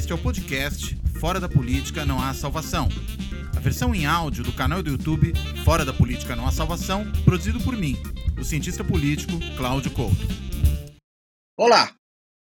Este 0.00 0.12
é 0.12 0.14
o 0.14 0.18
podcast 0.18 0.96
Fora 1.20 1.38
da 1.38 1.46
Política 1.46 2.06
Não 2.06 2.18
Há 2.18 2.32
Salvação. 2.32 2.88
A 3.54 3.60
versão 3.60 3.94
em 3.94 4.06
áudio 4.06 4.42
do 4.42 4.50
canal 4.50 4.82
do 4.82 4.88
YouTube 4.88 5.34
Fora 5.62 5.84
da 5.84 5.92
Política 5.92 6.34
Não 6.34 6.46
Há 6.48 6.50
Salvação, 6.50 7.04
produzido 7.22 7.60
por 7.60 7.76
mim, 7.76 7.98
o 8.40 8.42
cientista 8.42 8.82
político 8.82 9.32
Cláudio 9.58 9.90
Couto. 9.90 10.26
Olá! 11.54 11.94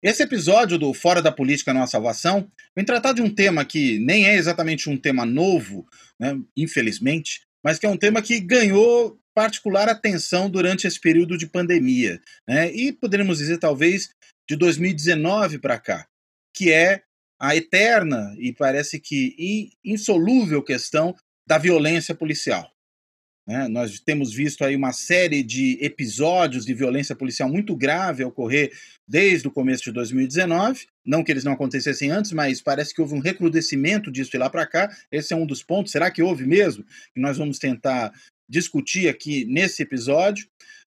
Esse 0.03 0.23
episódio 0.23 0.79
do 0.79 0.95
Fora 0.95 1.21
da 1.21 1.31
Política 1.31 1.75
Não 1.75 1.83
Há 1.83 1.87
Salvação 1.87 2.51
vem 2.75 2.83
tratar 2.83 3.13
de 3.13 3.21
um 3.21 3.29
tema 3.29 3.63
que 3.63 3.99
nem 3.99 4.27
é 4.27 4.37
exatamente 4.37 4.89
um 4.89 4.97
tema 4.97 5.27
novo, 5.27 5.87
né, 6.19 6.41
infelizmente, 6.57 7.43
mas 7.63 7.79
que 7.79 7.85
é 7.85 7.91
um 7.91 7.99
tema 7.99 8.23
que 8.23 8.41
ganhou 8.41 9.21
particular 9.35 9.91
atenção 9.91 10.49
durante 10.49 10.87
esse 10.87 10.99
período 10.99 11.37
de 11.37 11.47
pandemia, 11.47 12.19
né, 12.49 12.73
e 12.73 12.91
poderíamos 12.91 13.37
dizer 13.37 13.59
talvez 13.59 14.09
de 14.49 14.57
2019 14.57 15.59
para 15.59 15.79
cá, 15.79 16.07
que 16.57 16.73
é 16.73 17.03
a 17.39 17.57
eterna 17.57 18.35
e 18.39 18.53
parece 18.53 19.01
que 19.01 19.71
insolúvel 19.85 20.63
questão 20.63 21.15
da 21.47 21.59
violência 21.59 22.15
policial. 22.15 22.71
Né? 23.47 23.69
Nós 23.69 24.01
temos 24.01 24.33
visto 24.33 24.65
aí 24.65 24.75
uma 24.75 24.93
série 24.93 25.43
de 25.43 25.79
episódios 25.81 26.65
de 26.65 26.73
violência 26.73 27.15
policial 27.15 27.49
muito 27.49 27.77
grave 27.77 28.25
ocorrer 28.25 28.73
desde 29.07 29.47
o 29.47 29.51
começo 29.51 29.85
de 29.85 29.93
2019. 29.93 30.87
Não 31.05 31.23
que 31.23 31.31
eles 31.31 31.45
não 31.45 31.53
acontecessem 31.53 32.11
antes, 32.11 32.33
mas 32.33 32.63
parece 32.63 32.95
que 32.95 33.03
houve 33.03 33.15
um 33.15 33.21
recrudescimento 33.21 34.11
disso 34.11 34.31
de 34.31 34.39
lá 34.39 34.49
para 34.49 34.67
cá. 34.67 34.91
Esse 35.13 35.35
é 35.35 35.37
um 35.37 35.47
dos 35.47 35.63
pontos. 35.63 35.93
Será 35.93 36.11
que 36.11 36.23
houve 36.23 36.47
mesmo? 36.47 36.85
Nós 37.15 37.37
vamos 37.37 37.59
tentar 37.59 38.13
discutir 38.49 39.09
aqui 39.09 39.45
nesse 39.45 39.83
episódio. 39.83 40.49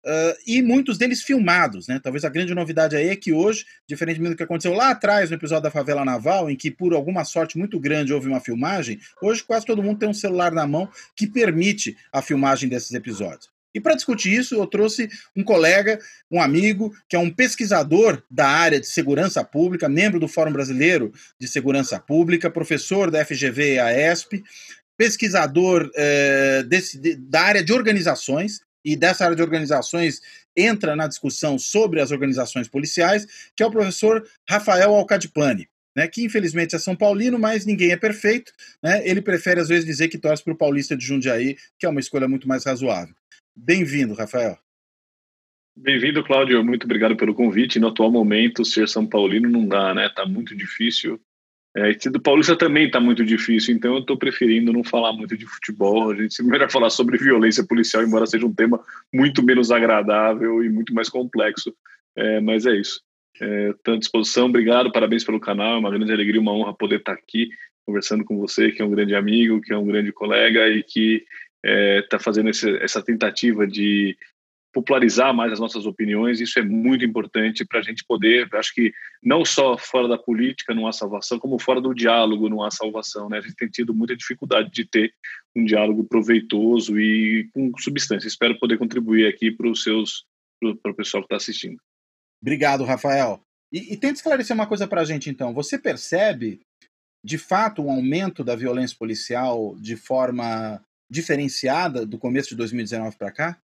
Uh, 0.07 0.37
e 0.47 0.61
muitos 0.61 0.97
deles 0.97 1.21
filmados, 1.21 1.85
né? 1.89 1.99
Talvez 2.01 2.23
a 2.23 2.29
grande 2.29 2.55
novidade 2.55 2.95
aí 2.95 3.09
é 3.09 3.15
que 3.17 3.33
hoje, 3.33 3.65
diferentemente 3.85 4.31
do 4.31 4.37
que 4.37 4.43
aconteceu 4.43 4.73
lá 4.73 4.91
atrás 4.91 5.29
no 5.29 5.35
episódio 5.35 5.63
da 5.63 5.69
favela 5.71 6.05
naval, 6.05 6.49
em 6.49 6.55
que 6.55 6.71
por 6.71 6.93
alguma 6.93 7.25
sorte 7.25 7.57
muito 7.57 7.77
grande 7.77 8.13
houve 8.13 8.29
uma 8.29 8.39
filmagem, 8.39 9.01
hoje 9.21 9.43
quase 9.43 9.65
todo 9.65 9.83
mundo 9.83 9.99
tem 9.99 10.07
um 10.07 10.13
celular 10.13 10.53
na 10.53 10.65
mão 10.65 10.89
que 11.13 11.27
permite 11.27 11.97
a 12.09 12.21
filmagem 12.21 12.69
desses 12.69 12.93
episódios. 12.93 13.49
E 13.73 13.81
para 13.81 13.95
discutir 13.95 14.31
isso, 14.31 14.55
eu 14.55 14.65
trouxe 14.65 15.09
um 15.35 15.43
colega, 15.43 15.99
um 16.31 16.41
amigo, 16.41 16.95
que 17.09 17.15
é 17.17 17.19
um 17.19 17.29
pesquisador 17.29 18.23
da 18.31 18.47
área 18.47 18.79
de 18.79 18.87
segurança 18.87 19.43
pública, 19.43 19.89
membro 19.89 20.21
do 20.21 20.27
Fórum 20.29 20.53
Brasileiro 20.53 21.11
de 21.37 21.49
Segurança 21.49 21.99
Pública, 21.99 22.49
professor 22.49 23.11
da 23.11 23.25
FGV 23.25 23.73
e 23.73 23.79
AESP, 23.79 24.41
pesquisador 24.97 25.91
eh, 25.95 26.63
desse, 26.63 26.97
de, 26.97 27.15
da 27.17 27.41
área 27.41 27.63
de 27.63 27.71
organizações, 27.71 28.61
e 28.87 28.95
dessa 28.95 29.25
área 29.25 29.35
de 29.35 29.41
organizações 29.41 30.21
entra 30.55 30.95
na 30.95 31.07
discussão 31.07 31.59
sobre 31.59 31.99
as 31.99 32.09
organizações 32.09 32.69
policiais, 32.69 33.51
que 33.53 33.61
é 33.61 33.65
o 33.65 33.71
professor 33.71 34.25
Rafael 34.49 34.95
Alcadipani. 34.95 35.67
Né, 35.95 36.07
que 36.07 36.23
infelizmente 36.23 36.75
é 36.75 36.79
São 36.79 36.95
Paulino, 36.95 37.39
mas 37.39 37.65
ninguém 37.65 37.91
é 37.91 37.97
perfeito. 37.97 38.51
Né, 38.83 39.01
ele 39.03 39.19
prefere 39.19 39.59
às 39.59 39.67
vezes 39.67 39.83
dizer 39.83 40.07
que 40.09 40.19
torce 40.19 40.43
para 40.43 40.53
o 40.53 40.57
Paulista 40.57 40.95
de 40.95 41.03
Jundiaí, 41.03 41.57
que 41.79 41.87
é 41.87 41.89
uma 41.89 41.99
escolha 41.99 42.27
muito 42.27 42.47
mais 42.47 42.63
razoável. 42.65 43.15
Bem-vindo, 43.55 44.13
Rafael. 44.13 44.59
Bem-vindo, 45.75 46.23
Cláudio. 46.23 46.63
Muito 46.63 46.83
obrigado 46.83 47.17
pelo 47.17 47.33
convite. 47.33 47.79
No 47.79 47.87
atual 47.87 48.11
momento, 48.11 48.63
ser 48.63 48.87
São 48.87 49.07
Paulino 49.07 49.49
não 49.49 49.67
dá, 49.67 49.93
né? 49.95 50.07
Tá 50.15 50.23
muito 50.23 50.55
difícil. 50.55 51.19
É, 51.77 51.91
e 51.91 52.09
do 52.09 52.19
Paulista 52.19 52.55
também 52.55 52.87
está 52.87 52.99
muito 52.99 53.23
difícil, 53.23 53.75
então 53.75 53.93
eu 53.93 53.99
estou 53.99 54.17
preferindo 54.17 54.73
não 54.73 54.83
falar 54.83 55.13
muito 55.13 55.37
de 55.37 55.45
futebol. 55.45 56.09
A 56.09 56.15
gente 56.15 56.41
melhor 56.41 56.69
falar 56.71 56.89
sobre 56.89 57.19
violência 57.19 57.63
policial, 57.63 58.01
embora 58.03 58.25
seja 58.25 58.47
um 58.47 58.53
tema 58.53 58.83
muito 59.13 59.43
menos 59.43 59.69
agradável 59.69 60.63
e 60.63 60.69
muito 60.69 60.91
mais 60.91 61.07
complexo. 61.07 61.71
É, 62.15 62.41
mas 62.41 62.65
é 62.65 62.75
isso. 62.75 62.99
Estou 63.39 63.93
à 63.93 63.97
disposição. 63.97 64.47
Obrigado, 64.47 64.91
parabéns 64.91 65.23
pelo 65.23 65.39
canal. 65.39 65.75
É 65.75 65.77
uma 65.77 65.91
grande 65.91 66.11
alegria, 66.11 66.41
uma 66.41 66.51
honra 66.51 66.73
poder 66.73 66.97
estar 66.97 67.13
aqui 67.13 67.49
conversando 67.85 68.25
com 68.25 68.39
você, 68.39 68.71
que 68.71 68.81
é 68.81 68.85
um 68.85 68.89
grande 68.89 69.13
amigo, 69.13 69.61
que 69.61 69.71
é 69.71 69.77
um 69.77 69.85
grande 69.85 70.11
colega 70.11 70.67
e 70.67 70.81
que 70.81 71.23
está 71.63 72.17
é, 72.17 72.19
fazendo 72.19 72.49
esse, 72.49 72.75
essa 72.77 73.03
tentativa 73.03 73.67
de 73.67 74.17
popularizar 74.73 75.33
mais 75.33 75.51
as 75.51 75.59
nossas 75.59 75.85
opiniões, 75.85 76.39
isso 76.39 76.59
é 76.59 76.61
muito 76.61 77.03
importante 77.03 77.65
para 77.65 77.79
a 77.79 77.81
gente 77.81 78.03
poder, 78.05 78.47
acho 78.53 78.73
que 78.73 78.93
não 79.23 79.43
só 79.43 79.77
fora 79.77 80.07
da 80.07 80.17
política 80.17 80.73
não 80.73 80.87
há 80.87 80.91
salvação, 80.91 81.39
como 81.39 81.57
fora 81.57 81.81
do 81.81 81.93
diálogo 81.93 82.49
não 82.49 82.63
há 82.63 82.69
salvação, 82.69 83.29
né? 83.29 83.39
A 83.39 83.41
gente 83.41 83.55
tem 83.55 83.67
tido 83.69 83.93
muita 83.93 84.15
dificuldade 84.15 84.69
de 84.71 84.85
ter 84.85 85.13
um 85.55 85.65
diálogo 85.65 86.03
proveitoso 86.03 86.99
e 86.99 87.49
com 87.53 87.71
substância. 87.77 88.27
Espero 88.27 88.59
poder 88.59 88.77
contribuir 88.77 89.27
aqui 89.27 89.51
para 89.51 89.69
os 89.69 89.83
seus, 89.83 90.25
para 90.59 90.91
o 90.91 90.95
pessoal 90.95 91.23
que 91.23 91.27
está 91.27 91.37
assistindo. 91.37 91.77
Obrigado, 92.41 92.83
Rafael. 92.83 93.41
E, 93.71 93.93
e 93.93 93.97
tenta 93.97 94.15
esclarecer 94.15 94.55
uma 94.55 94.67
coisa 94.67 94.87
para 94.87 95.01
a 95.01 95.05
gente, 95.05 95.29
então. 95.29 95.53
Você 95.53 95.77
percebe, 95.77 96.61
de 97.23 97.37
fato, 97.37 97.81
um 97.81 97.91
aumento 97.91 98.43
da 98.43 98.55
violência 98.55 98.95
policial 98.97 99.75
de 99.79 99.95
forma 99.95 100.81
diferenciada 101.09 102.05
do 102.05 102.17
começo 102.17 102.49
de 102.49 102.55
2019 102.55 103.17
para 103.17 103.31
cá? 103.31 103.61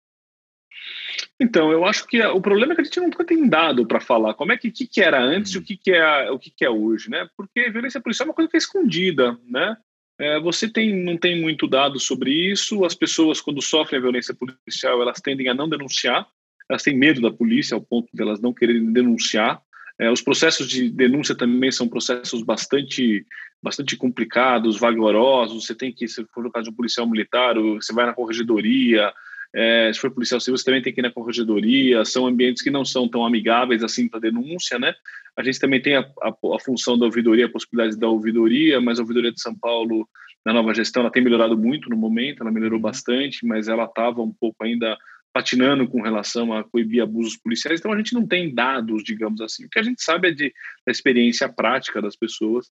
Então, 1.39 1.73
eu 1.73 1.85
acho 1.85 2.07
que 2.07 2.23
o 2.23 2.41
problema 2.41 2.73
é 2.73 2.77
que 2.77 2.83
a 2.83 2.85
gente 2.85 3.01
nunca 3.01 3.25
tem 3.25 3.49
dado 3.49 3.87
para 3.87 4.01
falar 4.01 4.35
como 4.35 4.53
é 4.53 4.57
que, 4.57 4.71
que, 4.71 4.87
que 4.87 5.01
era 5.01 5.21
antes 5.21 5.53
e 5.53 5.57
o 5.57 5.61
uhum. 5.61 5.67
que, 5.67 5.77
que, 5.77 5.91
é, 5.93 6.31
o 6.31 6.39
que, 6.39 6.51
que 6.51 6.65
é 6.65 6.71
hoje, 6.71 7.11
né? 7.11 7.29
Porque 7.37 7.71
violência 7.71 8.01
policial 8.01 8.27
é 8.27 8.31
uma 8.31 8.35
coisa 8.35 8.51
que 8.51 8.57
é 8.57 8.59
escondida, 8.59 9.39
né? 9.49 9.77
É, 10.19 10.39
você 10.39 10.69
tem, 10.69 10.95
não 11.05 11.17
tem 11.17 11.41
muito 11.41 11.67
dado 11.67 11.99
sobre 11.99 12.31
isso. 12.31 12.85
As 12.85 12.95
pessoas, 12.95 13.41
quando 13.41 13.61
sofrem 13.61 13.99
a 13.99 14.03
violência 14.03 14.35
policial, 14.35 15.03
elas 15.03 15.21
tendem 15.21 15.49
a 15.49 15.55
não 15.55 15.69
denunciar. 15.69 16.27
Elas 16.69 16.83
têm 16.83 16.97
medo 16.97 17.21
da 17.21 17.31
polícia, 17.31 17.75
ao 17.75 17.81
ponto 17.81 18.09
de 18.15 18.23
elas 18.23 18.41
não 18.41 18.53
quererem 18.53 18.93
denunciar. 18.93 19.61
É, 19.99 20.11
os 20.11 20.23
processos 20.23 20.69
de 20.69 20.91
denúncia 20.91 21.35
também 21.35 21.73
são 21.73 21.89
processos 21.89 22.43
bastante, 22.43 23.27
bastante 23.63 23.97
complicados, 23.97 24.79
vagarosos. 24.79 25.67
Você 25.67 25.75
tem 25.75 25.93
que, 25.93 26.07
se 26.07 26.25
for 26.27 26.45
no 26.45 26.53
caso 26.53 26.65
de 26.65 26.71
um 26.71 26.77
policial 26.77 27.09
militar, 27.09 27.57
você 27.57 27.93
vai 27.93 28.07
na 28.07 28.15
corregedoria, 28.15 29.13
é, 29.55 29.93
se 29.93 30.01
for 30.01 30.11
policial 30.11 30.41
civil, 30.41 30.57
você 30.57 30.65
também 30.65 30.83
tem 30.83 30.93
que 30.93 31.01
ir 31.01 31.03
na 31.03 31.11
corregedoria, 31.11 32.05
são 32.05 32.27
ambientes 32.27 32.63
que 32.63 32.71
não 32.71 32.85
são 32.85 33.07
tão 33.07 33.25
amigáveis 33.25 33.83
assim 33.83 34.09
para 34.09 34.21
denúncia, 34.21 34.79
né? 34.79 34.95
A 35.37 35.43
gente 35.43 35.59
também 35.59 35.81
tem 35.81 35.97
a, 35.97 36.01
a, 36.23 36.29
a, 36.29 36.59
função 36.59 36.99
da 36.99 37.05
ouvidoria, 37.05 37.47
a 37.47 37.51
possibilidade 37.51 37.99
da 37.99 38.09
ouvidoria, 38.09 38.81
mas 38.81 38.99
a 38.99 39.03
ouvidoria 39.03 39.33
de 39.33 39.41
São 39.41 39.55
Paulo, 39.55 40.09
na 40.45 40.53
nova 40.53 40.75
gestão, 40.75 41.03
ela 41.03 41.13
tem 41.13 41.23
melhorado 41.23 41.57
muito 41.57 41.91
no 41.91 41.97
momento, 41.97 42.43
ela 42.43 42.51
melhorou 42.51 42.79
uhum. 42.79 42.83
bastante, 42.83 43.47
mas 43.47 43.69
ela 43.69 43.85
estava 43.85 44.23
um 44.23 44.33
pouco 44.33 44.65
ainda 44.65 44.97
patinando 45.33 45.89
com 45.89 46.03
relação 46.03 46.53
a 46.53 46.63
coibir 46.63 47.03
abusos 47.03 47.37
policiais, 47.37 47.81
então 47.81 47.93
a 47.93 47.97
gente 47.97 48.13
não 48.13 48.27
tem 48.27 48.55
dados, 48.55 49.03
digamos 49.03 49.41
assim. 49.41 49.65
O 49.65 49.69
que 49.69 49.79
a 49.79 49.83
gente 49.83 50.03
sabe 50.03 50.29
é 50.29 50.31
de, 50.31 50.53
da 50.87 50.93
experiência 50.93 51.49
prática 51.49 52.03
das 52.03 52.15
pessoas. 52.15 52.71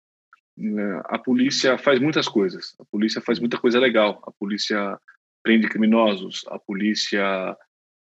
Né? 0.55 1.01
A 1.05 1.17
polícia 1.17 1.77
faz 1.77 1.99
muitas 1.99 2.27
coisas, 2.27 2.75
a 2.79 2.85
polícia 2.85 3.21
faz 3.21 3.39
muita 3.39 3.57
coisa 3.57 3.79
legal, 3.79 4.21
a 4.27 4.31
polícia 4.31 4.99
prende 5.43 5.67
criminosos, 5.67 6.45
a 6.47 6.59
polícia 6.59 7.55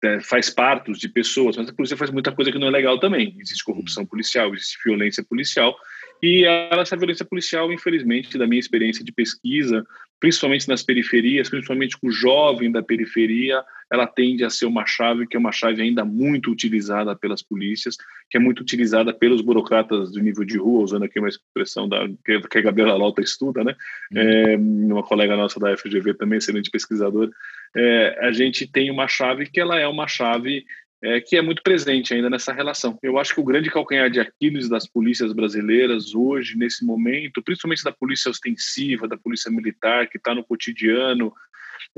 é, 0.03 0.21
faz 0.21 0.51
partos 0.51 0.99
de 0.99 1.09
pessoas, 1.09 1.57
mas 1.57 1.69
a 1.69 1.73
polícia 1.73 1.97
faz 1.97 2.11
muita 2.11 2.33
coisa 2.33 2.53
que 2.53 2.59
não 2.59 2.69
é 2.69 2.71
legal 2.71 2.99
também. 2.99 3.37
Existe 3.39 3.65
corrupção 3.65 4.05
policial, 4.05 4.53
existe 4.55 4.79
violência 4.85 5.25
policial, 5.25 5.75
e 6.23 6.45
essa 6.45 6.97
violência 6.97 7.25
policial, 7.25 7.73
infelizmente, 7.73 8.39
da 8.39 8.47
minha 8.47 8.61
experiência 8.61 9.05
de 9.05 9.13
pesquisa, 9.13 9.85
principalmente 10.25 10.67
nas 10.67 10.83
periferias, 10.83 11.51
principalmente 11.51 11.99
com 11.99 12.07
o 12.07 12.11
jovem 12.11 12.73
da 12.73 12.83
periferia, 12.83 13.63
ela 13.93 14.07
tende 14.07 14.43
a 14.43 14.49
ser 14.49 14.65
uma 14.65 14.87
chave 14.87 15.27
que 15.27 15.37
é 15.37 15.39
uma 15.39 15.53
chave 15.53 15.83
ainda 15.83 16.03
muito 16.03 16.51
utilizada 16.51 17.15
pelas 17.15 17.43
polícias, 17.43 17.99
que 18.31 18.39
é 18.39 18.41
muito 18.41 18.61
utilizada 18.61 19.13
pelos 19.13 19.43
burocratas 19.43 20.13
do 20.13 20.23
nível 20.23 20.43
de 20.43 20.57
rua, 20.57 20.83
usando 20.83 21.03
aqui 21.03 21.19
uma 21.19 21.29
expressão 21.29 21.87
da, 21.87 22.09
que 22.25 22.59
a 22.59 22.63
Gabriela 22.63 22.97
Lauta 22.97 23.21
estuda, 23.21 23.63
né? 23.63 23.77
Uhum. 24.13 24.19
É, 24.19 24.57
uma 24.57 25.03
colega 25.03 25.37
nossa 25.37 25.61
da 25.61 25.77
FGV 25.77 26.15
também, 26.15 26.39
excelente 26.39 26.71
pesquisadora. 26.71 27.31
É, 27.77 28.27
a 28.27 28.33
gente 28.33 28.67
tem 28.67 28.91
uma 28.91 29.07
chave 29.07 29.45
que 29.45 29.61
ela 29.61 29.79
é 29.79 29.87
uma 29.87 30.09
chave 30.09 30.65
é, 31.03 31.21
que 31.21 31.37
é 31.37 31.43
muito 31.43 31.63
presente 31.63 32.15
ainda 32.15 32.31
nessa 32.31 32.53
relação. 32.53 32.99
Eu 33.03 33.19
acho 33.19 33.35
que 33.35 33.41
o 33.41 33.45
grande 33.45 33.71
calcanhar 33.71 34.11
de 34.11 34.21
Aquiles 34.21 34.69
das 34.69 34.89
polícias 34.89 35.33
brasileiras 35.33 36.15
hoje, 36.15 36.57
nesse 36.57 36.85
momento, 36.85 37.43
principalmente 37.43 37.85
da 37.85 37.93
polícia 37.93 38.31
ostensiva, 38.31 39.09
da 39.09 39.17
polícia 39.17 39.51
militar, 39.51 40.09
que 40.09 40.17
está 40.17 40.35
no 40.35 40.45
cotidiano, 40.45 41.33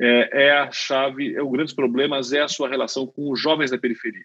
é, 0.00 0.46
é, 0.46 0.50
a 0.52 0.70
chave, 0.70 1.34
é 1.34 1.42
o 1.42 1.50
grande 1.50 1.74
problema 1.74 2.20
é 2.32 2.40
a 2.40 2.48
sua 2.48 2.68
relação 2.68 3.06
com 3.06 3.30
os 3.30 3.40
jovens 3.40 3.70
da 3.70 3.78
periferia, 3.78 4.24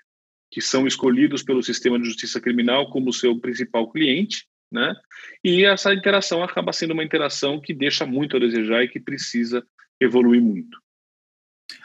que 0.50 0.62
são 0.62 0.88
escolhidos 0.88 1.44
pelo 1.44 1.64
sistema 1.64 2.00
de 2.00 2.06
justiça 2.06 2.42
criminal 2.42 2.90
como 2.90 3.14
seu 3.14 3.40
principal 3.40 3.92
cliente, 3.92 4.48
né? 4.72 4.96
E 5.44 5.66
essa 5.66 5.94
interação 5.94 6.42
acaba 6.42 6.72
sendo 6.72 6.94
uma 6.94 7.04
interação 7.04 7.60
que 7.60 7.74
deixa 7.74 8.06
muito 8.06 8.38
a 8.38 8.40
desejar 8.40 8.84
e 8.84 8.88
que 8.88 9.00
precisa 9.00 9.66
evoluir 10.00 10.42
muito. 10.42 10.80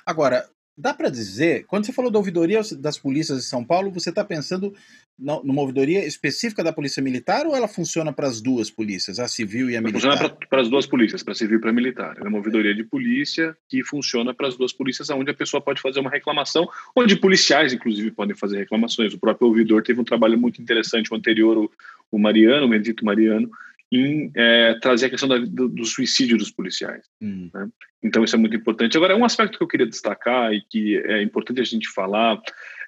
Agora, 0.05 0.49
Dá 0.79 0.93
para 0.93 1.09
dizer, 1.09 1.65
quando 1.67 1.87
você 1.87 1.93
falou 1.93 2.11
da 2.11 2.19
ouvidoria 2.19 2.61
das 2.79 2.99
polícias 2.99 3.39
de 3.39 3.45
São 3.45 3.65
Paulo, 3.65 3.91
você 3.91 4.11
está 4.11 4.23
pensando 4.23 4.75
numa 5.19 5.63
ouvidoria 5.63 6.05
específica 6.05 6.63
da 6.63 6.71
Polícia 6.71 7.03
Militar 7.03 7.47
ou 7.47 7.57
ela 7.57 7.67
funciona 7.67 8.13
para 8.13 8.29
as 8.29 8.43
duas 8.43 8.71
polícias, 8.71 9.19
a 9.19 9.27
civil 9.27 9.71
e 9.71 9.77
a 9.77 9.81
militar? 9.81 10.13
Funciona 10.19 10.37
para 10.51 10.61
as 10.61 10.69
duas 10.69 10.85
polícias, 10.85 11.23
para 11.23 11.35
civil 11.35 11.57
e 11.57 11.61
para 11.63 11.71
a 11.71 11.73
militar. 11.73 12.17
É 12.23 12.29
uma 12.29 12.37
ouvidoria 12.37 12.75
de 12.75 12.85
polícia 12.85 13.57
que 13.67 13.83
funciona 13.83 14.35
para 14.35 14.49
as 14.49 14.57
duas 14.59 14.71
polícias, 14.71 15.09
onde 15.09 15.31
a 15.31 15.35
pessoa 15.35 15.63
pode 15.63 15.81
fazer 15.81 16.01
uma 16.01 16.11
reclamação, 16.11 16.69
onde 16.95 17.17
policiais, 17.17 17.73
inclusive, 17.73 18.11
podem 18.11 18.37
fazer 18.37 18.59
reclamações. 18.59 19.15
O 19.15 19.19
próprio 19.19 19.49
ouvidor 19.49 19.83
teve 19.83 19.99
um 19.99 20.05
trabalho 20.05 20.39
muito 20.39 20.61
interessante, 20.61 21.11
o 21.11 21.17
anterior, 21.17 21.57
o, 21.57 21.71
o 22.11 22.19
Mariano, 22.19 22.67
o 22.67 22.69
Bendito 22.69 23.03
Mariano, 23.03 23.51
em 23.93 24.31
é, 24.35 24.75
trazer 24.81 25.07
a 25.07 25.11
questão 25.11 25.29
da, 25.29 25.39
do, 25.39 25.69
do, 25.69 25.85
suicídio 25.85 26.37
dos 26.37 26.51
policiais. 26.51 27.05
Hum. 27.21 27.51
Né? 27.55 27.69
Então, 28.03 28.25
isso 28.25 28.35
é 28.35 28.39
muito 28.39 28.57
importante. 28.57 28.97
Agora, 28.97 29.17
um 29.17 29.25
aspecto 29.25 29.57
que 29.57 29.63
eu 29.63 29.69
queria 29.69 29.87
destacar 29.87 30.53
e 30.53 30.61
que 30.61 30.97
é 30.99 31.23
importante 31.23 31.61
a 31.61 31.65
gente 31.65 31.89
falar 31.89 32.41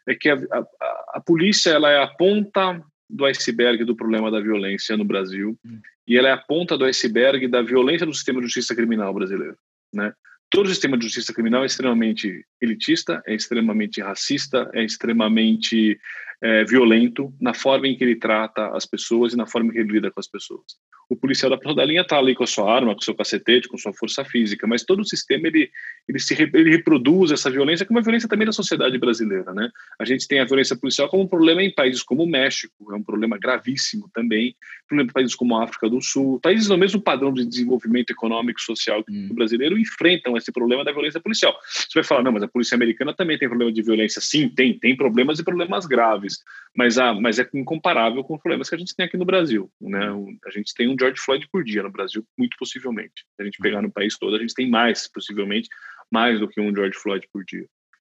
é 0.06 0.15
que 0.15 0.29
a, 0.29 0.35
a, 0.35 0.67
a 1.15 1.23
polícia 1.25 1.71
ela 1.71 1.91
é 1.91 2.03
a 2.03 2.06
ponta 2.09 2.83
do 3.09 3.25
iceberg 3.25 3.85
do 3.85 3.97
problema 3.97 4.31
da 4.31 4.41
violência 4.41 4.97
no 4.97 5.05
Brasil 5.05 5.59
hum. 5.65 5.81
e 6.06 6.17
ela 6.17 6.29
é 6.29 6.33
a 6.33 6.39
ponta 6.39 6.77
do 6.77 6.85
iceberg 6.85 7.47
da 7.49 7.62
violência 7.62 8.06
do 8.06 8.12
sistema 8.12 8.41
de 8.41 8.47
justiça 8.47 8.75
criminal 8.75 9.15
brasileiro. 9.15 9.56
Né? 9.94 10.12
Todo 10.51 10.67
o 10.67 10.71
sistema 10.71 10.97
de 10.97 11.05
justiça 11.05 11.33
criminal 11.33 11.62
é 11.62 11.67
extremamente 11.67 12.44
elitista, 12.61 13.23
é 13.27 13.35
extremamente 13.35 14.01
racista, 14.01 14.71
é 14.75 14.83
extremamente 14.83 15.99
é, 16.43 16.65
violento 16.65 17.33
na 17.41 17.53
forma 17.53 17.87
em 17.87 17.97
que 17.97 18.05
ele 18.05 18.17
trata 18.17 18.69
as 18.75 18.87
pessoas 18.87 19.33
e 19.33 19.37
na 19.37 19.47
forma 19.47 19.69
em 19.69 19.73
que 19.73 19.79
ele 19.79 19.93
lida 19.93 20.11
com 20.11 20.21
as 20.21 20.29
pessoas. 20.29 20.65
O 21.08 21.16
policial 21.16 21.50
da 21.50 21.56
ponta 21.56 21.76
da 21.76 21.84
linha 21.84 22.02
está 22.02 22.19
ali 22.19 22.34
com 22.34 22.44
a 22.44 22.46
sua 22.46 22.72
arma, 22.72 22.94
com 22.94 23.00
o 23.00 23.05
seu 23.05 23.14
cacetete, 23.14 23.69
com 23.69 23.78
sua 23.78 23.93
força 23.94 24.25
física, 24.25 24.66
mas 24.66 24.84
todo 24.84 25.00
o 25.00 25.05
sistema 25.05 25.49
ele, 25.49 25.70
ele, 26.08 26.19
se, 26.19 26.34
ele 26.52 26.70
reproduz 26.70 27.31
essa 27.31 27.50
violência, 27.50 27.87
que 27.87 27.93
é 27.93 27.94
uma 27.96 28.02
violência 28.02 28.28
também 28.28 28.46
da 28.46 28.52
sociedade 28.52 28.99
brasileira. 28.99 29.52
Né? 29.55 29.70
A 29.99 30.05
gente 30.05 30.28
tem 30.28 30.40
a 30.40 30.44
violência 30.44 30.76
policial 30.76 31.08
como 31.08 31.22
um 31.22 31.26
problema 31.26 31.62
em 31.62 31.72
países 31.72 32.02
como 32.02 32.22
o 32.22 32.26
México, 32.26 32.93
é 32.93 32.94
um 32.94 33.02
problema 33.02 33.38
gravíssimo 33.38 34.10
também, 34.12 34.55
problema 34.87 35.10
em 35.10 35.12
países 35.12 35.34
como 35.34 35.56
a 35.56 35.64
África 35.64 35.88
do 35.88 36.00
Sul, 36.00 36.40
países 36.40 36.69
no 36.69 36.76
mesmo 36.76 37.00
padrão 37.00 37.32
de 37.32 37.44
desenvolvimento 37.44 38.10
econômico 38.10 38.60
e 38.60 38.62
social 38.62 39.02
que 39.02 39.12
hum. 39.12 39.28
o 39.31 39.34
brasileiro 39.34 39.78
enfrentam 39.78 40.37
esse 40.37 40.52
problema 40.52 40.84
da 40.84 40.93
violência 40.93 41.20
policial. 41.20 41.56
Você 41.64 41.88
vai 41.94 42.05
falar, 42.05 42.22
não, 42.22 42.32
mas 42.32 42.43
a 42.43 42.49
polícia 42.49 42.75
americana 42.75 43.14
também 43.14 43.38
tem 43.38 43.49
problema 43.49 43.72
de 43.72 43.82
violência. 43.82 44.20
Sim, 44.20 44.49
tem, 44.49 44.78
tem 44.78 44.96
problemas 44.96 45.38
e 45.38 45.44
problemas 45.44 45.87
graves 45.87 46.43
mas, 46.78 46.96
a, 46.96 47.12
mas 47.12 47.40
é 47.40 47.49
incomparável 47.55 48.22
com 48.22 48.37
os 48.37 48.40
problemas 48.40 48.69
que 48.69 48.75
a 48.76 48.78
gente 48.78 48.94
tem 48.94 49.05
aqui 49.05 49.16
no 49.16 49.25
Brasil. 49.25 49.69
Né? 49.81 50.06
A 50.46 50.50
gente 50.50 50.72
tem 50.75 50.88
um 50.88 50.94
George 50.99 51.21
Floyd 51.21 51.49
por 51.50 51.65
dia 51.65 51.83
no 51.83 51.91
Brasil, 51.91 52.25
muito 52.37 52.56
possivelmente. 52.59 53.25
Se 53.37 53.43
a 53.43 53.45
gente 53.45 53.59
pegar 53.59 53.83
no 53.83 53.91
país 53.91 54.17
todo, 54.19 54.37
a 54.37 54.39
gente 54.39 54.55
tem 54.55 54.69
mais, 54.69 55.09
possivelmente, 55.09 55.69
mais 56.11 56.41
do 56.41 56.49
que 56.49 56.61
um 56.61 56.75
George 56.75 56.99
Floyd 56.99 57.27
por 57.33 57.45
dia. 57.45 57.67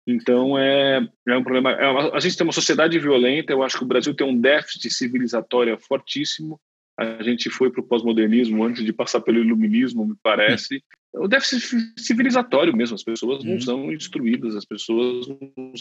Então, 0.08 0.58
é, 0.58 1.08
é 1.28 1.38
um 1.38 1.44
problema. 1.44 1.72
É 1.72 1.88
uma, 1.88 2.16
a 2.16 2.20
gente 2.20 2.38
tem 2.38 2.46
uma 2.46 2.54
sociedade 2.54 2.98
violenta, 3.00 3.52
eu 3.52 3.64
acho 3.64 3.78
que 3.78 3.84
o 3.84 3.88
Brasil 3.88 4.14
tem 4.14 4.28
um 4.28 4.40
déficit 4.40 4.90
civilizatório 4.94 5.78
fortíssimo. 5.80 6.60
A 6.98 7.24
gente 7.24 7.50
foi 7.50 7.70
para 7.70 7.82
o 7.82 7.88
pós-modernismo 7.88 8.64
antes 8.64 8.84
de 8.84 8.94
passar 8.94 9.20
pelo 9.20 9.40
iluminismo, 9.40 10.08
me 10.08 10.16
parece. 10.22 10.82
O 11.14 11.28
déficit 11.28 11.94
civilizatório 11.98 12.76
mesmo, 12.76 12.96
as 12.96 13.04
pessoas 13.04 13.44
não 13.44 13.54
uhum. 13.54 13.62
são 13.62 13.92
instruídas, 13.92 14.56
as 14.56 14.66
pessoas 14.66 15.28
não 15.28 15.74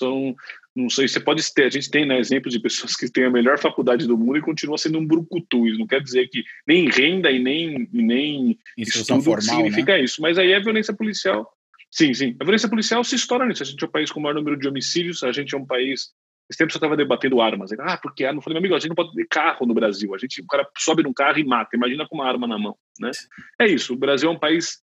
são, 0.00 0.34
não 0.74 0.88
sei, 0.88 1.06
você 1.06 1.20
pode 1.20 1.42
ter, 1.54 1.64
a 1.64 1.70
gente 1.70 1.90
tem 1.90 2.06
né, 2.06 2.18
exemplos 2.18 2.52
de 2.52 2.60
pessoas 2.60 2.96
que 2.96 3.10
têm 3.10 3.24
a 3.24 3.30
melhor 3.30 3.58
faculdade 3.58 4.06
do 4.06 4.16
mundo 4.16 4.38
e 4.38 4.42
continua 4.42 4.78
sendo 4.78 4.98
um 4.98 5.06
brucutu, 5.06 5.68
isso 5.68 5.78
não 5.78 5.86
quer 5.86 6.02
dizer 6.02 6.28
que 6.28 6.42
nem 6.66 6.88
renda 6.88 7.30
e 7.30 7.38
nem, 7.38 7.88
e 7.92 8.02
nem 8.02 8.58
estudo 8.76 9.22
formal, 9.22 9.42
significa 9.42 9.92
né? 9.92 10.02
isso, 10.02 10.20
mas 10.20 10.38
aí 10.38 10.52
é 10.52 10.60
violência 10.60 10.94
policial, 10.94 11.48
sim, 11.90 12.12
sim, 12.14 12.34
a 12.40 12.44
violência 12.44 12.68
policial 12.68 13.04
se 13.04 13.14
estoura 13.14 13.46
nisso, 13.46 13.62
a 13.62 13.66
gente 13.66 13.84
é 13.84 13.86
um 13.86 13.90
país 13.90 14.10
com 14.10 14.18
o 14.18 14.22
maior 14.22 14.34
número 14.34 14.58
de 14.58 14.66
homicídios, 14.66 15.22
a 15.22 15.30
gente 15.30 15.54
é 15.54 15.58
um 15.58 15.66
país 15.66 16.10
esse 16.50 16.58
tempo 16.58 16.72
você 16.72 16.78
estava 16.78 16.96
debatendo 16.96 17.40
armas. 17.40 17.70
Ah, 17.78 17.96
porque 17.96 18.24
arma? 18.24 18.38
Eu 18.38 18.42
falei, 18.42 18.54
meu 18.54 18.58
amigo, 18.58 18.74
a 18.74 18.78
gente 18.80 18.88
não 18.88 18.96
pode 18.96 19.12
ter 19.12 19.24
carro 19.28 19.64
no 19.64 19.72
Brasil. 19.72 20.12
A 20.12 20.18
gente, 20.18 20.40
o 20.40 20.46
cara 20.48 20.68
sobe 20.78 21.00
num 21.00 21.12
carro 21.12 21.38
e 21.38 21.44
mata. 21.44 21.76
Imagina 21.76 22.08
com 22.08 22.16
uma 22.16 22.26
arma 22.26 22.44
na 22.44 22.58
mão, 22.58 22.76
né? 22.98 23.12
É 23.60 23.68
isso. 23.68 23.94
O 23.94 23.96
Brasil 23.96 24.28
é 24.28 24.32
um 24.32 24.38
país 24.38 24.82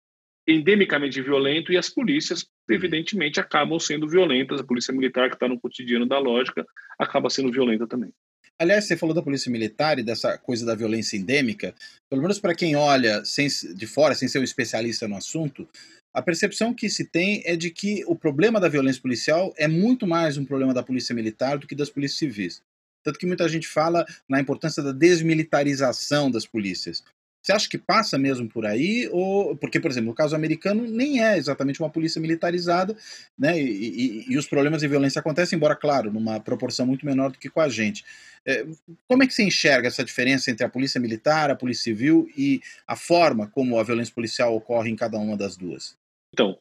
endemicamente 0.48 1.22
violento 1.22 1.72
e 1.72 1.78
as 1.78 1.90
polícias, 1.90 2.46
evidentemente, 2.70 3.40
acabam 3.40 3.80
sendo 3.80 4.08
violentas. 4.08 4.60
A 4.60 4.64
polícia 4.64 4.94
militar, 4.94 5.30
que 5.30 5.36
está 5.36 5.48
no 5.48 5.60
cotidiano 5.60 6.06
da 6.06 6.20
lógica, 6.20 6.66
acaba 7.00 7.30
sendo 7.30 7.52
violenta 7.52 7.88
também. 7.88 8.12
Aliás, 8.60 8.86
você 8.86 8.96
falou 8.96 9.16
da 9.16 9.22
polícia 9.22 9.52
militar 9.52 9.98
e 9.98 10.04
dessa 10.04 10.38
coisa 10.38 10.66
da 10.66 10.76
violência 10.76 11.18
endêmica. 11.18 11.74
Pelo 12.10 12.22
menos 12.22 12.40
para 12.40 12.54
quem 12.54 12.76
olha 12.76 13.26
sem, 13.26 13.48
de 13.76 13.88
fora, 13.88 14.14
sem 14.14 14.28
ser 14.28 14.40
um 14.40 14.44
especialista 14.44 15.08
no 15.08 15.16
assunto, 15.16 15.68
a 16.14 16.22
percepção 16.22 16.74
que 16.74 16.90
se 16.90 17.10
tem 17.10 17.42
é 17.46 17.56
de 17.56 17.72
que 17.72 18.04
o 18.06 18.16
problema 18.16 18.60
da 18.60 18.70
violência 18.70 19.02
policial 19.02 19.54
é 19.58 19.68
muito 19.68 20.06
mais 20.06 20.38
um 20.38 20.46
problema 20.46 20.74
da 20.74 20.84
polícia 20.84 21.16
militar 21.16 21.58
do 21.58 21.66
que 21.66 21.74
das 21.74 21.90
polícias 21.90 22.20
civis. 22.20 22.62
Tanto 23.04 23.18
que 23.18 23.26
muita 23.26 23.50
gente 23.50 23.68
fala 23.68 24.06
na 24.30 24.40
importância 24.40 24.84
da 24.84 24.92
desmilitarização 24.92 26.30
das 26.30 26.46
polícias. 26.46 27.04
Você 27.44 27.52
acha 27.52 27.70
que 27.70 27.78
passa 27.78 28.18
mesmo 28.18 28.48
por 28.48 28.66
aí? 28.66 29.10
Ou 29.12 29.54
porque, 29.58 29.78
por 29.78 29.92
exemplo, 29.92 30.10
no 30.10 30.16
caso 30.16 30.34
americano 30.34 30.88
nem 30.88 31.22
é 31.22 31.38
exatamente 31.38 31.82
uma 31.82 31.90
polícia 31.90 32.22
militarizada, 32.22 32.96
né? 33.38 33.60
E, 33.62 34.26
e, 34.30 34.34
e 34.34 34.38
os 34.38 34.48
problemas 34.48 34.82
de 34.82 34.88
violência 34.88 35.20
acontecem, 35.20 35.58
embora, 35.58 35.76
claro, 35.76 36.10
numa 36.10 36.40
proporção 36.40 36.86
muito 36.86 37.06
menor 37.06 37.32
do 37.32 37.38
que 37.38 37.50
com 37.50 37.60
a 37.60 37.68
gente. 37.68 38.06
É, 38.46 38.66
como 39.08 39.24
é 39.24 39.28
que 39.28 39.34
você 39.34 39.44
enxerga 39.44 39.90
essa 39.90 40.06
diferença 40.06 40.52
entre 40.52 40.66
a 40.66 40.70
polícia 40.70 41.02
militar, 41.02 41.52
a 41.52 41.56
polícia 41.56 41.84
civil 41.84 42.30
e 42.38 42.62
a 42.88 42.96
forma 42.96 43.48
como 43.48 43.78
a 43.78 43.84
violência 43.84 44.16
policial 44.16 44.56
ocorre 44.56 44.90
em 44.90 44.96
cada 44.96 45.18
uma 45.18 45.36
das 45.36 45.58
duas? 45.58 45.98
Então, 46.34 46.58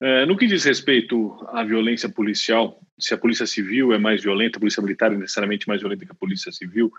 é, 0.00 0.26
no 0.26 0.36
que 0.36 0.46
diz 0.46 0.64
respeito 0.64 1.34
à 1.48 1.64
violência 1.64 2.10
policial, 2.10 2.78
se 2.98 3.14
a 3.14 3.18
polícia 3.18 3.46
civil 3.46 3.94
é 3.94 3.98
mais 3.98 4.22
violenta, 4.22 4.58
a 4.58 4.60
polícia 4.60 4.82
militar 4.82 5.12
é 5.12 5.16
necessariamente 5.16 5.66
mais 5.66 5.80
violenta 5.80 6.04
que 6.04 6.12
a 6.12 6.14
polícia 6.14 6.52
civil, 6.52 6.92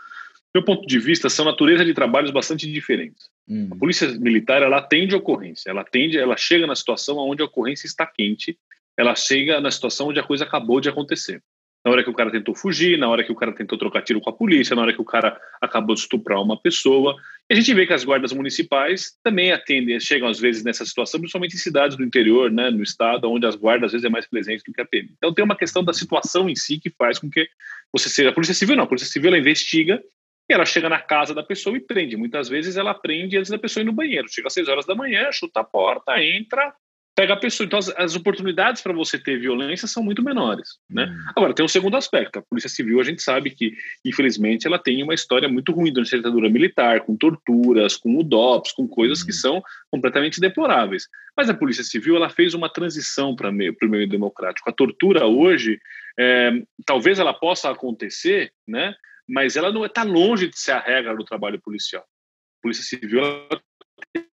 meu 0.55 0.63
ponto 0.63 0.87
de 0.87 0.99
vista, 0.99 1.29
são 1.29 1.45
natureza 1.45 1.85
de 1.85 1.93
trabalhos 1.93 2.31
bastante 2.31 2.71
diferentes. 2.71 3.29
Hum. 3.47 3.69
A 3.71 3.75
polícia 3.75 4.07
militar, 4.19 4.61
ela 4.61 4.77
atende 4.77 5.13
a 5.13 5.17
ocorrência, 5.17 5.69
ela 5.69 5.81
atende, 5.81 6.17
ela 6.17 6.35
chega 6.35 6.65
na 6.65 6.75
situação 6.75 7.17
onde 7.17 7.41
a 7.41 7.45
ocorrência 7.45 7.85
está 7.85 8.05
quente, 8.05 8.57
ela 8.97 9.15
chega 9.15 9.61
na 9.61 9.69
situação 9.69 10.07
onde 10.07 10.19
a 10.19 10.23
coisa 10.23 10.43
acabou 10.43 10.81
de 10.81 10.89
acontecer. 10.89 11.41
Na 11.85 11.91
hora 11.91 12.03
que 12.03 12.09
o 12.09 12.13
cara 12.13 12.31
tentou 12.31 12.53
fugir, 12.53 12.97
na 12.97 13.07
hora 13.07 13.23
que 13.23 13.31
o 13.31 13.35
cara 13.35 13.53
tentou 13.53 13.77
trocar 13.77 14.01
tiro 14.01 14.19
com 14.19 14.29
a 14.29 14.33
polícia, 14.33 14.75
na 14.75 14.81
hora 14.81 14.91
que 14.91 14.99
o 14.99 15.05
cara 15.05 15.39
acabou 15.61 15.95
de 15.95 16.01
estuprar 16.01 16.41
uma 16.41 16.59
pessoa. 16.59 17.15
E 17.49 17.53
a 17.53 17.55
gente 17.55 17.73
vê 17.73 17.87
que 17.87 17.93
as 17.93 18.03
guardas 18.03 18.33
municipais 18.33 19.13
também 19.23 19.53
atendem, 19.53 19.97
chegam 19.99 20.27
às 20.27 20.37
vezes 20.37 20.65
nessa 20.65 20.83
situação, 20.83 21.19
principalmente 21.19 21.55
em 21.55 21.59
cidades 21.59 21.95
do 21.95 22.03
interior, 22.03 22.51
né, 22.51 22.69
no 22.69 22.83
estado, 22.83 23.31
onde 23.31 23.45
as 23.45 23.55
guardas 23.55 23.85
às 23.85 23.91
vezes 23.93 24.05
é 24.05 24.09
mais 24.09 24.27
presente 24.27 24.63
do 24.65 24.73
que 24.73 24.81
a 24.81 24.85
PM. 24.85 25.13
Então 25.15 25.33
tem 25.33 25.45
uma 25.45 25.55
questão 25.55 25.81
da 25.81 25.93
situação 25.93 26.49
em 26.49 26.55
si 26.55 26.77
que 26.77 26.89
faz 26.89 27.19
com 27.19 27.29
que 27.29 27.47
você 27.93 28.09
seja 28.09 28.31
a 28.31 28.33
Polícia 28.33 28.55
Civil, 28.55 28.75
não, 28.75 28.83
a 28.83 28.87
Polícia 28.87 29.07
Civil 29.07 29.29
ela 29.29 29.39
investiga 29.39 30.03
e 30.49 30.53
ela 30.53 30.65
chega 30.65 30.87
na 30.87 30.99
casa 30.99 31.33
da 31.33 31.43
pessoa 31.43 31.75
e 31.75 31.81
prende. 31.81 32.15
Muitas 32.15 32.47
vezes 32.47 32.77
ela 32.77 32.93
prende 32.93 33.37
antes 33.37 33.51
da 33.51 33.59
pessoa 33.59 33.81
ir 33.81 33.85
no 33.85 33.93
banheiro. 33.93 34.29
Chega 34.29 34.47
às 34.47 34.53
6 34.53 34.67
horas 34.69 34.85
da 34.85 34.95
manhã, 34.95 35.29
chuta 35.31 35.59
a 35.59 35.63
porta, 35.63 36.21
entra, 36.23 36.73
pega 37.17 37.33
a 37.33 37.37
pessoa. 37.37 37.65
Então, 37.65 37.79
as, 37.79 37.89
as 37.97 38.15
oportunidades 38.15 38.81
para 38.81 38.93
você 38.93 39.17
ter 39.17 39.39
violência 39.39 39.87
são 39.87 40.01
muito 40.01 40.23
menores. 40.23 40.77
Né? 40.89 41.05
Hum. 41.05 41.31
Agora, 41.35 41.53
tem 41.53 41.65
um 41.65 41.67
segundo 41.67 41.97
aspecto. 41.97 42.39
A 42.39 42.41
Polícia 42.43 42.69
Civil, 42.69 42.99
a 43.01 43.03
gente 43.03 43.21
sabe 43.23 43.49
que, 43.49 43.73
infelizmente, 44.05 44.67
ela 44.67 44.79
tem 44.79 45.03
uma 45.03 45.13
história 45.13 45.49
muito 45.49 45.73
ruim 45.73 45.91
durante 45.91 46.13
a 46.13 46.17
ditadura 46.17 46.47
militar, 46.49 47.01
com 47.01 47.17
torturas, 47.17 47.97
com 47.97 48.17
UDOPS, 48.17 48.71
com 48.71 48.87
coisas 48.87 49.21
hum. 49.21 49.25
que 49.25 49.33
são 49.33 49.61
completamente 49.91 50.39
deploráveis. 50.39 51.07
Mas 51.35 51.49
a 51.49 51.53
Polícia 51.53 51.83
Civil, 51.83 52.15
ela 52.15 52.29
fez 52.29 52.53
uma 52.53 52.69
transição 52.69 53.35
para 53.35 53.49
o 53.49 53.53
meio, 53.53 53.75
meio 53.81 54.07
democrático. 54.07 54.69
A 54.69 54.73
tortura 54.73 55.25
hoje, 55.25 55.79
é, 56.17 56.51
talvez 56.85 57.19
ela 57.19 57.33
possa 57.33 57.69
acontecer, 57.69 58.53
né? 58.65 58.95
Mas 59.27 59.55
ela 59.55 59.71
não 59.71 59.85
está 59.85 60.03
longe 60.03 60.47
de 60.47 60.57
ser 60.57 60.71
a 60.71 60.79
regra 60.79 61.15
do 61.15 61.25
trabalho 61.25 61.59
policial. 61.61 62.03
A 62.03 62.61
Polícia 62.61 62.83
Civil 62.83 63.21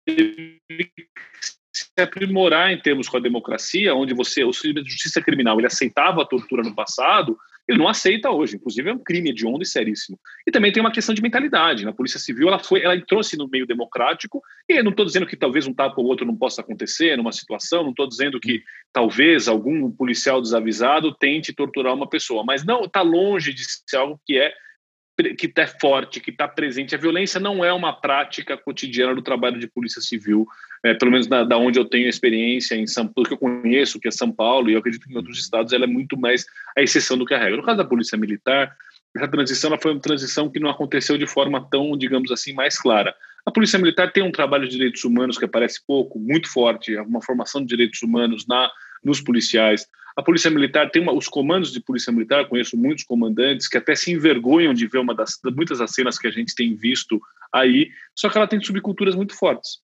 teve 0.05 0.61
que 0.69 0.91
se 1.73 1.89
aprimorar 1.99 2.73
em 2.73 2.81
termos 2.81 3.09
com 3.09 3.17
a 3.17 3.21
democracia, 3.21 3.95
onde 3.95 4.15
você, 4.15 4.45
o 4.45 4.53
sistema 4.53 4.83
de 4.83 4.91
justiça 4.91 5.23
criminal, 5.23 5.59
ele 5.59 5.67
aceitava 5.67 6.23
a 6.23 6.27
tortura 6.27 6.63
no 6.63 6.75
passado, 6.75 7.39
ele 7.71 7.79
não 7.79 7.89
aceita 7.89 8.31
hoje. 8.31 8.57
Inclusive 8.57 8.91
é 8.91 8.93
um 8.93 8.99
crime 8.99 9.31
hediondo 9.31 9.63
e 9.63 9.67
seríssimo. 9.67 10.19
E 10.47 10.51
também 10.51 10.73
tem 10.73 10.81
uma 10.81 10.91
questão 10.91 11.15
de 11.15 11.23
mentalidade. 11.23 11.85
Na 11.85 11.93
Polícia 11.93 12.19
Civil, 12.19 12.49
ela 12.49 12.59
foi, 12.59 12.83
ela 12.83 12.97
entrou 12.97 13.21
assim 13.21 13.37
no 13.37 13.49
meio 13.49 13.67
democrático. 13.67 14.43
E 14.69 14.83
não 14.83 14.91
estou 14.91 15.07
dizendo 15.07 15.27
que 15.27 15.37
talvez 15.37 15.67
um 15.67 15.75
tapa 15.75 16.01
ou 16.01 16.07
outro 16.07 16.27
não 16.27 16.37
possa 16.37 16.63
acontecer 16.63 17.17
numa 17.17 17.31
situação. 17.31 17.85
Não 17.85 17.91
estou 17.91 18.09
dizendo 18.09 18.41
que 18.41 18.63
talvez 18.93 19.47
algum 19.47 19.91
policial 19.91 20.43
desavisado 20.43 21.15
tente 21.15 21.55
torturar 21.55 21.95
uma 21.95 22.09
pessoa. 22.09 22.43
Mas 22.45 22.65
não 22.65 22.83
está 22.83 23.03
longe 23.03 23.55
de 23.55 23.63
ser 23.65 23.99
algo 23.99 24.21
que 24.27 24.37
é 24.37 24.53
que 25.37 25.47
está 25.47 25.67
forte, 25.67 26.21
que 26.21 26.31
está 26.31 26.47
presente. 26.47 26.95
A 26.95 26.99
violência 26.99 27.41
não 27.41 27.65
é 27.65 27.73
uma 27.73 27.93
prática 27.93 28.57
cotidiana 28.57 29.15
do 29.15 29.23
trabalho 29.23 29.59
de 29.59 29.67
polícia 29.67 30.01
civil, 30.01 30.47
é, 30.85 30.95
pelo 30.95 31.11
menos 31.11 31.27
da, 31.27 31.45
da, 31.45 31.57
onde 31.57 31.79
eu 31.79 31.85
tenho 31.85 32.09
experiência 32.09 32.75
em 32.75 32.87
São 32.87 33.07
Paulo, 33.07 33.29
que 33.29 33.35
eu 33.35 33.39
conheço, 33.39 34.01
que 34.01 34.09
é 34.09 34.11
São 34.11 34.31
Paulo, 34.31 34.71
e 34.71 34.75
eu 34.75 34.79
acredito 34.79 35.07
que 35.07 35.13
em 35.13 35.17
outros 35.17 35.39
estados 35.39 35.73
ela 35.73 35.85
é 35.85 35.89
muito 35.89 36.19
mais 36.19 36.47
a 36.77 36.83
exceção 36.83 37.17
do 37.17 37.27
que 37.27 37.35
a 37.35 37.39
regra. 37.39 37.57
No 37.57 37.63
caso 37.63 37.79
da 37.79 37.85
polícia 37.85 38.17
militar, 38.17 38.75
essa 39.17 39.29
transição 39.29 39.77
foi 39.81 39.93
uma 39.93 40.01
transição 40.01 40.49
que 40.49 40.61
não 40.61 40.71
aconteceu 40.71 41.19
de 41.19 41.27
forma 41.27 41.67
tão, 41.71 41.97
digamos 41.97 42.31
assim, 42.31 42.53
mais 42.53 42.79
clara. 42.79 43.15
A 43.45 43.51
polícia 43.51 43.79
militar 43.79 44.13
tem 44.13 44.23
um 44.23 44.31
trabalho 44.33 44.69
de 44.69 44.77
direitos 44.77 45.05
humanos 45.05 45.39
que 45.39 45.45
aparece 45.45 45.81
pouco, 45.87 46.19
muito 46.19 46.51
forte, 46.53 46.97
uma 46.97 47.23
formação 47.23 47.61
de 47.61 47.69
direitos 47.69 48.03
humanos 48.03 48.47
na 48.47 48.71
nos 49.03 49.21
policiais. 49.21 49.87
A 50.21 50.23
Polícia 50.23 50.51
Militar 50.51 50.91
tem 50.91 51.01
uma, 51.01 51.15
os 51.15 51.29
comandos 51.29 51.73
de 51.73 51.81
Polícia 51.81 52.13
Militar, 52.13 52.47
conheço 52.47 52.77
muitos 52.77 53.05
comandantes 53.05 53.67
que 53.67 53.79
até 53.79 53.95
se 53.95 54.13
envergonham 54.13 54.75
de 54.75 54.87
ver 54.87 54.99
uma 54.99 55.15
das 55.15 55.39
muitas 55.57 55.79
das 55.79 55.95
cenas 55.95 56.19
que 56.19 56.29
a 56.29 56.31
gente 56.31 56.55
tem 56.55 56.75
visto 56.75 57.19
aí, 57.51 57.91
só 58.15 58.29
que 58.29 58.37
ela 58.37 58.47
tem 58.47 58.63
subculturas 58.63 59.15
muito 59.15 59.35
fortes. 59.35 59.79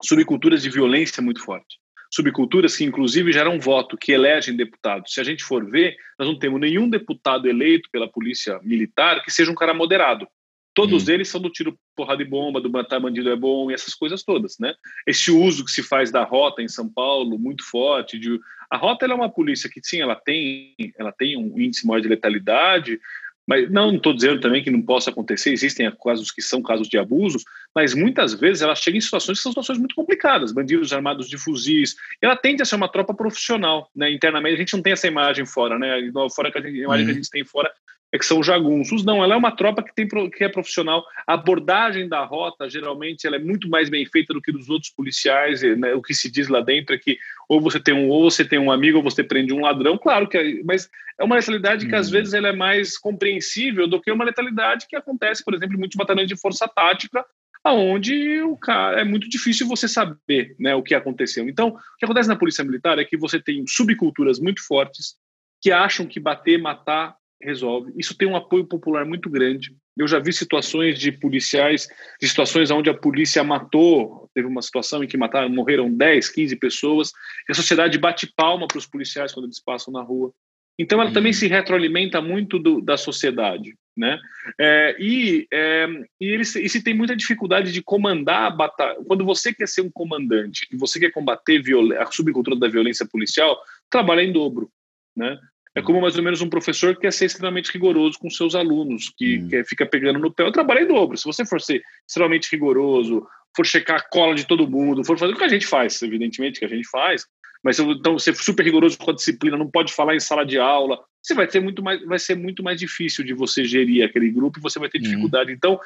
Subculturas 0.00 0.62
de 0.62 0.70
violência 0.70 1.20
muito 1.20 1.42
forte. 1.42 1.76
Subculturas 2.08 2.76
que, 2.76 2.84
inclusive, 2.84 3.32
geram 3.32 3.58
voto, 3.58 3.98
que 3.98 4.12
elegem 4.12 4.54
deputados. 4.54 5.12
Se 5.12 5.20
a 5.20 5.24
gente 5.24 5.42
for 5.42 5.68
ver, 5.68 5.96
nós 6.16 6.28
não 6.28 6.38
temos 6.38 6.60
nenhum 6.60 6.88
deputado 6.88 7.48
eleito 7.48 7.88
pela 7.90 8.08
Polícia 8.08 8.60
Militar 8.62 9.24
que 9.24 9.30
seja 9.32 9.50
um 9.50 9.56
cara 9.56 9.74
moderado. 9.74 10.24
Todos 10.72 11.08
hum. 11.08 11.10
eles 11.10 11.28
são 11.28 11.40
do 11.40 11.50
tiro 11.50 11.76
porrada 11.98 12.22
de 12.22 12.30
bomba, 12.30 12.60
do 12.60 12.70
matar 12.70 13.00
bandido 13.00 13.28
é 13.28 13.36
bom, 13.36 13.70
e 13.70 13.74
essas 13.74 13.92
coisas 13.92 14.22
todas, 14.22 14.56
né? 14.60 14.72
Esse 15.04 15.32
uso 15.32 15.64
que 15.64 15.72
se 15.72 15.82
faz 15.82 16.12
da 16.12 16.22
rota 16.22 16.62
em 16.62 16.68
São 16.68 16.88
Paulo, 16.88 17.36
muito 17.36 17.64
forte, 17.64 18.18
de... 18.18 18.38
a 18.70 18.76
rota 18.76 19.04
é 19.04 19.12
uma 19.12 19.28
polícia 19.28 19.68
que, 19.68 19.80
sim, 19.82 20.00
ela 20.00 20.14
tem, 20.14 20.74
ela 20.96 21.10
tem 21.10 21.36
um 21.36 21.58
índice 21.58 21.84
maior 21.84 22.00
de 22.00 22.08
letalidade, 22.08 23.00
mas 23.48 23.68
não 23.70 23.96
estou 23.96 24.12
dizendo 24.12 24.40
também 24.40 24.62
que 24.62 24.70
não 24.70 24.82
possa 24.82 25.10
acontecer, 25.10 25.50
existem 25.50 25.90
casos 26.04 26.30
que 26.30 26.42
são 26.42 26.62
casos 26.62 26.86
de 26.86 26.98
abusos, 26.98 27.42
mas 27.74 27.94
muitas 27.94 28.34
vezes 28.34 28.62
ela 28.62 28.74
chega 28.74 28.98
em 28.98 29.00
situações 29.00 29.38
que 29.38 29.42
são 29.42 29.52
situações 29.52 29.78
muito 29.78 29.94
complicadas, 29.94 30.52
bandidos 30.52 30.92
armados 30.92 31.28
de 31.28 31.38
fuzis. 31.38 31.96
Ela 32.20 32.36
tende 32.36 32.60
a 32.60 32.66
ser 32.66 32.76
uma 32.76 32.90
tropa 32.92 33.14
profissional, 33.14 33.90
né? 33.96 34.12
Internamente 34.12 34.54
a 34.54 34.58
gente 34.58 34.74
não 34.74 34.82
tem 34.82 34.92
essa 34.92 35.06
imagem 35.06 35.46
fora, 35.46 35.78
né? 35.78 35.98
Fora 36.36 36.52
que 36.52 36.58
a, 36.58 36.60
gente, 36.60 36.78
a 36.78 36.84
imagem 36.84 37.06
uhum. 37.06 37.06
que 37.06 37.10
a 37.10 37.14
uhum. 37.14 37.22
gente 37.22 37.30
tem 37.30 37.44
fora 37.44 37.72
é 38.12 38.18
que 38.18 38.24
são 38.24 38.42
jagunços. 38.42 39.04
Não, 39.04 39.22
ela 39.22 39.34
é 39.34 39.36
uma 39.36 39.54
tropa 39.54 39.82
que, 39.82 39.94
tem, 39.94 40.08
que 40.30 40.44
é 40.44 40.48
profissional. 40.48 41.04
A 41.26 41.34
abordagem 41.34 42.08
da 42.08 42.24
rota, 42.24 42.68
geralmente, 42.68 43.26
ela 43.26 43.36
é 43.36 43.38
muito 43.38 43.68
mais 43.68 43.90
bem 43.90 44.06
feita 44.06 44.32
do 44.32 44.40
que 44.40 44.52
dos 44.52 44.68
outros 44.70 44.90
policiais. 44.90 45.62
Né? 45.62 45.94
O 45.94 46.02
que 46.02 46.14
se 46.14 46.30
diz 46.30 46.48
lá 46.48 46.60
dentro 46.60 46.94
é 46.94 46.98
que 46.98 47.18
ou 47.48 47.60
você 47.60 47.78
tem 47.78 47.94
um 47.94 48.08
ou 48.08 48.30
você 48.30 48.44
tem 48.44 48.58
um 48.58 48.70
amigo 48.70 48.98
ou 48.98 49.04
você 49.04 49.22
prende 49.22 49.52
um 49.52 49.60
ladrão. 49.60 49.98
Claro 49.98 50.28
que 50.28 50.38
é, 50.38 50.62
mas 50.64 50.88
é 51.18 51.24
uma 51.24 51.36
letalidade 51.36 51.86
que, 51.86 51.94
às 51.94 52.06
uhum. 52.06 52.12
vezes, 52.12 52.32
ela 52.32 52.48
é 52.48 52.52
mais 52.52 52.96
compreensível 52.96 53.86
do 53.86 54.00
que 54.00 54.10
uma 54.10 54.24
letalidade 54.24 54.86
que 54.88 54.96
acontece, 54.96 55.44
por 55.44 55.54
exemplo, 55.54 55.74
em 55.74 55.78
muitos 55.78 55.96
batalhões 55.96 56.28
de 56.28 56.40
força 56.40 56.66
tática, 56.66 57.24
aonde 57.62 58.40
o 58.42 58.56
cara 58.56 59.00
é 59.00 59.04
muito 59.04 59.28
difícil 59.28 59.66
você 59.66 59.86
saber 59.86 60.54
né, 60.58 60.74
o 60.74 60.82
que 60.82 60.94
aconteceu. 60.94 61.48
Então, 61.48 61.68
o 61.68 61.98
que 61.98 62.04
acontece 62.04 62.28
na 62.28 62.36
polícia 62.36 62.64
militar 62.64 62.98
é 62.98 63.04
que 63.04 63.16
você 63.16 63.40
tem 63.40 63.64
subculturas 63.66 64.38
muito 64.38 64.64
fortes 64.64 65.16
que 65.60 65.72
acham 65.72 66.06
que 66.06 66.20
bater, 66.20 66.58
matar 66.58 67.17
resolve. 67.42 67.92
Isso 67.96 68.16
tem 68.16 68.28
um 68.28 68.36
apoio 68.36 68.64
popular 68.64 69.04
muito 69.04 69.30
grande. 69.30 69.74
Eu 69.96 70.06
já 70.06 70.18
vi 70.18 70.32
situações 70.32 70.98
de 70.98 71.10
policiais, 71.12 71.88
de 72.20 72.28
situações 72.28 72.70
onde 72.70 72.90
a 72.90 72.94
polícia 72.94 73.42
matou, 73.42 74.28
teve 74.34 74.46
uma 74.46 74.62
situação 74.62 75.02
em 75.02 75.08
que 75.08 75.16
mataram, 75.16 75.48
morreram 75.48 75.92
10, 75.92 76.28
15 76.28 76.56
pessoas, 76.56 77.12
e 77.48 77.52
a 77.52 77.54
sociedade 77.54 77.98
bate 77.98 78.32
palma 78.34 78.66
para 78.66 78.78
os 78.78 78.86
policiais 78.86 79.32
quando 79.32 79.46
eles 79.46 79.60
passam 79.60 79.92
na 79.92 80.02
rua. 80.02 80.32
Então 80.78 81.00
ela 81.00 81.12
também 81.12 81.30
uhum. 81.30 81.38
se 81.38 81.48
retroalimenta 81.48 82.20
muito 82.20 82.58
do, 82.58 82.80
da 82.80 82.96
sociedade, 82.96 83.74
né? 83.96 84.16
É, 84.60 84.96
e, 85.00 85.48
é, 85.52 85.88
e, 86.20 86.26
eles, 86.26 86.54
e 86.54 86.68
se 86.68 86.82
tem 86.82 86.94
muita 86.94 87.16
dificuldade 87.16 87.72
de 87.72 87.82
comandar 87.82 88.44
a 88.44 88.50
batalha. 88.50 88.96
Quando 89.04 89.24
você 89.24 89.52
quer 89.52 89.66
ser 89.66 89.80
um 89.80 89.90
comandante 89.90 90.68
e 90.70 90.76
você 90.76 91.00
quer 91.00 91.10
combater 91.10 91.60
a 91.98 92.06
subcultura 92.06 92.56
da 92.56 92.68
violência 92.68 93.04
policial, 93.04 93.60
trabalha 93.90 94.22
em 94.22 94.32
dobro, 94.32 94.70
né? 95.16 95.36
É 95.78 95.82
como 95.82 96.00
mais 96.00 96.16
ou 96.16 96.22
menos 96.22 96.40
um 96.40 96.48
professor 96.48 96.94
que 96.94 97.02
quer 97.02 97.12
ser 97.12 97.26
extremamente 97.26 97.72
rigoroso 97.72 98.18
com 98.18 98.28
seus 98.30 98.54
alunos, 98.54 99.12
que, 99.16 99.38
hum. 99.38 99.64
fica 99.64 99.86
pegando 99.86 100.18
no 100.18 100.32
pé. 100.32 100.44
Eu 100.44 100.52
trabalho 100.52 100.84
em 100.84 100.88
dobro. 100.88 101.16
Se 101.16 101.24
você 101.24 101.44
for 101.44 101.60
ser 101.60 101.82
extremamente 102.06 102.50
rigoroso, 102.50 103.26
for 103.56 103.66
checar 103.66 103.98
a 103.98 104.02
cola 104.02 104.34
de 104.34 104.46
todo 104.46 104.68
mundo, 104.68 105.04
for 105.04 105.18
fazer 105.18 105.32
o 105.32 105.36
que 105.36 105.44
a 105.44 105.48
gente 105.48 105.66
faz, 105.66 106.00
evidentemente 106.02 106.58
que 106.58 106.64
a 106.64 106.68
gente 106.68 106.88
faz, 106.88 107.26
mas 107.62 107.78
então 107.78 108.18
ser 108.18 108.34
super 108.36 108.64
rigoroso 108.64 108.96
com 108.98 109.10
a 109.10 109.14
disciplina, 109.14 109.56
não 109.56 109.70
pode 109.70 109.92
falar 109.92 110.14
em 110.14 110.20
sala 110.20 110.44
de 110.44 110.58
aula, 110.58 110.98
você 111.22 111.34
vai 111.34 111.46
ter 111.46 111.60
muito 111.60 111.82
mais, 111.82 112.02
vai 112.04 112.18
ser 112.18 112.36
muito 112.36 112.62
mais 112.62 112.78
difícil 112.78 113.24
de 113.24 113.34
você 113.34 113.64
gerir 113.64 114.04
aquele 114.04 114.30
grupo 114.30 114.58
e 114.58 114.62
você 114.62 114.78
vai 114.78 114.88
ter 114.88 115.00
dificuldade. 115.00 115.50
Hum. 115.50 115.54
Então, 115.54 115.80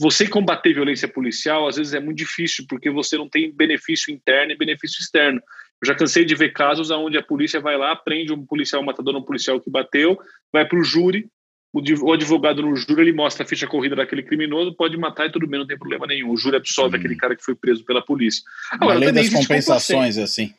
você 0.00 0.28
combater 0.28 0.72
violência 0.72 1.08
policial 1.08 1.66
às 1.66 1.76
vezes 1.76 1.92
é 1.92 2.00
muito 2.00 2.18
difícil 2.18 2.64
porque 2.68 2.90
você 2.90 3.16
não 3.16 3.28
tem 3.28 3.52
benefício 3.52 4.12
interno 4.12 4.52
e 4.52 4.56
benefício 4.56 5.00
externo. 5.00 5.42
Eu 5.82 5.86
já 5.86 5.94
cansei 5.94 6.24
de 6.24 6.34
ver 6.34 6.52
casos 6.52 6.90
onde 6.90 7.16
a 7.16 7.22
polícia 7.22 7.60
vai 7.60 7.76
lá, 7.76 7.94
prende 7.94 8.32
um 8.32 8.44
policial, 8.44 8.82
um 8.82 8.84
matador, 8.84 9.14
um 9.16 9.22
policial 9.22 9.60
que 9.60 9.70
bateu, 9.70 10.18
vai 10.52 10.66
para 10.66 10.78
o 10.78 10.82
júri, 10.82 11.28
o 11.72 12.12
advogado 12.12 12.62
no 12.62 12.74
júri 12.74 13.02
ele 13.02 13.12
mostra 13.12 13.44
a 13.44 13.46
ficha 13.46 13.66
corrida 13.66 13.94
daquele 13.94 14.22
criminoso, 14.22 14.74
pode 14.74 14.96
matar 14.96 15.26
e 15.26 15.32
tudo 15.32 15.46
bem, 15.46 15.60
não 15.60 15.66
tem 15.66 15.78
problema 15.78 16.06
nenhum. 16.06 16.30
O 16.30 16.36
júri 16.36 16.56
absolve 16.56 16.96
hum. 16.96 16.98
aquele 16.98 17.16
cara 17.16 17.36
que 17.36 17.44
foi 17.44 17.54
preso 17.54 17.84
pela 17.84 18.02
polícia. 18.02 18.42
Agora, 18.72 18.98
Uma 18.98 19.00
lei 19.00 19.12
das 19.12 19.30
compensações, 19.30 20.18
assim. 20.18 20.54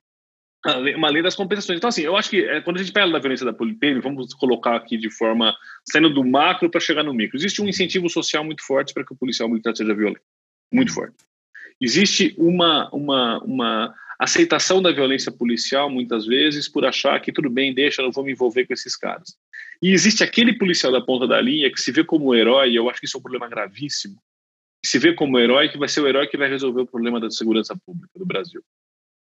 Uma 0.95 1.09
lei 1.09 1.23
das 1.23 1.35
compensações. 1.35 1.77
Então, 1.77 1.88
assim, 1.88 2.03
eu 2.03 2.15
acho 2.15 2.29
que 2.29 2.43
é, 2.43 2.61
quando 2.61 2.77
a 2.77 2.79
gente 2.79 2.91
pega 2.91 3.11
da 3.11 3.19
violência 3.19 3.45
da 3.45 3.53
polícia, 3.53 4.01
vamos 4.01 4.33
colocar 4.35 4.75
aqui 4.75 4.97
de 4.97 5.09
forma 5.09 5.55
saindo 5.89 6.13
do 6.13 6.23
macro 6.23 6.69
para 6.69 6.79
chegar 6.79 7.03
no 7.03 7.13
micro. 7.13 7.38
Existe 7.38 7.61
um 7.61 7.67
incentivo 7.67 8.09
social 8.09 8.43
muito 8.43 8.63
forte 8.63 8.93
para 8.93 9.03
que 9.03 9.13
o 9.13 9.17
policial 9.17 9.49
militar 9.49 9.75
seja 9.75 9.95
violento. 9.95 10.21
Muito 10.71 10.93
forte. 10.93 11.15
Existe 11.81 12.35
uma, 12.38 12.89
uma, 12.91 13.39
uma 13.39 13.95
aceitação 14.19 14.81
da 14.81 14.91
violência 14.91 15.31
policial, 15.31 15.89
muitas 15.89 16.25
vezes, 16.25 16.67
por 16.67 16.85
achar 16.85 17.19
que 17.21 17.31
tudo 17.31 17.49
bem, 17.49 17.73
deixa, 17.73 18.01
não 18.01 18.11
vou 18.11 18.25
me 18.25 18.33
envolver 18.33 18.65
com 18.65 18.73
esses 18.73 18.95
caras. 18.97 19.38
E 19.81 19.91
existe 19.91 20.23
aquele 20.23 20.57
policial 20.57 20.91
da 20.91 20.99
ponta 20.99 21.25
da 21.25 21.39
linha 21.39 21.71
que 21.71 21.79
se 21.79 21.91
vê 21.91 22.03
como 22.03 22.35
herói, 22.35 22.71
e 22.71 22.75
eu 22.75 22.89
acho 22.89 22.99
que 22.99 23.05
isso 23.05 23.15
é 23.15 23.19
um 23.19 23.23
problema 23.23 23.47
gravíssimo, 23.47 24.21
que 24.83 24.89
se 24.89 24.99
vê 24.99 25.13
como 25.13 25.39
herói, 25.39 25.69
que 25.69 25.77
vai 25.77 25.88
ser 25.88 26.01
o 26.01 26.07
herói 26.07 26.27
que 26.27 26.38
vai 26.38 26.49
resolver 26.49 26.81
o 26.81 26.85
problema 26.85 27.19
da 27.19 27.31
segurança 27.31 27.73
pública 27.85 28.11
do 28.19 28.25
Brasil. 28.25 28.61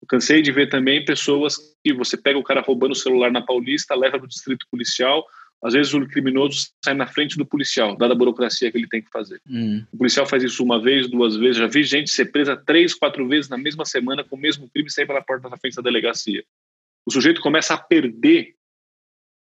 Eu 0.01 0.07
cansei 0.07 0.41
de 0.41 0.51
ver 0.51 0.69
também 0.69 1.03
pessoas 1.03 1.57
que 1.83 1.93
você 1.93 2.15
pega 2.15 2.39
o 2.39 2.43
cara 2.43 2.61
roubando 2.61 2.91
o 2.91 2.95
celular 2.95 3.31
na 3.31 3.41
Paulista, 3.41 3.95
leva 3.95 4.17
para 4.17 4.25
o 4.25 4.29
distrito 4.29 4.65
policial, 4.71 5.25
às 5.65 5.73
vezes 5.73 5.91
o 5.95 6.07
criminoso 6.07 6.69
sai 6.83 6.93
na 6.93 7.07
frente 7.07 7.35
do 7.39 7.45
policial, 7.45 7.97
dada 7.97 8.13
a 8.13 8.15
burocracia 8.15 8.71
que 8.71 8.77
ele 8.77 8.87
tem 8.87 9.01
que 9.01 9.09
fazer. 9.09 9.41
Hum. 9.49 9.83
O 9.91 9.97
policial 9.97 10.27
faz 10.27 10.43
isso 10.43 10.63
uma 10.63 10.79
vez, 10.79 11.09
duas 11.09 11.35
vezes. 11.35 11.57
Já 11.57 11.65
vi 11.65 11.83
gente 11.83 12.11
ser 12.11 12.25
presa 12.25 12.55
três, 12.55 12.93
quatro 12.93 13.27
vezes 13.27 13.49
na 13.49 13.57
mesma 13.57 13.83
semana 13.83 14.23
com 14.23 14.35
o 14.35 14.39
mesmo 14.39 14.69
crime 14.69 14.91
sair 14.91 15.07
pela 15.07 15.23
porta 15.23 15.49
da 15.49 15.57
frente 15.57 15.75
da 15.75 15.81
delegacia. 15.81 16.43
O 17.03 17.11
sujeito 17.11 17.41
começa 17.41 17.73
a 17.73 17.79
perder, 17.79 18.53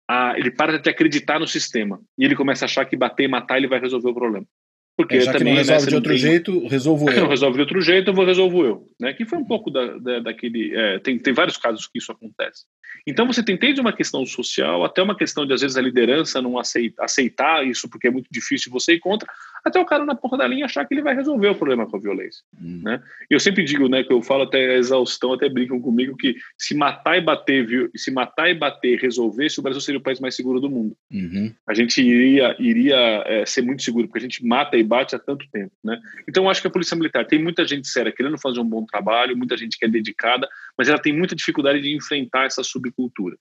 a, 0.08 0.38
ele 0.38 0.52
para 0.52 0.78
de 0.78 0.88
acreditar 0.88 1.40
no 1.40 1.48
sistema 1.48 2.00
e 2.16 2.24
ele 2.24 2.36
começa 2.36 2.66
a 2.66 2.68
achar 2.68 2.86
que 2.86 2.96
bater 2.96 3.24
e 3.24 3.28
matar 3.28 3.58
ele 3.58 3.68
vai 3.68 3.80
resolver 3.80 4.10
o 4.10 4.14
problema. 4.14 4.46
Porque 4.96 5.16
é, 5.16 5.22
já 5.22 5.34
também, 5.34 5.40
que 5.40 5.50
não 5.50 5.58
resolve 5.58 5.84
né, 5.84 5.90
de 5.90 5.96
outro 5.96 6.10
tem... 6.12 6.18
jeito, 6.20 6.68
resolvo 6.68 7.10
eu. 7.12 7.22
Não 7.22 7.30
resolve 7.30 7.56
de 7.56 7.62
outro 7.62 7.82
jeito, 7.82 8.10
eu 8.10 8.14
vou 8.14 8.26
resolvo 8.26 8.66
eu. 8.66 8.88
Né? 9.00 9.14
Que 9.14 9.26
foi 9.26 9.40
um 9.40 9.46
pouco 9.46 9.72
da, 9.72 9.98
da 9.98 10.20
daquele. 10.20 10.76
É, 10.76 11.00
tem, 11.00 11.18
tem 11.18 11.34
vários 11.34 11.58
casos 11.58 11.88
que 11.88 11.98
isso 11.98 12.12
acontece. 12.12 12.66
Então 13.08 13.26
você 13.26 13.44
tem 13.44 13.58
desde 13.58 13.82
uma 13.82 13.92
questão 13.92 14.26
social 14.26 14.84
até 14.84 15.02
uma 15.02 15.18
questão 15.18 15.46
de, 15.46 15.54
às 15.54 15.62
vezes, 15.62 15.78
a 15.78 15.82
liderança 15.82 16.42
não 16.42 16.60
aceitar, 16.60 17.04
aceitar 17.04 17.66
isso 17.66 17.90
porque 17.90 18.08
é 18.08 18.12
muito 18.12 18.28
difícil 18.32 18.72
você 18.72 18.94
ir 18.94 19.00
contra, 19.00 19.28
até 19.64 19.80
o 19.80 19.86
cara 19.86 20.06
na 20.06 20.14
porra 20.14 20.38
da 20.38 20.48
linha 20.48 20.66
achar 20.66 20.86
que 20.86 20.94
ele 20.94 21.02
vai 21.02 21.16
resolver 21.16 21.48
o 21.48 21.56
problema 21.56 21.88
com 21.88 21.96
a 21.96 22.00
violência. 22.00 22.44
Hum. 22.62 22.82
Né? 22.84 23.02
E 23.30 23.34
eu 23.34 23.40
sempre 23.40 23.64
digo, 23.64 23.88
né, 23.88 24.04
que 24.04 24.12
eu 24.12 24.22
falo 24.22 24.44
até 24.44 24.58
a 24.58 24.78
exaustão, 24.78 25.34
até 25.34 25.48
brincam 25.48 25.80
comigo, 25.80 26.18
que 26.18 26.36
se 26.58 26.76
matar 26.76 27.18
e 27.18 27.22
bater, 27.22 27.66
viu, 27.66 27.90
se 27.96 28.12
matar 28.12 28.50
e 28.50 28.54
bater 28.54 29.00
resolvesse, 29.00 29.60
o 29.60 29.64
Brasil 29.64 29.80
seria 29.80 30.00
o 30.00 30.04
país 30.04 30.20
mais 30.20 30.36
seguro 30.36 30.60
do 30.60 30.70
mundo. 30.70 30.96
Uhum. 31.12 31.54
A 31.68 31.74
gente 31.74 32.02
iria, 32.02 32.56
iria 32.60 33.24
é, 33.26 33.46
ser 33.46 33.62
muito 33.62 33.84
seguro, 33.84 34.08
porque 34.08 34.20
a 34.20 34.22
gente 34.22 34.46
mata 34.46 34.76
e 34.76 34.84
bate 34.84 35.16
há 35.16 35.20
tanto 35.20 35.46
tempo. 35.52 35.72
Né? 35.84 36.00
Então 36.28 36.44
eu 36.44 36.50
acho 36.50 36.62
que 36.62 36.68
a 36.68 36.72
Polícia 36.72 36.96
Militar 36.96 37.26
tem 37.26 37.42
muita 37.42 37.66
gente 37.66 37.88
séria 37.88 38.12
querendo 38.12 38.38
fazer 38.38 38.60
um 38.60 38.68
bom 38.68 38.86
trabalho, 38.86 39.38
muita 39.38 39.56
gente 39.56 39.78
que 39.78 39.86
é 39.86 39.88
dedicada, 39.88 40.48
mas 40.78 40.90
ela 40.90 41.00
tem 41.00 41.14
muita 41.14 41.36
dificuldade 41.36 41.82
de 41.82 41.96
enfrentar 41.96 42.46
essa 42.46 42.64
subcultura. 42.64 43.38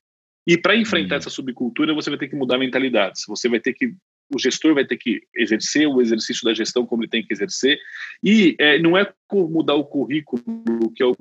E 0.47 0.57
para 0.57 0.77
enfrentar 0.77 1.15
uhum. 1.15 1.19
essa 1.19 1.31
subcultura, 1.31 1.95
você 1.95 2.11
vai 2.11 2.19
ter 2.19 2.29
que 2.29 2.37
mudar 2.37 2.59
mentalidades. 2.59 3.23
Você 3.29 3.49
vai 3.49 3.61
ter 3.61 3.73
que 3.73 3.95
o 4.35 4.39
gestor 4.39 4.75
vai 4.75 4.85
ter 4.85 4.97
que 4.97 5.23
exercer 5.35 5.87
o 5.87 6.01
exercício 6.01 6.45
da 6.45 6.55
gestão 6.55 6.87
como 6.87 7.03
ele 7.03 7.11
tem 7.11 7.25
que 7.25 7.33
exercer. 7.33 7.79
E 8.23 8.57
é, 8.59 8.79
não 8.79 8.97
é 8.97 9.13
mudar 9.33 9.75
o 9.75 9.85
currículo, 9.85 10.43
que 10.95 11.03
é 11.03 11.07
o 11.07 11.17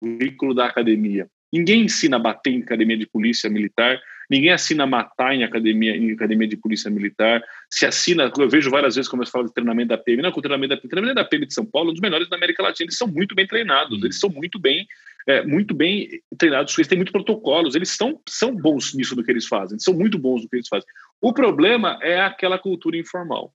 currículo 0.00 0.54
da 0.54 0.66
academia. 0.66 1.28
Ninguém 1.52 1.84
ensina 1.84 2.16
a 2.16 2.20
bater 2.20 2.52
em 2.52 2.62
academia 2.62 2.96
de 2.96 3.06
polícia 3.06 3.48
militar, 3.48 3.98
ninguém 4.30 4.50
assina 4.50 4.84
a 4.84 4.86
matar 4.86 5.34
em 5.34 5.42
academia, 5.42 5.96
em 5.96 6.12
academia 6.12 6.46
de 6.46 6.56
polícia 6.58 6.90
militar. 6.90 7.42
Se 7.70 7.86
assina, 7.86 8.30
eu 8.38 8.48
vejo 8.48 8.70
várias 8.70 8.96
vezes 8.96 9.08
como 9.10 9.22
eu 9.22 9.26
falo 9.26 9.46
de 9.46 9.54
treinamento 9.54 9.88
da 9.88 9.98
PM, 9.98 10.22
não, 10.22 10.30
o 10.30 10.42
treinamento 10.42 10.74
da 10.74 10.76
PM, 10.76 10.90
treinamento 10.90 11.14
da 11.14 11.24
PM 11.24 11.46
de 11.46 11.54
São 11.54 11.64
Paulo, 11.64 11.88
é 11.88 11.90
um 11.90 11.94
dos 11.94 12.02
melhores 12.02 12.28
da 12.28 12.36
América 12.36 12.62
Latina, 12.62 12.86
eles 12.86 12.98
são 12.98 13.08
muito 13.08 13.34
bem 13.34 13.46
treinados, 13.46 14.02
eles 14.02 14.20
são 14.20 14.28
muito 14.28 14.58
bem 14.58 14.86
é, 15.28 15.44
muito 15.44 15.74
bem 15.74 16.08
treinados, 16.38 16.76
eles 16.78 16.88
têm 16.88 16.96
muitos 16.96 17.12
protocolos, 17.12 17.74
eles 17.74 17.90
são, 17.90 18.18
são 18.26 18.56
bons 18.56 18.94
nisso 18.94 19.14
do 19.14 19.22
que 19.22 19.30
eles 19.30 19.46
fazem, 19.46 19.78
são 19.78 19.92
muito 19.92 20.18
bons 20.18 20.42
no 20.42 20.48
que 20.48 20.56
eles 20.56 20.68
fazem. 20.68 20.88
O 21.20 21.32
problema 21.32 21.98
é 22.00 22.20
aquela 22.20 22.58
cultura 22.58 22.96
informal. 22.96 23.52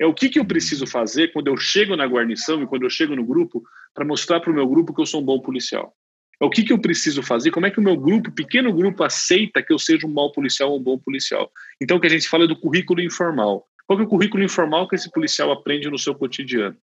É 0.00 0.06
o 0.06 0.14
que, 0.14 0.28
que 0.28 0.38
eu 0.38 0.44
preciso 0.44 0.86
fazer 0.86 1.32
quando 1.32 1.48
eu 1.48 1.56
chego 1.56 1.96
na 1.96 2.06
guarnição 2.06 2.62
e 2.62 2.66
quando 2.66 2.84
eu 2.84 2.90
chego 2.90 3.16
no 3.16 3.24
grupo 3.24 3.62
para 3.94 4.04
mostrar 4.04 4.40
para 4.40 4.50
o 4.50 4.54
meu 4.54 4.68
grupo 4.68 4.94
que 4.94 5.00
eu 5.00 5.06
sou 5.06 5.20
um 5.20 5.24
bom 5.24 5.40
policial. 5.40 5.94
É 6.40 6.44
o 6.44 6.50
que, 6.50 6.62
que 6.62 6.72
eu 6.72 6.78
preciso 6.78 7.20
fazer, 7.20 7.50
como 7.50 7.66
é 7.66 7.70
que 7.70 7.80
o 7.80 7.82
meu 7.82 7.96
grupo, 7.96 8.30
pequeno 8.30 8.72
grupo, 8.72 9.02
aceita 9.02 9.60
que 9.60 9.72
eu 9.72 9.78
seja 9.78 10.06
um 10.06 10.12
mau 10.12 10.30
policial 10.30 10.70
ou 10.70 10.78
um 10.78 10.82
bom 10.82 10.96
policial. 10.96 11.50
Então, 11.80 11.96
o 11.96 12.00
que 12.00 12.06
a 12.06 12.10
gente 12.10 12.28
fala 12.28 12.44
é 12.44 12.46
do 12.46 12.58
currículo 12.58 13.00
informal. 13.00 13.66
Qual 13.86 13.98
é 13.98 14.02
o 14.02 14.06
currículo 14.06 14.44
informal 14.44 14.86
que 14.86 14.94
esse 14.94 15.10
policial 15.10 15.50
aprende 15.50 15.90
no 15.90 15.98
seu 15.98 16.14
cotidiano? 16.14 16.76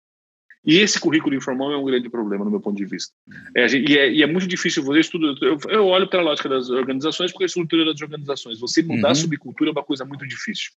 E 0.66 0.80
esse 0.80 1.00
currículo 1.00 1.36
informal 1.36 1.72
é 1.72 1.78
um 1.78 1.86
grande 1.86 2.10
problema, 2.10 2.44
no 2.44 2.50
meu 2.50 2.60
ponto 2.60 2.76
de 2.76 2.86
vista. 2.86 3.14
É, 3.56 3.68
e, 3.68 3.98
é, 3.98 4.12
e, 4.12 4.24
é, 4.24 4.28
muito 4.28 4.48
difícil 4.48 4.84
você 4.84 5.02
estudar. 5.02 5.36
Eu, 5.42 5.58
eu 5.70 5.86
olho 5.86 6.08
para 6.10 6.22
a 6.22 6.24
lógica 6.24 6.50
das 6.50 6.70
organizações, 6.70 7.32
porque 7.32 7.44
a 7.44 7.48
estrutura 7.48 7.86
das 7.86 8.02
organizações. 8.02 8.60
Você 8.60 8.82
mudar 8.82 9.10
uhum. 9.10 9.12
a 9.12 9.16
subcultura 9.16 9.70
é 9.70 9.74
uma 9.74 9.84
coisa 9.84 10.04
muito 10.04 10.28
difícil. 10.28 10.72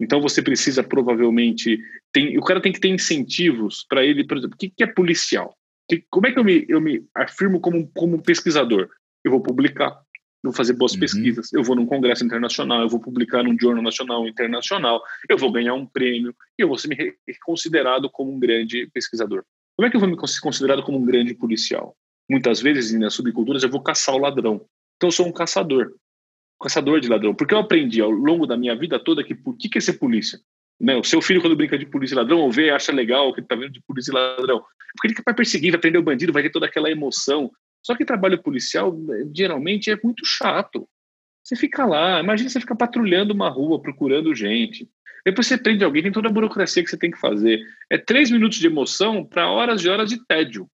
Então 0.00 0.20
você 0.20 0.42
precisa 0.42 0.82
provavelmente. 0.82 1.78
Tem, 2.12 2.36
o 2.38 2.42
cara 2.42 2.60
tem 2.60 2.72
que 2.72 2.80
ter 2.80 2.88
incentivos 2.88 3.84
para 3.88 4.04
ele, 4.04 4.26
por 4.26 4.38
exemplo, 4.38 4.54
o 4.56 4.58
que, 4.58 4.70
que 4.70 4.82
é 4.82 4.86
policial? 4.86 5.54
Que, 5.88 6.04
como 6.10 6.26
é 6.26 6.32
que 6.32 6.38
eu 6.38 6.44
me, 6.44 6.64
eu 6.68 6.80
me 6.80 7.04
afirmo 7.14 7.60
como, 7.60 7.88
como 7.94 8.22
pesquisador? 8.22 8.88
Eu 9.22 9.30
vou 9.30 9.42
publicar, 9.42 10.00
vou 10.42 10.52
fazer 10.52 10.72
boas 10.72 10.94
uhum. 10.94 11.00
pesquisas, 11.00 11.52
eu 11.52 11.62
vou 11.62 11.76
num 11.76 11.86
congresso 11.86 12.24
internacional, 12.24 12.82
eu 12.82 12.88
vou 12.88 13.00
publicar 13.00 13.42
num 13.42 13.56
jornal 13.58 13.82
nacional 13.82 14.26
internacional, 14.26 15.02
eu 15.28 15.36
vou 15.36 15.52
ganhar 15.52 15.74
um 15.74 15.86
prêmio 15.86 16.34
e 16.58 16.62
eu 16.62 16.68
vou 16.68 16.78
ser 16.78 17.16
considerado 17.44 18.08
como 18.10 18.32
um 18.32 18.38
grande 18.38 18.88
pesquisador. 18.92 19.44
Como 19.76 19.86
é 19.86 19.90
que 19.90 19.96
eu 19.96 20.00
vou 20.00 20.08
me 20.08 20.28
ser 20.28 20.40
considerado 20.40 20.82
como 20.82 20.98
um 20.98 21.04
grande 21.04 21.34
policial? 21.34 21.96
Muitas 22.28 22.60
vezes, 22.60 22.92
nas 22.98 23.14
subculturas, 23.14 23.62
eu 23.62 23.70
vou 23.70 23.82
caçar 23.82 24.14
o 24.14 24.18
ladrão. 24.18 24.66
Então, 24.96 25.08
eu 25.08 25.12
sou 25.12 25.26
um 25.26 25.32
caçador. 25.32 25.94
Caçador 26.60 27.00
de 27.00 27.08
ladrão. 27.08 27.34
Porque 27.34 27.54
eu 27.54 27.58
aprendi 27.58 28.00
ao 28.00 28.10
longo 28.10 28.46
da 28.46 28.56
minha 28.56 28.76
vida 28.76 29.02
toda 29.02 29.24
que 29.24 29.34
por 29.34 29.56
que, 29.56 29.68
que 29.68 29.78
é 29.78 29.80
ser 29.80 29.94
polícia? 29.94 30.38
Né? 30.78 30.96
O 30.96 31.02
seu 31.02 31.22
filho, 31.22 31.40
quando 31.40 31.56
brinca 31.56 31.78
de 31.78 31.86
polícia 31.86 32.14
e 32.14 32.16
ladrão, 32.16 32.40
ou 32.40 32.52
vê, 32.52 32.70
acha 32.70 32.92
legal 32.92 33.32
que 33.32 33.40
ele 33.40 33.46
tá 33.46 33.56
vendo 33.56 33.72
de 33.72 33.82
polícia 33.82 34.12
e 34.12 34.14
ladrão. 34.14 34.62
Porque 34.94 35.08
ele 35.08 35.22
vai 35.24 35.34
perseguir, 35.34 35.70
vai 35.70 35.80
prender 35.80 36.00
o 36.00 36.04
bandido, 36.04 36.32
vai 36.32 36.42
ter 36.42 36.50
toda 36.50 36.66
aquela 36.66 36.90
emoção. 36.90 37.50
Só 37.82 37.94
que 37.94 38.04
trabalho 38.04 38.42
policial, 38.42 38.96
geralmente, 39.34 39.90
é 39.90 39.98
muito 40.02 40.24
chato. 40.24 40.88
Você 41.42 41.56
fica 41.56 41.84
lá, 41.84 42.20
imagina 42.20 42.48
você 42.48 42.60
ficar 42.60 42.76
patrulhando 42.76 43.32
uma 43.32 43.48
rua, 43.48 43.80
procurando 43.80 44.34
gente. 44.34 44.88
Depois 45.24 45.46
você 45.46 45.58
prende 45.58 45.84
alguém, 45.84 46.02
tem 46.02 46.12
toda 46.12 46.28
a 46.28 46.32
burocracia 46.32 46.82
que 46.82 46.90
você 46.90 46.96
tem 46.96 47.10
que 47.10 47.18
fazer. 47.18 47.60
É 47.90 47.98
três 47.98 48.30
minutos 48.30 48.58
de 48.58 48.66
emoção 48.66 49.24
para 49.24 49.50
horas 49.50 49.82
e 49.82 49.88
horas 49.88 50.08
de 50.08 50.24
tédio. 50.26 50.68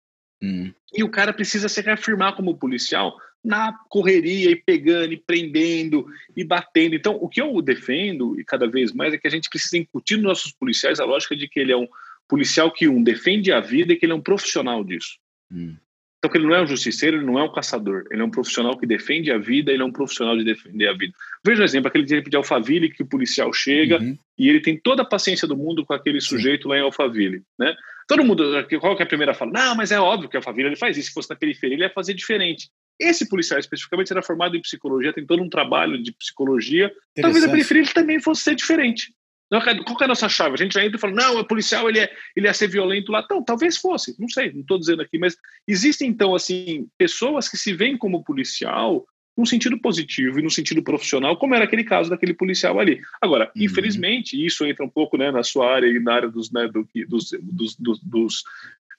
Hum. 0.41 0.73
E 0.93 1.03
o 1.03 1.09
cara 1.09 1.33
precisa 1.33 1.69
se 1.69 1.81
reafirmar 1.81 2.35
como 2.35 2.57
policial 2.57 3.15
na 3.43 3.73
correria 3.89 4.51
e 4.51 4.55
pegando 4.55 5.13
e 5.13 5.17
prendendo 5.17 6.05
e 6.35 6.43
batendo. 6.43 6.95
Então, 6.95 7.17
o 7.19 7.27
que 7.27 7.41
eu 7.41 7.61
defendo, 7.61 8.39
e 8.39 8.43
cada 8.43 8.67
vez 8.67 8.93
mais, 8.93 9.13
é 9.13 9.17
que 9.17 9.27
a 9.27 9.31
gente 9.31 9.49
precisa 9.49 9.77
incutir 9.77 10.15
nos 10.15 10.25
nossos 10.25 10.51
policiais 10.53 10.99
a 10.99 11.05
lógica 11.05 11.35
de 11.35 11.47
que 11.47 11.59
ele 11.59 11.71
é 11.71 11.77
um 11.77 11.87
policial 12.27 12.71
que, 12.71 12.87
um, 12.87 13.03
defende 13.03 13.51
a 13.51 13.59
vida 13.59 13.93
e 13.93 13.95
que 13.97 14.05
ele 14.05 14.13
é 14.13 14.15
um 14.15 14.21
profissional 14.21 14.83
disso. 14.83 15.17
Hum. 15.51 15.75
Então, 16.23 16.31
que 16.31 16.37
ele 16.37 16.47
não 16.47 16.55
é 16.55 16.61
um 16.61 16.65
justiceiro, 16.65 17.17
ele 17.17 17.25
não 17.25 17.37
é 17.37 17.43
um 17.43 17.51
caçador, 17.51 18.05
ele 18.09 18.21
é 18.21 18.23
um 18.23 18.31
profissional 18.31 18.77
que 18.77 18.87
defende 18.87 19.29
a 19.29 19.37
vida, 19.37 19.73
ele 19.73 19.83
é 19.83 19.85
um 19.85 19.91
profissional 19.91 20.37
de 20.37 20.45
defender 20.45 20.87
a 20.87 20.93
vida. 20.93 21.13
Veja 21.45 21.61
o 21.61 21.65
exemplo, 21.65 21.89
aquele 21.89 22.05
tempo 22.05 22.29
de 22.29 22.37
Alphaville 22.37 22.89
que 22.89 23.03
o 23.03 23.05
policial 23.05 23.51
chega 23.51 23.99
uhum. 23.99 24.17
e 24.37 24.47
ele 24.47 24.61
tem 24.61 24.79
toda 24.79 25.01
a 25.01 25.05
paciência 25.05 25.45
do 25.45 25.57
mundo 25.57 25.85
com 25.85 25.93
aquele 25.93 26.21
sujeito 26.21 26.63
Sim. 26.63 26.69
lá 26.69 26.77
em 26.77 26.81
Alphaville, 26.81 27.43
né? 27.59 27.75
Todo 28.07 28.23
mundo, 28.23 28.41
qual 28.79 28.95
que 28.95 29.01
é 29.01 29.05
a 29.05 29.07
primeira 29.07 29.33
fala? 29.33 29.51
Não, 29.51 29.75
mas 29.75 29.91
é 29.91 29.99
óbvio 29.99 30.29
que 30.29 30.37
Alphaville 30.37 30.69
ele 30.69 30.77
faz 30.77 30.97
isso, 30.97 31.09
se 31.09 31.13
fosse 31.13 31.29
na 31.29 31.35
periferia 31.35 31.75
ele 31.75 31.83
ia 31.83 31.89
fazer 31.89 32.13
diferente. 32.13 32.69
Esse 32.97 33.27
policial 33.27 33.59
especificamente 33.59 34.13
era 34.13 34.23
formado 34.23 34.55
em 34.55 34.61
psicologia, 34.61 35.11
tem 35.11 35.25
todo 35.25 35.43
um 35.43 35.49
trabalho 35.49 36.01
de 36.01 36.13
psicologia. 36.13 36.89
Talvez 37.19 37.43
a 37.43 37.49
periferia 37.49 37.83
ele 37.83 37.91
também 37.91 38.21
fosse 38.21 38.43
ser 38.43 38.55
diferente. 38.55 39.13
Qual 39.61 39.97
é 40.01 40.03
a 40.05 40.07
nossa 40.07 40.29
chave? 40.29 40.55
A 40.55 40.57
gente 40.57 40.73
já 40.73 40.83
entra 40.83 40.97
e 40.97 40.99
fala, 40.99 41.13
não, 41.13 41.39
o 41.39 41.45
policial 41.45 41.89
ele, 41.89 41.99
é, 41.99 42.11
ele 42.35 42.47
ia 42.47 42.53
ser 42.53 42.67
violento 42.67 43.11
lá. 43.11 43.21
Então, 43.23 43.43
talvez 43.43 43.77
fosse, 43.77 44.15
não 44.19 44.29
sei, 44.29 44.51
não 44.53 44.61
estou 44.61 44.79
dizendo 44.79 45.01
aqui, 45.01 45.17
mas 45.17 45.35
existem, 45.67 46.09
então, 46.09 46.33
assim, 46.33 46.87
pessoas 46.97 47.49
que 47.49 47.57
se 47.57 47.73
veem 47.73 47.97
como 47.97 48.23
policial 48.23 49.05
no 49.35 49.45
sentido 49.45 49.79
positivo 49.79 50.39
e 50.39 50.43
no 50.43 50.49
sentido 50.49 50.83
profissional, 50.83 51.37
como 51.37 51.55
era 51.55 51.65
aquele 51.65 51.83
caso 51.83 52.09
daquele 52.09 52.33
policial 52.33 52.79
ali. 52.79 53.01
Agora, 53.21 53.51
uhum. 53.55 53.63
infelizmente, 53.63 54.43
isso 54.43 54.65
entra 54.65 54.85
um 54.85 54.89
pouco 54.89 55.17
né, 55.17 55.31
na 55.31 55.43
sua 55.43 55.73
área 55.73 55.87
e 55.87 55.99
na 55.99 56.13
área 56.13 56.29
dos, 56.29 56.51
né, 56.51 56.67
do, 56.67 56.87
dos, 57.07 57.31
dos, 57.41 57.75
dos, 57.75 57.99
dos 57.99 58.43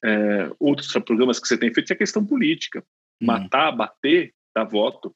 é, 0.04 0.50
outros 0.58 0.92
programas 1.04 1.38
que 1.38 1.46
você 1.46 1.56
tem 1.56 1.72
feito, 1.72 1.90
é 1.90 1.94
a 1.94 1.98
questão 1.98 2.24
política. 2.24 2.84
Uhum. 3.20 3.26
Matar, 3.28 3.72
bater, 3.72 4.34
dar 4.54 4.64
voto 4.64 5.14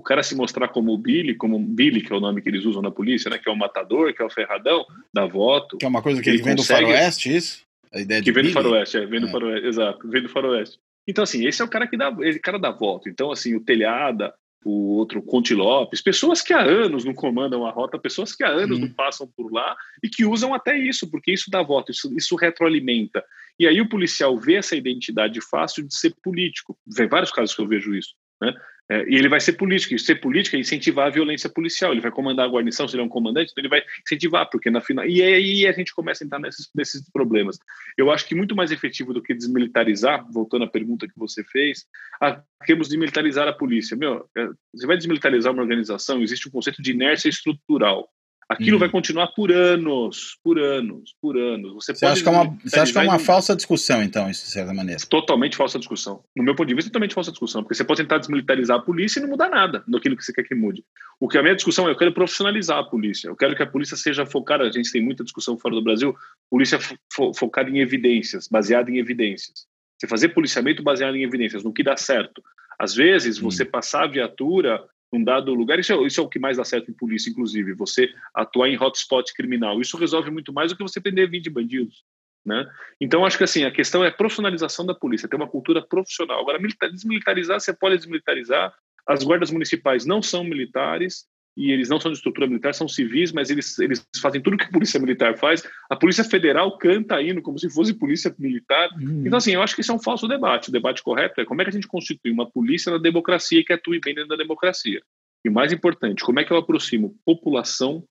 o 0.00 0.02
cara 0.02 0.22
se 0.22 0.34
mostrar 0.34 0.68
como 0.68 0.92
o 0.92 0.98
Billy, 0.98 1.34
como 1.34 1.58
Billy, 1.58 2.00
que 2.00 2.12
é 2.12 2.16
o 2.16 2.20
nome 2.20 2.40
que 2.40 2.48
eles 2.48 2.64
usam 2.64 2.82
na 2.82 2.90
polícia, 2.90 3.30
né? 3.30 3.38
Que 3.38 3.48
é 3.48 3.52
o 3.52 3.56
matador, 3.56 4.12
que 4.14 4.22
é 4.22 4.24
o 4.24 4.30
ferradão, 4.30 4.84
dá 5.12 5.26
voto. 5.26 5.76
Que 5.76 5.84
é 5.84 5.88
uma 5.88 6.02
coisa 6.02 6.22
que, 6.22 6.28
ele 6.28 6.42
vem 6.42 6.56
consegue... 6.56 6.86
do 6.86 6.88
faroeste, 6.88 7.36
isso? 7.36 7.62
A 7.92 8.00
ideia 8.00 8.20
de 8.20 8.24
que 8.24 8.32
vem 8.32 8.44
Billy? 8.44 8.54
do 8.54 8.62
faroeste, 8.62 8.96
é, 8.96 9.06
vem 9.06 9.20
do 9.20 9.28
é. 9.28 9.30
faroeste, 9.30 9.66
exato, 9.68 10.08
vem 10.08 10.22
do 10.22 10.28
faroeste. 10.28 10.78
Então, 11.06 11.24
assim, 11.24 11.46
esse 11.46 11.60
é 11.60 11.64
o 11.64 11.68
cara 11.68 11.86
que 11.86 11.96
dá, 11.96 12.14
esse 12.20 12.40
cara 12.40 12.58
dá 12.58 12.70
voto. 12.70 13.08
Então, 13.08 13.30
assim, 13.30 13.54
o 13.54 13.60
Telhada, 13.60 14.32
o 14.64 14.96
outro 14.96 15.22
Conte 15.22 15.54
Lopes, 15.54 16.00
pessoas 16.00 16.40
que 16.40 16.52
há 16.52 16.60
anos 16.60 17.04
não 17.04 17.14
comandam 17.14 17.66
a 17.66 17.70
rota, 17.70 17.98
pessoas 17.98 18.34
que 18.34 18.42
há 18.42 18.48
anos 18.48 18.78
hum. 18.78 18.82
não 18.82 18.90
passam 18.90 19.26
por 19.36 19.52
lá 19.52 19.76
e 20.02 20.08
que 20.08 20.24
usam 20.24 20.54
até 20.54 20.78
isso, 20.78 21.10
porque 21.10 21.32
isso 21.32 21.50
dá 21.50 21.62
voto, 21.62 21.92
isso, 21.92 22.14
isso 22.16 22.36
retroalimenta. 22.36 23.24
E 23.58 23.66
aí 23.66 23.80
o 23.80 23.88
policial 23.88 24.38
vê 24.38 24.54
essa 24.54 24.76
identidade 24.76 25.40
fácil 25.40 25.86
de 25.86 25.94
ser 25.94 26.14
político. 26.22 26.78
Vem 26.86 27.08
vários 27.08 27.30
casos 27.30 27.54
que 27.54 27.60
eu 27.60 27.68
vejo 27.68 27.94
isso. 27.94 28.14
Né? 28.40 28.54
É, 28.90 29.04
e 29.08 29.14
ele 29.14 29.28
vai 29.28 29.38
ser 29.38 29.52
político, 29.52 29.94
e 29.94 29.98
ser 30.00 30.16
político 30.16 30.56
é 30.56 30.58
incentivar 30.58 31.06
a 31.06 31.10
violência 31.10 31.48
policial. 31.48 31.92
Ele 31.92 32.00
vai 32.00 32.10
comandar 32.10 32.44
a 32.44 32.48
guarnição, 32.48 32.88
se 32.88 32.96
ele 32.96 33.02
é 33.02 33.06
um 33.06 33.08
comandante, 33.08 33.52
então 33.52 33.62
ele 33.62 33.68
vai 33.68 33.82
incentivar, 34.04 34.50
porque 34.50 34.68
na 34.68 34.80
final. 34.80 35.06
E 35.06 35.22
aí 35.22 35.64
a 35.64 35.70
gente 35.70 35.94
começa 35.94 36.24
a 36.24 36.26
entrar 36.26 36.40
nesses, 36.40 36.68
nesses 36.74 37.08
problemas. 37.08 37.56
Eu 37.96 38.10
acho 38.10 38.26
que 38.26 38.34
muito 38.34 38.56
mais 38.56 38.72
efetivo 38.72 39.14
do 39.14 39.22
que 39.22 39.32
desmilitarizar, 39.32 40.26
voltando 40.32 40.64
à 40.64 40.66
pergunta 40.66 41.06
que 41.06 41.16
você 41.16 41.44
fez, 41.44 41.86
ah, 42.20 42.42
queremos 42.66 42.88
desmilitarizar 42.88 43.46
a 43.46 43.52
polícia. 43.52 43.96
Meu, 43.96 44.28
é, 44.36 44.48
você 44.74 44.86
vai 44.88 44.96
desmilitarizar 44.96 45.52
uma 45.52 45.62
organização, 45.62 46.20
existe 46.20 46.48
um 46.48 46.52
conceito 46.52 46.82
de 46.82 46.90
inércia 46.90 47.28
estrutural. 47.28 48.08
Aquilo 48.50 48.78
hum. 48.78 48.80
vai 48.80 48.88
continuar 48.88 49.28
por 49.28 49.52
anos, 49.52 50.36
por 50.42 50.58
anos, 50.58 51.14
por 51.22 51.38
anos. 51.38 51.72
Você, 51.72 51.94
você 51.94 52.04
acha 52.04 52.20
que 52.20 52.28
é 52.28 52.32
uma, 52.32 52.58
você 52.64 52.80
acha 52.80 52.92
que 52.92 52.98
é 52.98 53.02
uma 53.02 53.20
falsa 53.20 53.54
discussão, 53.54 54.02
então, 54.02 54.28
de 54.28 54.36
certa 54.36 54.74
maneira? 54.74 55.00
Totalmente 55.08 55.56
falsa 55.56 55.78
discussão. 55.78 56.24
No 56.34 56.42
meu 56.42 56.56
ponto 56.56 56.66
de 56.66 56.74
vista, 56.74 56.90
totalmente 56.90 57.14
falsa 57.14 57.30
discussão, 57.30 57.62
porque 57.62 57.76
você 57.76 57.84
pode 57.84 58.02
tentar 58.02 58.18
desmilitarizar 58.18 58.78
a 58.78 58.82
polícia 58.82 59.20
e 59.20 59.22
não 59.22 59.30
mudar 59.30 59.48
nada 59.48 59.84
daquilo 59.86 60.16
que 60.16 60.24
você 60.24 60.32
quer 60.32 60.42
que 60.42 60.56
mude. 60.56 60.84
O 61.20 61.28
que 61.28 61.38
a 61.38 61.42
minha 61.42 61.54
discussão 61.54 61.86
é, 61.86 61.92
eu 61.92 61.96
quero 61.96 62.12
profissionalizar 62.12 62.78
a 62.78 62.82
polícia. 62.82 63.28
Eu 63.28 63.36
quero 63.36 63.54
que 63.54 63.62
a 63.62 63.66
polícia 63.68 63.96
seja 63.96 64.26
focada, 64.26 64.64
a 64.64 64.72
gente 64.72 64.90
tem 64.90 65.00
muita 65.00 65.22
discussão 65.22 65.56
fora 65.56 65.76
do 65.76 65.84
Brasil, 65.84 66.12
polícia 66.50 66.80
fo 66.80 67.32
focada 67.32 67.70
em 67.70 67.78
evidências, 67.78 68.48
baseada 68.48 68.90
em 68.90 68.98
evidências. 68.98 69.64
Você 69.96 70.08
fazer 70.08 70.30
policiamento 70.30 70.82
baseado 70.82 71.14
em 71.14 71.22
evidências, 71.22 71.62
no 71.62 71.72
que 71.72 71.84
dá 71.84 71.96
certo. 71.96 72.42
Às 72.76 72.96
vezes, 72.96 73.38
hum. 73.38 73.44
você 73.44 73.64
passar 73.64 74.06
a 74.06 74.08
viatura 74.08 74.82
num 75.12 75.22
dado 75.22 75.54
lugar. 75.54 75.78
Isso 75.78 75.92
é, 75.92 76.06
isso 76.06 76.20
é 76.20 76.24
o 76.24 76.28
que 76.28 76.38
mais 76.38 76.56
dá 76.56 76.64
certo 76.64 76.90
em 76.90 76.94
polícia, 76.94 77.30
inclusive, 77.30 77.72
você 77.74 78.08
atuar 78.34 78.68
em 78.68 78.80
hotspot 78.80 79.32
criminal. 79.34 79.80
Isso 79.80 79.96
resolve 79.96 80.30
muito 80.30 80.52
mais 80.52 80.70
do 80.70 80.76
que 80.76 80.82
você 80.82 81.00
prender 81.00 81.28
20 81.28 81.50
bandidos. 81.50 82.04
Né? 82.44 82.66
Então, 83.00 83.24
acho 83.24 83.36
que 83.36 83.44
assim, 83.44 83.64
a 83.64 83.70
questão 83.70 84.02
é 84.04 84.08
a 84.08 84.12
profissionalização 84.12 84.86
da 84.86 84.94
polícia, 84.94 85.28
ter 85.28 85.36
uma 85.36 85.48
cultura 85.48 85.82
profissional. 85.82 86.40
Agora, 86.40 86.58
desmilitarizar, 86.90 87.60
você 87.60 87.72
pode 87.72 87.96
desmilitarizar. 87.96 88.72
As 89.06 89.22
guardas 89.24 89.50
municipais 89.50 90.06
não 90.06 90.22
são 90.22 90.44
militares, 90.44 91.26
e 91.60 91.72
eles 91.72 91.90
não 91.90 92.00
são 92.00 92.10
de 92.10 92.16
estrutura 92.16 92.46
militar, 92.46 92.72
são 92.72 92.88
civis, 92.88 93.32
mas 93.32 93.50
eles, 93.50 93.78
eles 93.78 94.02
fazem 94.22 94.40
tudo 94.40 94.56
que 94.56 94.64
a 94.64 94.70
polícia 94.70 94.98
militar 94.98 95.36
faz. 95.36 95.62
A 95.90 95.94
polícia 95.94 96.24
federal 96.24 96.78
canta 96.78 97.20
indo 97.20 97.42
como 97.42 97.58
se 97.58 97.68
fosse 97.68 97.92
polícia 97.92 98.34
militar. 98.38 98.88
Uhum. 98.98 99.24
Então, 99.26 99.36
assim, 99.36 99.52
eu 99.52 99.60
acho 99.60 99.74
que 99.74 99.82
isso 99.82 99.92
é 99.92 99.94
um 99.94 100.02
falso 100.02 100.26
debate. 100.26 100.70
O 100.70 100.72
debate 100.72 101.02
correto 101.02 101.38
é 101.38 101.44
como 101.44 101.60
é 101.60 101.64
que 101.64 101.68
a 101.68 101.72
gente 101.74 101.86
constitui 101.86 102.32
uma 102.32 102.50
polícia 102.50 102.90
na 102.90 102.96
democracia 102.96 103.62
que 103.62 103.74
atue 103.74 104.00
bem 104.00 104.14
dentro 104.14 104.30
da 104.30 104.36
democracia. 104.36 105.02
E 105.44 105.50
mais 105.50 105.70
importante, 105.70 106.24
como 106.24 106.40
é 106.40 106.44
que 106.44 106.50
eu 106.50 106.56
aproximo 106.56 107.14
população 107.26 108.02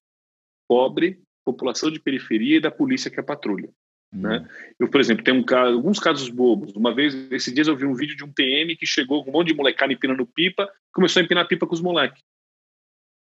pobre, 0.68 1.20
população 1.44 1.90
de 1.90 2.00
periferia 2.00 2.58
e 2.58 2.62
da 2.62 2.70
polícia 2.70 3.10
que 3.10 3.18
é 3.18 3.22
a 3.22 3.26
patrulha. 3.26 3.70
Uhum. 4.14 4.22
Né? 4.22 4.48
Eu, 4.80 4.88
por 4.90 5.02
exemplo, 5.02 5.24
tenho 5.24 5.38
um 5.38 5.44
caso, 5.44 5.74
alguns 5.74 6.00
casos 6.00 6.30
bobos. 6.30 6.72
Uma 6.76 6.94
vez, 6.94 7.16
esses 7.32 7.52
dias 7.52 7.68
eu 7.68 7.76
vi 7.76 7.88
um 7.88 7.96
vídeo 7.96 8.16
de 8.16 8.24
um 8.24 8.32
PM 8.32 8.76
que 8.76 8.86
chegou 8.86 9.24
com 9.24 9.32
um 9.32 9.34
monte 9.34 9.48
de 9.48 9.56
molecada 9.56 9.92
empinando 9.92 10.24
pipa, 10.28 10.72
começou 10.94 11.20
a 11.20 11.24
empinar 11.24 11.48
pipa 11.48 11.66
com 11.66 11.74
os 11.74 11.82
moleques. 11.82 12.22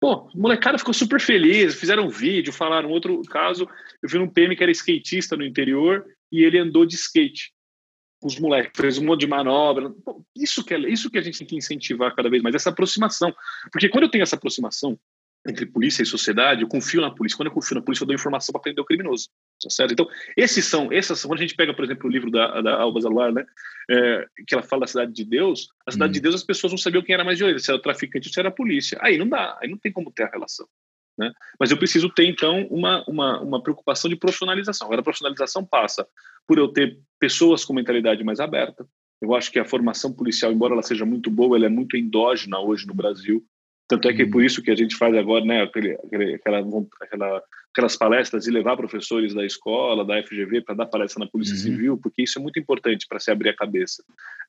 Pô, 0.00 0.28
a 0.32 0.36
molecada 0.36 0.78
ficou 0.78 0.92
super 0.92 1.20
feliz, 1.20 1.74
fizeram 1.74 2.06
um 2.06 2.10
vídeo, 2.10 2.52
falaram 2.52 2.90
outro 2.90 3.22
caso. 3.22 3.68
Eu 4.02 4.08
vi 4.08 4.18
um 4.18 4.28
PM 4.28 4.54
que 4.54 4.62
era 4.62 4.72
skatista 4.72 5.36
no 5.36 5.44
interior 5.44 6.04
e 6.30 6.42
ele 6.42 6.58
andou 6.58 6.84
de 6.84 6.94
skate 6.94 7.54
os 8.22 8.38
moleques, 8.38 8.72
fez 8.80 8.98
um 8.98 9.04
monte 9.04 9.20
de 9.20 9.26
manobra. 9.26 9.90
Pô, 10.04 10.24
isso, 10.34 10.64
que 10.64 10.74
é, 10.74 10.78
isso 10.90 11.10
que 11.10 11.18
a 11.18 11.22
gente 11.22 11.38
tem 11.38 11.46
que 11.46 11.56
incentivar 11.56 12.14
cada 12.14 12.30
vez 12.30 12.42
mais, 12.42 12.54
essa 12.54 12.70
aproximação. 12.70 13.34
Porque 13.70 13.88
quando 13.88 14.04
eu 14.04 14.10
tenho 14.10 14.22
essa 14.22 14.36
aproximação, 14.36 14.98
entre 15.46 15.66
polícia 15.66 16.02
e 16.02 16.06
sociedade, 16.06 16.62
eu 16.62 16.68
confio 16.68 17.00
na 17.00 17.10
polícia. 17.10 17.36
Quando 17.36 17.48
eu 17.48 17.52
confio 17.52 17.74
na 17.74 17.82
polícia, 17.82 18.02
eu 18.02 18.06
dou 18.06 18.14
informação 18.14 18.52
para 18.52 18.62
prender 18.62 18.82
o 18.82 18.86
criminoso. 18.86 19.28
Tá 19.62 19.68
certo? 19.68 19.92
Então, 19.92 20.08
esses 20.36 20.64
são, 20.64 20.90
essas 20.92 21.20
são, 21.20 21.28
quando 21.28 21.40
a 21.40 21.42
gente 21.42 21.54
pega, 21.54 21.74
por 21.74 21.84
exemplo, 21.84 22.08
o 22.08 22.12
livro 22.12 22.30
da, 22.30 22.60
da 22.62 22.74
Alba 22.80 23.00
Zaluar, 23.00 23.32
né, 23.32 23.44
é, 23.90 24.26
que 24.46 24.54
ela 24.54 24.62
fala 24.62 24.80
da 24.80 24.86
cidade 24.86 25.12
de 25.12 25.24
Deus, 25.24 25.68
a 25.86 25.92
cidade 25.92 26.10
hum. 26.10 26.14
de 26.14 26.20
Deus 26.20 26.34
as 26.34 26.42
pessoas 26.42 26.72
não 26.72 26.78
sabiam 26.78 27.02
quem 27.02 27.14
era 27.14 27.24
mais 27.24 27.38
violento, 27.38 27.60
se 27.60 27.70
era 27.70 27.78
o 27.78 27.82
traficante 27.82 28.28
ou 28.28 28.32
se 28.32 28.40
era 28.40 28.48
a 28.48 28.52
polícia. 28.52 28.98
Aí 29.02 29.18
não 29.18 29.28
dá, 29.28 29.58
aí 29.60 29.68
não 29.68 29.78
tem 29.78 29.92
como 29.92 30.10
ter 30.10 30.24
a 30.24 30.30
relação. 30.30 30.66
Né? 31.16 31.30
Mas 31.60 31.70
eu 31.70 31.76
preciso 31.76 32.08
ter, 32.08 32.26
então, 32.26 32.66
uma, 32.68 33.04
uma, 33.06 33.40
uma 33.40 33.62
preocupação 33.62 34.08
de 34.08 34.16
profissionalização. 34.16 34.86
Agora, 34.86 35.00
a 35.00 35.04
profissionalização 35.04 35.64
passa 35.64 36.06
por 36.46 36.58
eu 36.58 36.68
ter 36.68 36.98
pessoas 37.20 37.64
com 37.64 37.72
mentalidade 37.72 38.24
mais 38.24 38.40
aberta. 38.40 38.86
Eu 39.20 39.34
acho 39.34 39.50
que 39.50 39.58
a 39.58 39.64
formação 39.64 40.12
policial, 40.12 40.52
embora 40.52 40.74
ela 40.74 40.82
seja 40.82 41.06
muito 41.06 41.30
boa, 41.30 41.56
ela 41.56 41.66
é 41.66 41.70
muito 41.70 41.96
endógena 41.96 42.58
hoje 42.58 42.86
no 42.86 42.94
Brasil. 42.94 43.44
Tanto 43.94 44.08
é 44.08 44.12
que 44.12 44.22
é 44.22 44.26
por 44.26 44.42
isso 44.42 44.60
que 44.60 44.72
a 44.72 44.74
gente 44.74 44.96
faz 44.96 45.14
agora, 45.14 45.44
né, 45.44 45.62
aquele, 45.62 45.92
aquela, 45.92 46.64
aquela, 47.00 47.42
aquelas 47.72 47.96
palestras 47.96 48.44
e 48.44 48.50
levar 48.50 48.76
professores 48.76 49.32
da 49.32 49.46
escola, 49.46 50.04
da 50.04 50.20
FGV, 50.20 50.62
para 50.62 50.74
dar 50.74 50.86
palestra 50.86 51.24
na 51.24 51.30
Polícia 51.30 51.54
uhum. 51.54 51.60
Civil, 51.60 51.98
porque 51.98 52.22
isso 52.22 52.36
é 52.36 52.42
muito 52.42 52.58
importante 52.58 53.06
para 53.08 53.20
se 53.20 53.30
abrir 53.30 53.50
a 53.50 53.56
cabeça. 53.56 54.02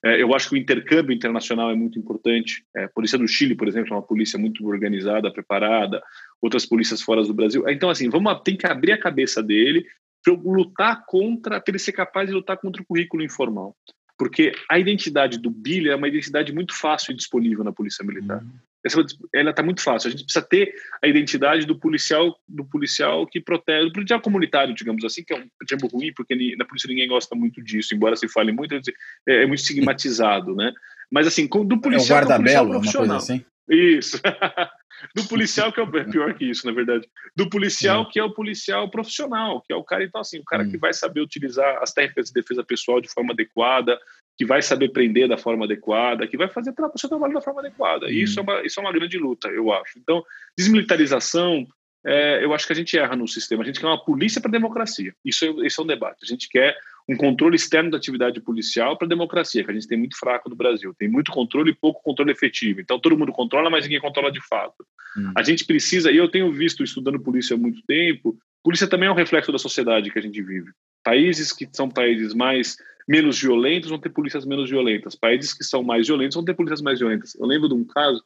É, 0.04 0.20
eu 0.20 0.34
acho 0.34 0.48
que 0.48 0.56
o 0.56 0.58
intercâmbio 0.58 1.14
internacional 1.14 1.70
é 1.70 1.76
muito 1.76 1.96
importante. 1.96 2.64
É, 2.76 2.84
a 2.84 2.88
Polícia 2.88 3.16
do 3.16 3.28
Chile, 3.28 3.54
por 3.54 3.68
exemplo, 3.68 3.92
é 3.92 3.96
uma 3.96 4.02
polícia 4.02 4.36
muito 4.36 4.66
organizada, 4.66 5.32
preparada, 5.32 6.02
outras 6.42 6.66
polícias 6.66 7.00
fora 7.00 7.22
do 7.22 7.32
Brasil. 7.32 7.62
Então, 7.68 7.88
assim, 7.88 8.10
vamos 8.10 8.40
tem 8.42 8.56
que 8.56 8.66
abrir 8.66 8.92
a 8.92 9.00
cabeça 9.00 9.40
dele 9.40 9.86
para 10.24 10.34
lutar 10.34 11.04
contra, 11.06 11.60
para 11.60 11.70
ele 11.70 11.78
ser 11.78 11.92
capaz 11.92 12.28
de 12.28 12.34
lutar 12.34 12.56
contra 12.56 12.82
o 12.82 12.84
currículo 12.84 13.22
informal. 13.22 13.76
Porque 14.18 14.50
a 14.68 14.76
identidade 14.76 15.38
do 15.38 15.50
Billy 15.50 15.90
é 15.90 15.94
uma 15.94 16.08
identidade 16.08 16.52
muito 16.52 16.74
fácil 16.74 17.12
e 17.12 17.16
disponível 17.16 17.62
na 17.62 17.70
Polícia 17.70 18.04
Militar. 18.04 18.42
Uhum 18.42 18.50
essa, 18.86 19.04
ela 19.34 19.50
está 19.50 19.62
muito 19.62 19.82
fácil. 19.82 20.08
A 20.08 20.10
gente 20.12 20.24
precisa 20.24 20.44
ter 20.44 20.72
a 21.02 21.08
identidade 21.08 21.66
do 21.66 21.78
policial, 21.78 22.38
do 22.48 22.64
policial 22.64 23.26
que 23.26 23.40
protege, 23.40 23.86
do 23.86 23.92
policial 23.92 24.20
comunitário, 24.20 24.74
digamos 24.74 25.04
assim, 25.04 25.24
que 25.24 25.34
é 25.34 25.38
um 25.38 25.48
termo 25.66 25.88
ruim, 25.88 26.12
porque 26.14 26.34
na 26.56 26.64
polícia 26.64 26.88
ninguém 26.88 27.08
gosta 27.08 27.34
muito 27.34 27.62
disso, 27.62 27.94
embora 27.94 28.14
se 28.14 28.28
fale 28.28 28.52
muito, 28.52 28.74
é, 28.76 29.42
é 29.42 29.46
muito 29.46 29.60
estigmatizado, 29.60 30.54
né? 30.54 30.72
Mas 31.10 31.26
assim, 31.26 31.46
do 31.46 31.80
policial. 31.80 32.20
É 32.20 32.22
o 32.22 32.28
guarda-belo, 32.28 32.74
é 32.74 32.78
uma 32.78 32.92
coisa 32.92 33.16
assim. 33.16 33.44
Isso. 33.68 34.20
do 35.14 35.24
policial 35.24 35.72
que 35.72 35.80
é, 35.80 35.82
o, 35.82 35.96
é 35.96 36.04
pior 36.04 36.34
que 36.34 36.44
isso, 36.44 36.66
na 36.66 36.72
verdade. 36.72 37.08
Do 37.34 37.50
policial 37.50 38.02
hum. 38.02 38.08
que 38.10 38.20
é 38.20 38.24
o 38.24 38.32
policial 38.32 38.88
profissional, 38.90 39.60
que 39.62 39.72
é 39.72 39.76
o 39.76 39.84
cara, 39.84 40.04
então, 40.04 40.20
assim, 40.20 40.38
o 40.38 40.44
cara 40.44 40.62
hum. 40.62 40.70
que 40.70 40.78
vai 40.78 40.92
saber 40.92 41.20
utilizar 41.20 41.82
as 41.82 41.92
técnicas 41.92 42.28
de 42.28 42.34
defesa 42.34 42.62
pessoal 42.64 43.00
de 43.00 43.12
forma 43.12 43.32
adequada, 43.32 43.98
que 44.36 44.44
vai 44.44 44.60
saber 44.60 44.90
prender 44.90 45.28
da 45.28 45.38
forma 45.38 45.64
adequada, 45.64 46.26
que 46.26 46.36
vai 46.36 46.48
fazer 46.48 46.74
o 46.78 46.98
seu 46.98 47.08
trabalho 47.08 47.34
da 47.34 47.40
forma 47.40 47.60
adequada. 47.60 48.10
E 48.10 48.22
isso 48.22 48.38
é, 48.38 48.42
uma, 48.42 48.62
isso 48.62 48.78
é 48.78 48.82
uma 48.82 48.92
grande 48.92 49.18
luta, 49.18 49.48
eu 49.48 49.72
acho. 49.72 49.98
Então, 49.98 50.22
desmilitarização, 50.56 51.66
é, 52.04 52.44
eu 52.44 52.52
acho 52.52 52.66
que 52.66 52.72
a 52.72 52.76
gente 52.76 52.98
erra 52.98 53.16
no 53.16 53.26
sistema. 53.26 53.62
A 53.62 53.66
gente 53.66 53.80
quer 53.80 53.86
uma 53.86 54.04
polícia 54.04 54.40
para 54.40 54.50
a 54.50 54.52
democracia. 54.52 55.14
Isso 55.24 55.44
é, 55.44 55.66
isso 55.66 55.80
é 55.80 55.84
um 55.84 55.86
debate. 55.86 56.18
A 56.22 56.26
gente 56.26 56.48
quer 56.48 56.76
um 57.08 57.16
controle 57.16 57.56
externo 57.56 57.90
da 57.90 57.96
atividade 57.96 58.40
policial 58.40 58.96
para 58.96 59.06
a 59.06 59.08
democracia, 59.08 59.64
que 59.64 59.70
a 59.70 59.74
gente 59.74 59.88
tem 59.88 59.98
muito 59.98 60.18
fraco 60.18 60.50
no 60.50 60.56
Brasil. 60.56 60.94
Tem 60.98 61.08
muito 61.08 61.32
controle 61.32 61.70
e 61.70 61.74
pouco 61.74 62.02
controle 62.02 62.32
efetivo. 62.32 62.80
Então, 62.80 63.00
todo 63.00 63.16
mundo 63.16 63.32
controla, 63.32 63.70
mas 63.70 63.84
ninguém 63.84 64.00
controla 64.00 64.30
de 64.30 64.40
fato. 64.46 64.86
Hum. 65.16 65.32
A 65.34 65.42
gente 65.42 65.64
precisa, 65.64 66.10
e 66.10 66.16
eu 66.16 66.28
tenho 66.28 66.52
visto 66.52 66.84
estudando 66.84 67.18
polícia 67.18 67.54
há 67.54 67.58
muito 67.58 67.80
tempo, 67.86 68.36
polícia 68.62 68.86
também 68.86 69.08
é 69.08 69.12
um 69.12 69.16
reflexo 69.16 69.50
da 69.50 69.58
sociedade 69.58 70.10
que 70.10 70.18
a 70.18 70.22
gente 70.22 70.42
vive. 70.42 70.70
Países 71.02 71.52
que 71.52 71.68
são 71.72 71.88
países 71.88 72.34
mais 72.34 72.76
menos 73.06 73.40
violentos 73.40 73.88
vão 73.88 73.98
ter 73.98 74.10
polícias 74.10 74.44
menos 74.44 74.68
violentas. 74.68 75.14
Países 75.14 75.54
que 75.54 75.64
são 75.64 75.82
mais 75.82 76.06
violentos 76.06 76.34
vão 76.34 76.44
ter 76.44 76.54
polícias 76.54 76.82
mais 76.82 76.98
violentas. 76.98 77.34
Eu 77.36 77.46
lembro 77.46 77.68
de 77.68 77.74
um 77.74 77.84
caso, 77.84 78.22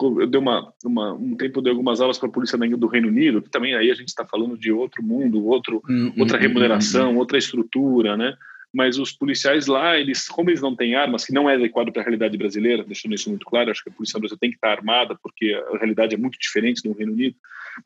eu 0.00 0.26
dei 0.26 0.40
uma, 0.40 0.72
uma 0.84 1.12
um 1.14 1.36
tempo 1.36 1.62
de 1.62 1.70
algumas 1.70 2.00
aulas 2.00 2.18
para 2.18 2.28
a 2.28 2.32
polícia 2.32 2.58
do 2.58 2.86
Reino 2.86 3.08
Unido, 3.08 3.40
que 3.40 3.50
também 3.50 3.74
aí 3.74 3.90
a 3.90 3.94
gente 3.94 4.08
está 4.08 4.24
falando 4.26 4.58
de 4.58 4.70
outro 4.72 5.02
mundo, 5.02 5.44
outro, 5.46 5.82
hum, 5.88 6.08
hum 6.08 6.20
outra 6.20 6.36
hum, 6.36 6.40
hum, 6.40 6.42
remuneração, 6.42 7.12
hum, 7.12 7.16
outra 7.16 7.38
estrutura, 7.38 8.16
né? 8.16 8.36
Mas 8.72 8.98
os 8.98 9.12
policiais 9.12 9.68
lá, 9.68 9.96
eles, 9.96 10.26
como 10.26 10.50
eles 10.50 10.60
não 10.60 10.74
têm 10.74 10.96
armas, 10.96 11.24
que 11.24 11.32
não 11.32 11.48
é 11.48 11.54
adequado 11.54 11.92
para 11.92 12.02
a 12.02 12.04
realidade 12.04 12.36
brasileira, 12.36 12.82
deixando 12.82 13.14
isso 13.14 13.30
muito 13.30 13.46
claro, 13.46 13.70
acho 13.70 13.84
que 13.84 13.88
a 13.88 13.92
polícia 13.92 14.18
brasileira 14.18 14.40
tem 14.40 14.50
que 14.50 14.56
estar 14.56 14.72
armada, 14.72 15.16
porque 15.22 15.54
a 15.72 15.78
realidade 15.78 16.16
é 16.16 16.18
muito 16.18 16.36
diferente 16.40 16.82
do 16.82 16.92
Reino 16.92 17.12
Unido. 17.12 17.36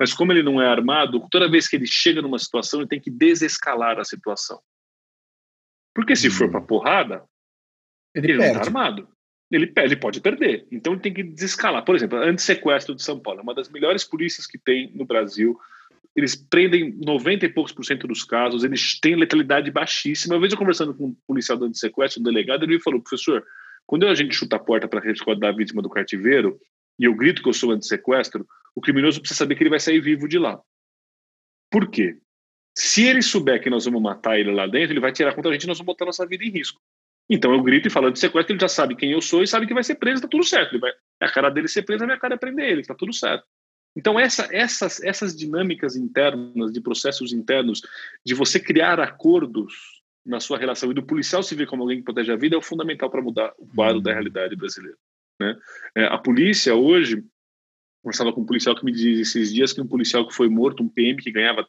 Mas 0.00 0.14
como 0.14 0.32
ele 0.32 0.42
não 0.42 0.62
é 0.62 0.66
armado, 0.66 1.26
toda 1.30 1.50
vez 1.50 1.68
que 1.68 1.76
ele 1.76 1.86
chega 1.86 2.22
numa 2.22 2.38
situação, 2.38 2.80
ele 2.80 2.88
tem 2.88 2.98
que 2.98 3.10
desescalar 3.10 3.98
a 3.98 4.04
situação. 4.04 4.60
Porque 5.98 6.14
se 6.14 6.30
for 6.30 6.48
para 6.48 6.60
porrada, 6.60 7.24
ele, 8.14 8.30
ele 8.30 8.38
não 8.38 8.44
está 8.44 8.60
armado. 8.60 9.08
Ele, 9.50 9.72
ele 9.76 9.96
pode 9.96 10.20
perder. 10.20 10.64
Então 10.70 10.92
ele 10.92 11.02
tem 11.02 11.12
que 11.12 11.24
desescalar. 11.24 11.84
Por 11.84 11.96
exemplo, 11.96 12.18
anti-sequestro 12.18 12.94
de 12.94 13.02
São 13.02 13.18
Paulo 13.18 13.40
é 13.40 13.42
uma 13.42 13.52
das 13.52 13.68
melhores 13.68 14.04
polícias 14.04 14.46
que 14.46 14.56
tem 14.56 14.92
no 14.94 15.04
Brasil. 15.04 15.58
Eles 16.14 16.36
prendem 16.36 16.96
90 17.04 17.46
e 17.46 17.48
poucos 17.48 17.72
por 17.72 17.84
cento 17.84 18.06
dos 18.06 18.22
casos, 18.22 18.62
eles 18.62 19.00
têm 19.00 19.16
letalidade 19.16 19.72
baixíssima. 19.72 20.36
Uma 20.36 20.40
vez 20.40 20.52
eu 20.52 20.58
conversando 20.60 20.94
com 20.94 21.06
um 21.06 21.16
policial 21.26 21.58
do 21.58 21.64
anti-sequestro, 21.64 22.20
um 22.20 22.24
delegado, 22.24 22.62
ele 22.62 22.74
me 22.74 22.80
falou, 22.80 23.02
professor, 23.02 23.44
quando 23.84 24.06
a 24.06 24.14
gente 24.14 24.36
chuta 24.36 24.54
a 24.54 24.60
porta 24.60 24.86
para 24.86 25.00
resguardar 25.00 25.52
a 25.52 25.56
vítima 25.56 25.82
do 25.82 25.90
cativeiro, 25.90 26.60
e 26.96 27.06
eu 27.06 27.14
grito 27.16 27.42
que 27.42 27.48
eu 27.48 27.52
sou 27.52 27.72
anti-sequestro, 27.72 28.46
o 28.72 28.80
criminoso 28.80 29.18
precisa 29.18 29.38
saber 29.38 29.56
que 29.56 29.64
ele 29.64 29.70
vai 29.70 29.80
sair 29.80 30.00
vivo 30.00 30.28
de 30.28 30.38
lá. 30.38 30.60
Por 31.68 31.90
quê? 31.90 32.16
Se 32.80 33.04
ele 33.04 33.22
souber 33.22 33.60
que 33.60 33.68
nós 33.68 33.86
vamos 33.86 34.00
matar 34.00 34.38
ele 34.38 34.52
lá 34.52 34.64
dentro, 34.64 34.92
ele 34.92 35.00
vai 35.00 35.10
tirar 35.10 35.34
contra 35.34 35.50
a 35.50 35.52
gente 35.52 35.64
e 35.64 35.66
nós 35.66 35.78
vamos 35.78 35.86
botar 35.86 36.04
nossa 36.04 36.24
vida 36.24 36.44
em 36.44 36.50
risco. 36.50 36.80
Então 37.28 37.52
eu 37.52 37.60
grito 37.60 37.88
e 37.88 37.90
falo 37.90 38.08
de 38.08 38.20
sequestro, 38.20 38.52
ele 38.52 38.60
já 38.60 38.68
sabe 38.68 38.94
quem 38.94 39.10
eu 39.10 39.20
sou 39.20 39.42
e 39.42 39.48
sabe 39.48 39.66
que 39.66 39.74
vai 39.74 39.82
ser 39.82 39.96
preso, 39.96 40.22
tá 40.22 40.28
tudo 40.28 40.44
certo. 40.44 40.70
Ele 40.70 40.78
vai, 40.78 40.92
é 41.20 41.26
a 41.26 41.32
cara 41.32 41.50
dele 41.50 41.66
ser 41.66 41.82
preso, 41.82 42.04
a 42.04 42.06
minha 42.06 42.20
cara 42.20 42.34
é 42.34 42.38
prender 42.38 42.70
ele, 42.70 42.84
tá 42.84 42.94
tudo 42.94 43.12
certo. 43.12 43.44
Então 43.96 44.18
essa, 44.18 44.48
essas, 44.52 45.02
essas 45.02 45.36
dinâmicas 45.36 45.96
internas, 45.96 46.72
de 46.72 46.80
processos 46.80 47.32
internos, 47.32 47.82
de 48.24 48.32
você 48.32 48.60
criar 48.60 49.00
acordos 49.00 49.74
na 50.24 50.38
sua 50.38 50.56
relação 50.56 50.92
e 50.92 50.94
do 50.94 51.02
policial 51.02 51.42
se 51.42 51.56
ver 51.56 51.66
como 51.66 51.82
alguém 51.82 51.98
que 51.98 52.04
protege 52.04 52.30
a 52.30 52.36
vida 52.36 52.54
é 52.54 52.58
o 52.58 52.62
fundamental 52.62 53.10
para 53.10 53.20
mudar 53.20 53.52
o 53.58 53.66
quadro 53.66 54.00
da 54.00 54.12
realidade 54.12 54.54
brasileira. 54.54 54.96
Né? 55.40 55.56
É, 55.96 56.04
a 56.04 56.18
polícia 56.18 56.76
hoje, 56.76 57.24
conversava 58.08 58.32
com 58.32 58.40
um 58.40 58.46
policial 58.46 58.74
que 58.74 58.84
me 58.84 58.90
dizia 58.90 59.20
esses 59.20 59.52
dias 59.52 59.72
que 59.72 59.82
um 59.82 59.86
policial 59.86 60.26
que 60.26 60.34
foi 60.34 60.48
morto, 60.48 60.82
um 60.82 60.88
PM 60.88 61.20
que 61.22 61.30
ganhava 61.30 61.68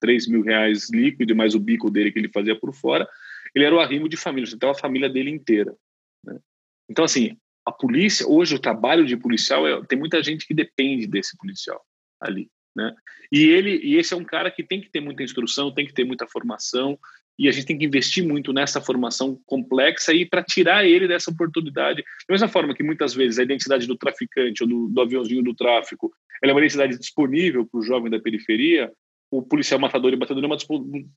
3 0.00 0.26
mil 0.26 0.42
reais 0.42 0.90
líquido 0.90 1.32
e 1.32 1.34
mais 1.34 1.54
o 1.54 1.60
bico 1.60 1.88
dele 1.88 2.10
que 2.10 2.18
ele 2.18 2.28
fazia 2.28 2.58
por 2.58 2.74
fora, 2.74 3.08
ele 3.54 3.64
era 3.64 3.74
o 3.74 3.78
arrimo 3.78 4.08
de 4.08 4.16
família, 4.16 4.50
tem 4.58 4.68
a 4.68 4.74
família 4.74 5.08
dele 5.08 5.30
inteira. 5.30 5.76
Né? 6.24 6.38
Então, 6.90 7.04
assim, 7.04 7.36
a 7.64 7.70
polícia, 7.70 8.26
hoje 8.26 8.56
o 8.56 8.58
trabalho 8.58 9.06
de 9.06 9.16
policial, 9.16 9.66
é, 9.66 9.80
tem 9.86 9.98
muita 9.98 10.20
gente 10.22 10.44
que 10.44 10.52
depende 10.52 11.06
desse 11.06 11.36
policial 11.36 11.80
ali. 12.20 12.50
Né? 12.74 12.92
E 13.30 13.44
ele, 13.44 13.78
e 13.82 13.96
esse 13.96 14.12
é 14.12 14.16
um 14.16 14.24
cara 14.24 14.50
que 14.50 14.64
tem 14.64 14.80
que 14.80 14.90
ter 14.90 15.00
muita 15.00 15.22
instrução, 15.22 15.72
tem 15.72 15.86
que 15.86 15.94
ter 15.94 16.04
muita 16.04 16.26
formação, 16.26 16.98
e 17.38 17.48
a 17.48 17.52
gente 17.52 17.66
tem 17.66 17.78
que 17.78 17.84
investir 17.84 18.26
muito 18.26 18.52
nessa 18.52 18.80
formação 18.80 19.38
complexa 19.46 20.12
e 20.12 20.24
para 20.24 20.42
tirar 20.42 20.86
ele 20.86 21.06
dessa 21.06 21.30
oportunidade. 21.30 22.02
Da 22.28 22.32
mesma 22.32 22.48
forma 22.48 22.74
que 22.74 22.82
muitas 22.82 23.14
vezes 23.14 23.38
a 23.38 23.42
identidade 23.42 23.86
do 23.86 23.96
traficante 23.96 24.62
ou 24.62 24.68
do, 24.68 24.88
do 24.88 25.00
aviãozinho 25.00 25.42
do 25.42 25.54
tráfico 25.54 26.12
é 26.42 26.50
uma 26.50 26.60
identidade 26.60 26.98
disponível 26.98 27.66
para 27.66 27.80
o 27.80 27.82
jovem 27.82 28.10
da 28.10 28.18
periferia, 28.18 28.90
o 29.30 29.42
policial 29.42 29.80
matador 29.80 30.12
e 30.12 30.16
batedor 30.16 30.44
é 30.44 30.46
uma, 30.46 30.56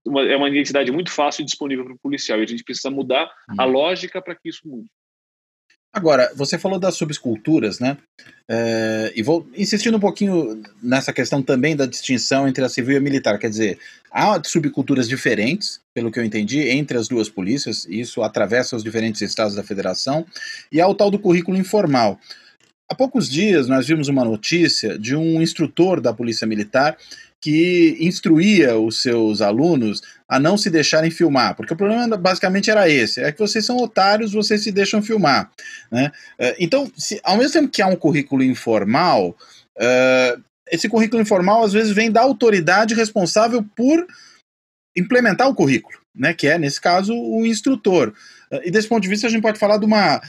uma, 0.06 0.22
é 0.24 0.36
uma 0.36 0.50
identidade 0.50 0.92
muito 0.92 1.12
fácil 1.12 1.44
e 1.44 1.46
disponível 1.46 1.86
para 1.86 1.94
o 1.94 2.00
policial. 2.00 2.40
E 2.40 2.44
a 2.44 2.48
gente 2.48 2.64
precisa 2.64 2.90
mudar 2.90 3.32
hum. 3.50 3.56
a 3.58 3.66
lógica 3.66 4.22
para 4.22 4.36
que 4.36 4.50
isso 4.50 4.68
mude. 4.68 4.90
Agora, 5.92 6.32
você 6.36 6.58
falou 6.58 6.80
das 6.80 6.96
subculturas, 6.96 7.80
né? 7.80 7.98
É, 8.48 9.12
e 9.16 9.24
vou 9.24 9.48
insistindo 9.56 9.98
um 9.98 10.00
pouquinho 10.00 10.62
nessa 10.82 11.12
questão 11.12 11.42
também 11.42 11.76
da 11.76 11.88
distinção 11.88 12.48
entre 12.48 12.64
a 12.64 12.70
civil 12.70 12.94
e 12.94 12.98
a 12.98 13.02
militar. 13.02 13.40
Quer 13.40 13.50
dizer, 13.50 13.80
há 14.12 14.40
subculturas 14.44 15.10
diferentes, 15.10 15.82
pelo 15.94 16.12
que 16.12 16.20
eu 16.20 16.24
entendi, 16.24 16.62
entre 16.70 16.98
as 16.98 17.08
duas 17.08 17.28
polícias, 17.28 17.88
isso 17.90 18.22
atravessa 18.22 18.76
os 18.76 18.84
diferentes 18.84 19.22
estados 19.22 19.56
da 19.56 19.64
federação, 19.64 20.26
e 20.72 20.80
há 20.80 20.88
o 20.88 20.94
tal 20.94 21.10
do 21.10 21.20
currículo 21.20 21.58
informal. 21.58 22.20
Há 22.88 22.96
poucos 22.96 23.30
dias 23.30 23.68
nós 23.68 23.88
vimos 23.88 24.08
uma 24.08 24.26
notícia 24.26 24.98
de 24.98 25.16
um 25.16 25.42
instrutor 25.42 26.02
da 26.02 26.12
Polícia 26.12 26.48
Militar 26.48 26.98
que 27.42 27.96
instruía 28.00 28.78
os 28.78 29.02
seus 29.02 29.42
alunos 29.42 30.02
a 30.28 30.40
não 30.40 30.58
se 30.58 30.70
deixarem 30.70 31.10
filmar, 31.10 31.56
porque 31.56 31.74
o 31.74 31.78
problema 31.78 32.18
basicamente 32.18 32.70
era 32.70 32.90
esse, 32.90 33.22
é 33.22 33.32
que 33.32 33.40
vocês 33.40 33.66
são 33.66 33.78
otários, 33.78 34.34
vocês 34.34 34.64
se 34.64 34.72
deixam 34.72 35.02
filmar. 35.02 35.50
Né? 35.92 36.12
É, 36.38 36.56
então, 36.60 36.92
se, 36.98 37.20
ao 37.24 37.38
mesmo 37.38 37.54
tempo 37.54 37.70
que 37.70 37.82
há 37.82 37.88
um 37.88 37.96
currículo 37.96 38.44
informal, 38.44 39.36
uh, 39.78 40.44
esse 40.70 40.90
currículo 40.90 41.22
informal 41.22 41.64
às 41.64 41.74
vezes 41.74 41.94
vem 41.94 42.12
da 42.12 42.22
autoridade 42.22 42.94
responsável 42.94 43.66
por 43.76 44.06
implementar 44.96 45.48
o 45.48 45.56
currículo, 45.56 45.98
né, 46.14 46.34
que 46.34 46.48
é, 46.48 46.60
nesse 46.60 46.80
caso, 46.82 47.14
o 47.16 47.46
instrutor. 47.46 48.14
Uh, 48.52 48.60
e 48.66 48.70
desse 48.72 48.88
ponto 48.88 49.02
de 49.02 49.10
vista, 49.10 49.28
a 49.28 49.30
gente 49.30 49.42
pode 49.42 49.58
falar 49.58 49.78
de 49.78 49.86
uma, 49.86 50.22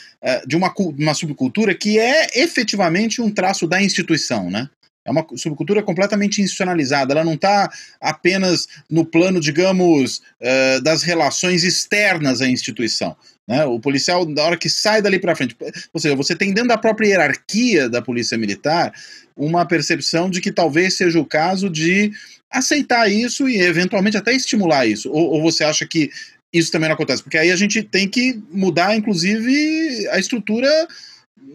de 0.46 0.56
uma, 0.56 0.72
uma 0.78 1.14
subcultura 1.14 1.74
que 1.74 1.98
é 1.98 2.40
efetivamente 2.40 3.20
um 3.20 3.30
traço 3.30 3.66
da 3.66 3.82
instituição, 3.82 4.48
né? 4.48 4.70
É 5.04 5.10
uma 5.10 5.26
subcultura 5.36 5.82
completamente 5.82 6.40
institucionalizada. 6.40 7.12
Ela 7.12 7.24
não 7.24 7.34
está 7.34 7.70
apenas 8.00 8.68
no 8.88 9.04
plano, 9.04 9.40
digamos, 9.40 10.18
uh, 10.40 10.80
das 10.82 11.02
relações 11.02 11.64
externas 11.64 12.40
à 12.40 12.48
instituição. 12.48 13.16
Né? 13.48 13.64
O 13.64 13.80
policial, 13.80 14.24
da 14.26 14.44
hora 14.44 14.56
que 14.56 14.68
sai 14.68 15.00
dali 15.02 15.18
para 15.18 15.34
frente, 15.34 15.56
ou 15.92 16.00
seja, 16.00 16.14
você 16.14 16.36
tem 16.36 16.52
dentro 16.52 16.68
da 16.68 16.78
própria 16.78 17.08
hierarquia 17.08 17.88
da 17.88 18.02
polícia 18.02 18.36
militar 18.36 18.92
uma 19.36 19.66
percepção 19.66 20.28
de 20.28 20.40
que 20.40 20.52
talvez 20.52 20.96
seja 20.96 21.18
o 21.18 21.24
caso 21.24 21.70
de 21.70 22.12
aceitar 22.50 23.10
isso 23.10 23.48
e 23.48 23.60
eventualmente 23.60 24.16
até 24.16 24.34
estimular 24.34 24.86
isso. 24.86 25.10
Ou, 25.10 25.32
ou 25.32 25.42
você 25.42 25.64
acha 25.64 25.86
que 25.86 26.10
isso 26.52 26.70
também 26.70 26.88
não 26.88 26.94
acontece? 26.94 27.22
Porque 27.22 27.38
aí 27.38 27.50
a 27.50 27.56
gente 27.56 27.82
tem 27.82 28.08
que 28.08 28.40
mudar, 28.52 28.96
inclusive, 28.96 30.06
a 30.08 30.18
estrutura 30.18 30.68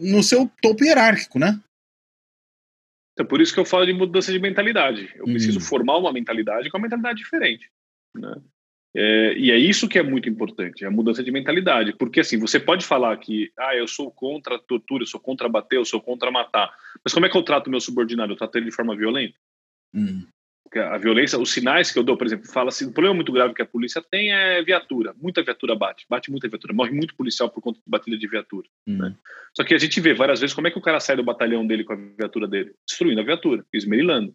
no 0.00 0.22
seu 0.22 0.50
topo 0.60 0.84
hierárquico, 0.84 1.38
né? 1.38 1.58
Então, 3.16 3.24
por 3.24 3.40
isso 3.40 3.54
que 3.54 3.58
eu 3.58 3.64
falo 3.64 3.86
de 3.86 3.94
mudança 3.94 4.30
de 4.30 4.38
mentalidade. 4.38 5.10
Eu 5.16 5.24
preciso 5.24 5.58
uhum. 5.58 5.64
formar 5.64 5.96
uma 5.96 6.12
mentalidade 6.12 6.68
com 6.68 6.76
uma 6.76 6.82
mentalidade 6.82 7.18
diferente. 7.18 7.70
Né? 8.14 8.36
É, 8.94 9.34
e 9.38 9.50
é 9.50 9.56
isso 9.56 9.88
que 9.88 9.98
é 9.98 10.02
muito 10.02 10.28
importante, 10.28 10.84
a 10.84 10.90
mudança 10.90 11.24
de 11.24 11.30
mentalidade. 11.30 11.94
Porque, 11.94 12.20
assim, 12.20 12.38
você 12.38 12.60
pode 12.60 12.84
falar 12.84 13.16
que, 13.16 13.50
ah, 13.58 13.74
eu 13.74 13.88
sou 13.88 14.10
contra 14.10 14.56
a 14.56 14.58
tortura, 14.58 15.02
eu 15.02 15.06
sou 15.06 15.18
contra 15.18 15.48
bater, 15.48 15.76
eu 15.76 15.84
sou 15.86 15.98
contra 15.98 16.30
matar. 16.30 16.70
Mas 17.02 17.14
como 17.14 17.24
é 17.24 17.30
que 17.30 17.36
eu 17.38 17.42
trato 17.42 17.70
meu 17.70 17.80
subordinado? 17.80 18.34
Eu 18.34 18.36
trato 18.36 18.56
ele 18.56 18.66
de 18.66 18.76
forma 18.76 18.94
violenta? 18.94 19.34
Uhum 19.94 20.26
a 20.74 20.98
violência, 20.98 21.38
os 21.38 21.52
sinais 21.52 21.90
que 21.90 21.98
eu 21.98 22.02
dou, 22.02 22.16
por 22.16 22.26
exemplo, 22.26 22.46
fala 22.46 22.68
assim, 22.68 22.86
o 22.86 22.92
problema 22.92 23.14
muito 23.14 23.32
grave 23.32 23.54
que 23.54 23.62
a 23.62 23.66
polícia 23.66 24.02
tem 24.10 24.32
é 24.32 24.62
viatura. 24.62 25.14
Muita 25.20 25.42
viatura 25.42 25.74
bate, 25.74 26.06
bate 26.08 26.30
muita 26.30 26.48
viatura, 26.48 26.74
morre 26.74 26.90
muito 26.90 27.14
policial 27.14 27.48
por 27.48 27.60
conta 27.60 27.78
de 27.78 27.90
batida 27.90 28.16
de 28.18 28.26
viatura. 28.26 28.68
Hum. 28.86 28.98
Né? 28.98 29.14
Só 29.54 29.64
que 29.64 29.74
a 29.74 29.78
gente 29.78 30.00
vê 30.00 30.14
várias 30.14 30.40
vezes 30.40 30.54
como 30.54 30.66
é 30.66 30.70
que 30.70 30.78
o 30.78 30.82
cara 30.82 31.00
sai 31.00 31.16
do 31.16 31.24
batalhão 31.24 31.66
dele 31.66 31.84
com 31.84 31.92
a 31.92 31.96
viatura 31.96 32.46
dele, 32.46 32.74
destruindo 32.86 33.20
a 33.20 33.24
viatura, 33.24 33.64
esmerilando. 33.72 34.34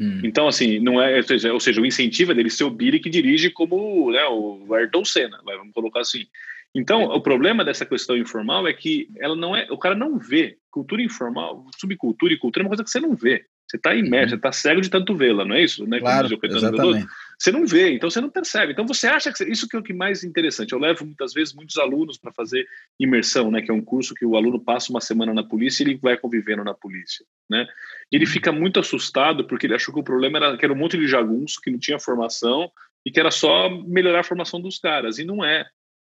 Hum. 0.00 0.20
Então, 0.24 0.48
assim, 0.48 0.78
não 0.80 1.00
é, 1.00 1.16
ou 1.16 1.22
seja, 1.22 1.52
ou 1.52 1.60
seja, 1.60 1.80
o 1.80 1.86
incentivo 1.86 2.32
é 2.32 2.34
dele 2.34 2.50
ser 2.50 2.64
o 2.64 2.70
Billy 2.70 3.00
que 3.00 3.10
dirige 3.10 3.50
como 3.50 4.10
né, 4.10 4.24
o 4.26 4.74
Ayrton 4.74 5.04
Senna, 5.04 5.40
vamos 5.44 5.72
colocar 5.72 6.00
assim. 6.00 6.26
Então, 6.74 7.04
o 7.04 7.20
problema 7.20 7.64
dessa 7.64 7.86
questão 7.86 8.16
informal 8.16 8.66
é 8.66 8.72
que 8.72 9.08
ela 9.18 9.36
não 9.36 9.54
é, 9.54 9.68
o 9.70 9.78
cara 9.78 9.94
não 9.94 10.18
vê. 10.18 10.58
Cultura 10.70 11.00
informal, 11.00 11.64
subcultura 11.78 12.32
e 12.32 12.38
cultura 12.38 12.62
é 12.62 12.64
uma 12.64 12.70
coisa 12.70 12.82
que 12.82 12.90
você 12.90 12.98
não 12.98 13.14
vê. 13.14 13.46
Você 13.66 13.76
está 13.76 13.94
imerso, 13.94 14.30
você 14.30 14.36
está 14.36 14.52
cego 14.52 14.80
de 14.80 14.90
tanto 14.90 15.16
vê-la, 15.16 15.44
não 15.44 15.54
é 15.54 15.62
isso? 15.62 15.86
Né? 15.86 15.98
Claro, 15.98 16.28
exatamente. 16.42 17.06
Você 17.38 17.50
não 17.50 17.66
vê, 17.66 17.94
então 17.94 18.10
você 18.10 18.20
não 18.20 18.28
percebe. 18.28 18.72
Então 18.72 18.86
você 18.86 19.06
acha 19.06 19.32
que 19.32 19.44
isso 19.44 19.66
que 19.66 19.74
é 19.74 19.78
o 19.78 19.82
que 19.82 19.92
mais 19.92 20.22
interessante. 20.22 20.72
Eu 20.72 20.78
levo 20.78 21.04
muitas 21.04 21.32
vezes 21.32 21.54
muitos 21.54 21.78
alunos 21.78 22.18
para 22.18 22.32
fazer 22.32 22.66
imersão, 23.00 23.50
né? 23.50 23.62
Que 23.62 23.70
é 23.70 23.74
um 23.74 23.82
curso 23.82 24.14
que 24.14 24.24
o 24.24 24.36
aluno 24.36 24.60
passa 24.60 24.90
uma 24.90 25.00
semana 25.00 25.32
na 25.32 25.42
polícia 25.42 25.82
e 25.82 25.86
ele 25.86 25.98
vai 26.00 26.16
convivendo 26.16 26.62
na 26.62 26.74
polícia, 26.74 27.24
né? 27.50 27.66
E 28.12 28.16
ele 28.16 28.26
uhum. 28.26 28.30
fica 28.30 28.52
muito 28.52 28.78
assustado 28.78 29.46
porque 29.46 29.66
ele 29.66 29.74
achou 29.74 29.92
que 29.94 30.00
o 30.00 30.04
problema 30.04 30.38
era 30.38 30.56
que 30.56 30.64
era 30.64 30.72
um 30.72 30.78
monte 30.78 30.98
de 30.98 31.08
jagunço 31.08 31.60
que 31.60 31.70
não 31.70 31.78
tinha 31.78 31.98
formação 31.98 32.70
e 33.04 33.10
que 33.10 33.18
era 33.18 33.30
só 33.30 33.70
melhorar 33.70 34.20
a 34.20 34.24
formação 34.24 34.60
dos 34.60 34.78
caras. 34.78 35.18
E 35.18 35.24
não 35.24 35.44
é. 35.44 35.66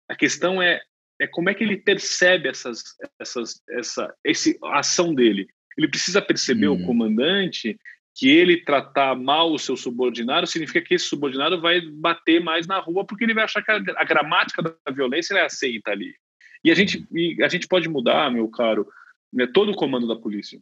A 0.10 0.16
questão 0.16 0.62
é 0.62 0.80
é 1.20 1.28
como 1.28 1.50
é 1.50 1.54
que 1.54 1.64
ele 1.64 1.78
percebe 1.78 2.48
essas, 2.48 2.84
essas, 3.20 3.62
essa, 3.70 4.16
esse, 4.24 4.58
a 4.64 4.80
ação 4.80 5.14
dele. 5.14 5.48
Ele 5.78 5.88
precisa 5.88 6.22
perceber 6.22 6.68
hum. 6.70 6.74
o 6.74 6.86
comandante 6.86 7.78
que 8.16 8.30
ele 8.30 8.64
tratar 8.64 9.16
mal 9.16 9.54
o 9.54 9.60
seu 9.60 9.78
subordinado 9.78 10.48
significa 10.48 10.82
que 10.82 10.96
esse 10.96 11.06
subordinado 11.06 11.62
vai 11.62 11.82
bater 11.82 12.44
mais 12.44 12.66
na 12.66 12.80
rua 12.80 13.06
porque 13.06 13.24
ele 13.24 13.34
vai 13.34 13.44
achar 13.44 13.62
que 13.62 13.72
a, 13.72 13.76
a 13.96 14.04
gramática 14.04 14.62
da 14.64 14.92
violência 14.92 15.36
é 15.36 15.46
aceita 15.46 15.92
ali. 15.92 16.16
E 16.64 16.72
a 16.72 16.76
gente, 16.76 17.08
e 17.12 17.44
a 17.44 17.48
gente 17.48 17.68
pode 17.68 17.88
mudar, 17.88 18.32
meu 18.32 18.50
caro, 18.50 18.88
né, 19.32 19.46
todo 19.46 19.72
o 19.72 19.76
comando 19.76 20.08
da 20.08 20.16
polícia. 20.16 20.60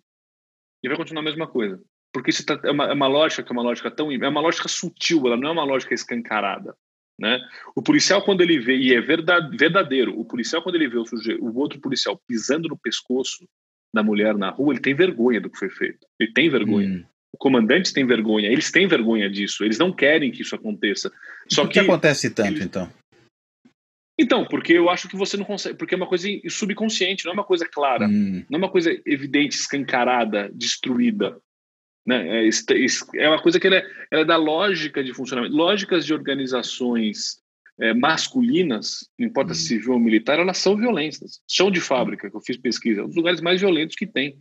E 0.84 0.88
vai 0.90 0.98
continuar 0.98 1.22
a 1.22 1.26
mesma 1.26 1.48
coisa. 1.48 1.82
Porque 2.12 2.30
isso 2.30 2.46
tá, 2.46 2.60
é, 2.64 2.72
uma, 2.72 2.86
é 2.86 2.94
uma 2.94 3.08
lógica 3.08 3.42
que 3.42 3.52
é 3.52 3.54
uma 3.54 3.64
lógica 3.64 3.90
tão. 3.90 4.12
É 4.12 4.28
uma 4.28 4.42
lógica 4.42 4.68
sutil, 4.68 5.26
ela 5.26 5.38
não 5.38 5.50
é 5.50 5.52
uma 5.52 5.64
lógica 5.64 5.94
escancarada. 5.94 6.76
Né? 7.18 7.40
O 7.74 7.82
policial, 7.82 8.22
quando 8.22 8.42
ele 8.42 8.60
vê, 8.60 8.76
e 8.76 8.94
é 8.94 9.00
verdade, 9.00 9.56
verdadeiro, 9.56 10.20
o 10.20 10.26
policial, 10.26 10.62
quando 10.62 10.76
ele 10.76 10.90
vê 10.90 10.98
o, 10.98 11.06
sujeito, 11.06 11.42
o 11.42 11.58
outro 11.58 11.80
policial 11.80 12.22
pisando 12.28 12.68
no 12.68 12.78
pescoço 12.78 13.48
da 13.96 14.04
mulher 14.04 14.38
na 14.38 14.50
rua, 14.50 14.74
ele 14.74 14.82
tem 14.82 14.94
vergonha 14.94 15.40
do 15.40 15.50
que 15.50 15.58
foi 15.58 15.70
feito. 15.70 16.06
Ele 16.20 16.32
tem 16.34 16.50
vergonha. 16.50 16.90
Hum. 16.90 17.04
O 17.34 17.38
comandante 17.38 17.94
tem 17.94 18.06
vergonha, 18.06 18.50
eles 18.50 18.72
têm 18.72 18.88
vergonha 18.88 19.30
disso, 19.30 19.64
eles 19.64 19.80
não 19.80 19.92
querem 19.92 20.32
que 20.32 20.42
isso 20.42 20.56
aconteça. 20.56 21.12
Só 21.50 21.64
Por 21.64 21.70
que, 21.70 21.80
que 21.80 21.86
acontece 21.86 22.30
tanto, 22.30 22.62
então? 22.62 22.90
Então, 24.18 24.46
porque 24.46 24.74
eu 24.74 24.90
acho 24.90 25.10
que 25.10 25.18
você 25.18 25.36
não 25.36 25.44
consegue, 25.44 25.78
porque 25.78 25.94
é 25.94 25.98
uma 25.98 26.08
coisa 26.08 26.28
subconsciente, 26.50 27.26
não 27.26 27.32
é 27.32 27.34
uma 27.34 27.44
coisa 27.44 27.68
clara, 27.68 28.08
hum. 28.08 28.46
não 28.50 28.58
é 28.58 28.64
uma 28.64 28.72
coisa 28.72 28.90
evidente, 29.06 29.56
escancarada, 29.56 30.50
destruída. 30.54 31.38
Né? 32.06 32.46
É, 32.46 32.50
é 33.16 33.30
uma 33.30 33.42
coisa 33.42 33.60
que 33.60 33.68
ela 33.68 33.78
é, 33.78 33.86
ela 34.12 34.22
é 34.22 34.26
da 34.26 34.38
lógica 34.38 35.04
de 35.04 35.14
funcionamento. 35.14 35.56
Lógicas 35.56 36.06
de 36.06 36.14
organizações 36.14 37.42
é, 37.80 37.94
masculinas, 37.94 39.10
não 39.18 39.28
importa 39.28 39.52
hum. 39.52 39.56
se 39.56 39.68
civil 39.68 39.94
ou 39.94 40.00
militar, 40.00 40.40
elas 40.40 40.58
são 40.58 40.76
violentas. 40.76 41.42
Chão 41.50 41.70
de 41.70 41.82
fábrica, 41.82 42.30
que 42.30 42.36
eu 42.36 42.42
fiz 42.42 42.58
pesquisa, 42.58 43.02
é 43.02 43.04
um 43.04 43.08
dos 43.08 43.16
lugares 43.16 43.42
mais 43.42 43.60
violentos 43.60 43.96
que 43.96 44.08
tem. 44.08 44.38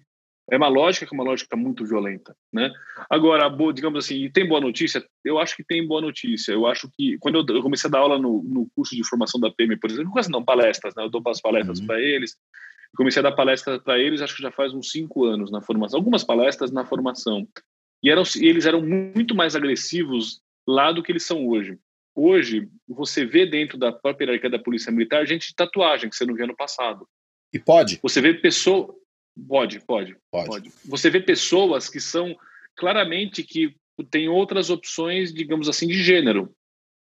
É 0.51 0.59
uma 0.59 0.69
lógica 0.69 1.07
que 1.07 1.15
é 1.15 1.17
uma 1.17 1.25
lógica 1.25 1.57
muito 1.57 1.87
violenta, 1.87 2.37
né? 2.53 2.71
Agora, 3.09 3.49
boa, 3.49 3.73
digamos 3.73 4.05
assim, 4.05 4.31
tem 4.31 4.47
boa 4.47 4.61
notícia? 4.61 5.03
Eu 5.25 5.39
acho 5.39 5.57
que 5.57 5.65
tem 5.65 5.87
boa 5.87 6.03
notícia. 6.03 6.53
Eu 6.53 6.67
acho 6.67 6.87
que 6.95 7.17
quando 7.19 7.43
eu 7.51 7.63
comecei 7.63 7.89
a 7.89 7.91
dar 7.91 8.01
aula 8.01 8.19
no, 8.19 8.43
no 8.43 8.69
curso 8.77 8.95
de 8.95 9.09
formação 9.09 9.41
da 9.41 9.51
PM, 9.51 9.75
por 9.79 9.91
exemplo, 9.91 10.13
não 10.29 10.45
palestras, 10.45 10.95
né? 10.95 11.03
Eu 11.03 11.09
dou 11.09 11.23
as 11.27 11.41
palestras 11.41 11.81
uhum. 11.81 11.87
para 11.87 11.99
eles. 11.99 12.37
Comecei 12.95 13.21
a 13.21 13.23
dar 13.23 13.33
palestras 13.33 13.83
para 13.83 13.99
eles, 13.99 14.21
acho 14.21 14.37
que 14.37 14.43
já 14.43 14.53
faz 14.53 14.75
uns 14.75 14.91
cinco 14.91 15.25
anos 15.25 15.51
na 15.51 15.63
formação, 15.63 15.99
algumas 15.99 16.23
palestras 16.23 16.71
na 16.71 16.85
formação. 16.85 17.49
E 18.03 18.11
eram, 18.11 18.23
eles 18.37 18.67
eram 18.67 18.83
muito 18.83 19.35
mais 19.35 19.57
agressivos 19.57 20.43
lá 20.69 20.93
do 20.93 21.03
que 21.03 21.11
eles 21.11 21.25
são 21.25 21.49
hoje. 21.49 21.79
Hoje, 22.15 22.69
você 22.89 23.25
vê 23.25 23.45
dentro 23.45 23.77
da 23.77 23.91
própria 23.91 24.27
hierarquia 24.27 24.51
da 24.51 24.59
Polícia 24.59 24.93
Militar 24.93 25.27
gente 25.27 25.49
de 25.49 25.55
tatuagem, 25.55 26.09
que 26.09 26.17
você 26.17 26.25
não 26.25 26.35
via 26.35 26.47
no 26.47 26.57
passado. 26.57 27.09
E 27.53 27.59
pode? 27.59 27.99
Você 28.03 28.21
vê 28.21 28.35
pessoa. 28.35 28.95
Pode, 29.49 29.81
pode, 29.81 30.17
pode, 30.31 30.49
pode. 30.49 30.73
Você 30.85 31.11
vê 31.11 31.21
pessoas 31.21 31.89
que 31.89 32.01
são 32.01 32.37
claramente 32.77 33.43
que 33.43 33.75
tem 34.11 34.29
outras 34.29 34.71
opções, 34.71 35.33
digamos 35.33 35.69
assim, 35.69 35.89
de 35.89 36.03
gênero. 36.03 36.55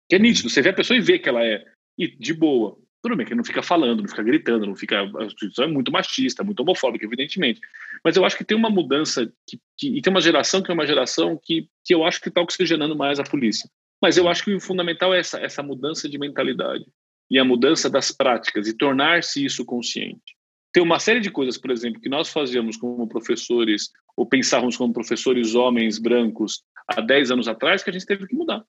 Que 0.08 0.16
é 0.16 0.18
nítido. 0.18 0.50
Você 0.50 0.60
vê 0.60 0.70
a 0.70 0.74
pessoa 0.74 0.96
e 0.96 1.00
vê 1.00 1.18
que 1.18 1.28
ela 1.28 1.44
é. 1.44 1.64
E 1.96 2.08
de 2.08 2.34
boa. 2.34 2.78
Tudo 3.02 3.16
bem 3.16 3.24
que 3.24 3.34
não 3.34 3.44
fica 3.44 3.62
falando, 3.62 4.00
não 4.00 4.08
fica 4.08 4.22
gritando, 4.22 4.66
não 4.66 4.74
fica. 4.74 5.00
A 5.00 5.24
instituição 5.24 5.64
é 5.64 5.68
muito 5.68 5.92
machista, 5.92 6.44
muito 6.44 6.60
homofóbica, 6.60 7.04
evidentemente. 7.04 7.60
Mas 8.04 8.16
eu 8.16 8.24
acho 8.24 8.36
que 8.36 8.44
tem 8.44 8.56
uma 8.56 8.70
mudança 8.70 9.32
que, 9.46 9.58
que, 9.76 9.96
e 9.96 10.02
tem 10.02 10.10
uma 10.10 10.20
geração 10.20 10.62
que 10.62 10.70
é 10.70 10.74
uma 10.74 10.86
geração 10.86 11.38
que, 11.42 11.68
que 11.84 11.94
eu 11.94 12.04
acho 12.04 12.20
que 12.20 12.28
está 12.28 12.42
oxigenando 12.42 12.96
mais 12.96 13.18
a 13.18 13.24
polícia. 13.24 13.70
Mas 14.00 14.16
eu 14.16 14.28
acho 14.28 14.44
que 14.44 14.54
o 14.54 14.60
fundamental 14.60 15.14
é 15.14 15.20
essa, 15.20 15.38
essa 15.40 15.62
mudança 15.62 16.08
de 16.08 16.18
mentalidade 16.18 16.86
e 17.30 17.38
a 17.38 17.44
mudança 17.44 17.90
das 17.90 18.10
práticas 18.10 18.68
e 18.68 18.76
tornar-se 18.76 19.44
isso 19.44 19.64
consciente. 19.64 20.36
Tem 20.72 20.82
uma 20.82 20.98
série 20.98 21.20
de 21.20 21.30
coisas, 21.30 21.58
por 21.58 21.70
exemplo, 21.70 22.00
que 22.00 22.08
nós 22.08 22.30
fazíamos 22.30 22.76
como 22.76 23.08
professores, 23.08 23.90
ou 24.16 24.26
pensávamos 24.26 24.76
como 24.76 24.92
professores 24.92 25.54
homens 25.54 25.98
brancos 25.98 26.62
há 26.86 27.00
10 27.00 27.32
anos 27.32 27.48
atrás, 27.48 27.82
que 27.82 27.90
a 27.90 27.92
gente 27.92 28.06
teve 28.06 28.26
que 28.26 28.34
mudar. 28.34 28.64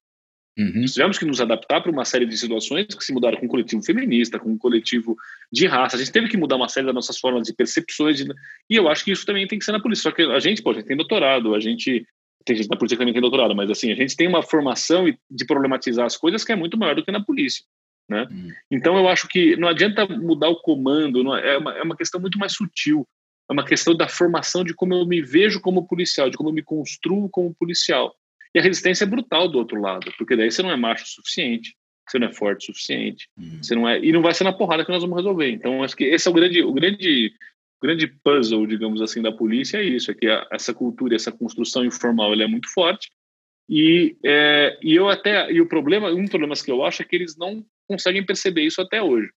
Uhum. 0.58 0.84
Tivemos 0.84 1.18
que 1.18 1.24
nos 1.24 1.40
adaptar 1.40 1.80
para 1.80 1.92
uma 1.92 2.04
série 2.04 2.26
de 2.26 2.36
situações 2.36 2.86
que 2.86 3.04
se 3.04 3.12
mudaram 3.12 3.38
com 3.38 3.46
o 3.46 3.48
coletivo 3.48 3.82
feminista, 3.82 4.38
com 4.38 4.52
o 4.52 4.58
coletivo 4.58 5.16
de 5.52 5.66
raça. 5.66 5.96
A 5.96 5.98
gente 5.98 6.12
teve 6.12 6.28
que 6.28 6.36
mudar 6.36 6.56
uma 6.56 6.68
série 6.68 6.86
das 6.86 6.94
nossas 6.94 7.18
formas 7.18 7.46
de 7.46 7.54
percepções. 7.54 8.18
De... 8.18 8.26
E 8.68 8.76
eu 8.76 8.88
acho 8.88 9.04
que 9.04 9.12
isso 9.12 9.24
também 9.24 9.46
tem 9.46 9.58
que 9.58 9.64
ser 9.64 9.72
na 9.72 9.80
polícia. 9.80 10.02
Só 10.02 10.10
que 10.10 10.22
a 10.22 10.38
gente, 10.38 10.62
pô, 10.62 10.70
a 10.70 10.74
gente 10.74 10.86
tem 10.86 10.96
doutorado, 10.96 11.54
a 11.54 11.60
gente 11.60 12.04
tem 12.44 12.56
gente 12.56 12.68
na 12.68 12.76
polícia 12.76 12.96
que 12.96 13.00
também 13.00 13.12
tem 13.12 13.20
doutorado, 13.20 13.54
mas 13.54 13.70
assim, 13.70 13.92
a 13.92 13.94
gente 13.94 14.16
tem 14.16 14.26
uma 14.26 14.42
formação 14.42 15.06
de 15.30 15.44
problematizar 15.44 16.06
as 16.06 16.16
coisas 16.16 16.44
que 16.44 16.52
é 16.52 16.56
muito 16.56 16.78
maior 16.78 16.94
do 16.94 17.04
que 17.04 17.12
na 17.12 17.22
polícia. 17.22 17.64
Né? 18.08 18.26
Hum. 18.30 18.50
Então 18.70 18.96
eu 18.96 19.08
acho 19.08 19.28
que 19.28 19.56
não 19.56 19.68
adianta 19.68 20.06
mudar 20.06 20.48
o 20.48 20.60
comando, 20.60 21.34
é, 21.36 21.58
uma, 21.58 21.78
é 21.78 21.82
uma 21.82 21.96
questão 21.96 22.20
muito 22.20 22.38
mais 22.38 22.52
sutil. 22.52 23.06
É 23.48 23.52
uma 23.52 23.64
questão 23.64 23.96
da 23.96 24.08
formação 24.08 24.62
de 24.62 24.72
como 24.72 24.94
eu 24.94 25.04
me 25.04 25.20
vejo 25.20 25.60
como 25.60 25.86
policial, 25.86 26.30
de 26.30 26.36
como 26.36 26.50
eu 26.50 26.54
me 26.54 26.62
construo 26.62 27.28
como 27.28 27.54
policial. 27.54 28.14
E 28.54 28.58
a 28.58 28.62
resistência 28.62 29.04
é 29.04 29.06
brutal 29.06 29.48
do 29.48 29.58
outro 29.58 29.80
lado, 29.80 30.12
porque 30.16 30.36
daí 30.36 30.50
você 30.50 30.62
não 30.62 30.70
é 30.70 30.76
macho 30.76 31.04
o 31.04 31.08
suficiente, 31.08 31.74
você 32.08 32.18
não 32.18 32.28
é 32.28 32.32
forte 32.32 32.62
o 32.62 32.66
suficiente, 32.74 33.28
hum. 33.36 33.58
você 33.62 33.74
não 33.74 33.88
é 33.88 33.98
e 33.98 34.12
não 34.12 34.22
vai 34.22 34.34
ser 34.34 34.44
na 34.44 34.52
porrada 34.52 34.84
que 34.84 34.90
nós 34.90 35.02
vamos 35.02 35.16
resolver. 35.16 35.50
Então 35.50 35.82
acho 35.82 35.96
que 35.96 36.04
esse 36.04 36.26
é 36.26 36.30
o 36.30 36.34
grande, 36.34 36.62
o 36.62 36.72
grande 36.72 37.32
grande 37.80 38.06
puzzle, 38.06 38.66
digamos 38.66 39.00
assim, 39.00 39.22
da 39.22 39.32
polícia 39.32 39.78
é 39.78 39.84
isso, 39.84 40.10
é 40.10 40.14
que 40.14 40.26
a, 40.26 40.46
essa 40.52 40.74
cultura, 40.74 41.16
essa 41.16 41.32
construção 41.32 41.84
informal, 41.84 42.32
ela 42.32 42.44
é 42.44 42.46
muito 42.46 42.68
forte. 42.72 43.10
E, 43.68 44.16
é, 44.24 44.78
e 44.82 44.94
eu 44.94 45.08
até 45.08 45.50
e 45.50 45.60
o 45.60 45.68
problema, 45.68 46.10
um 46.10 46.22
dos 46.22 46.30
problemas 46.30 46.60
que 46.60 46.70
eu 46.70 46.84
acho 46.84 47.02
é 47.02 47.04
que 47.04 47.14
eles 47.14 47.36
não 47.36 47.64
conseguem 47.86 48.24
perceber 48.24 48.62
isso 48.62 48.80
até 48.80 49.00
hoje. 49.00 49.30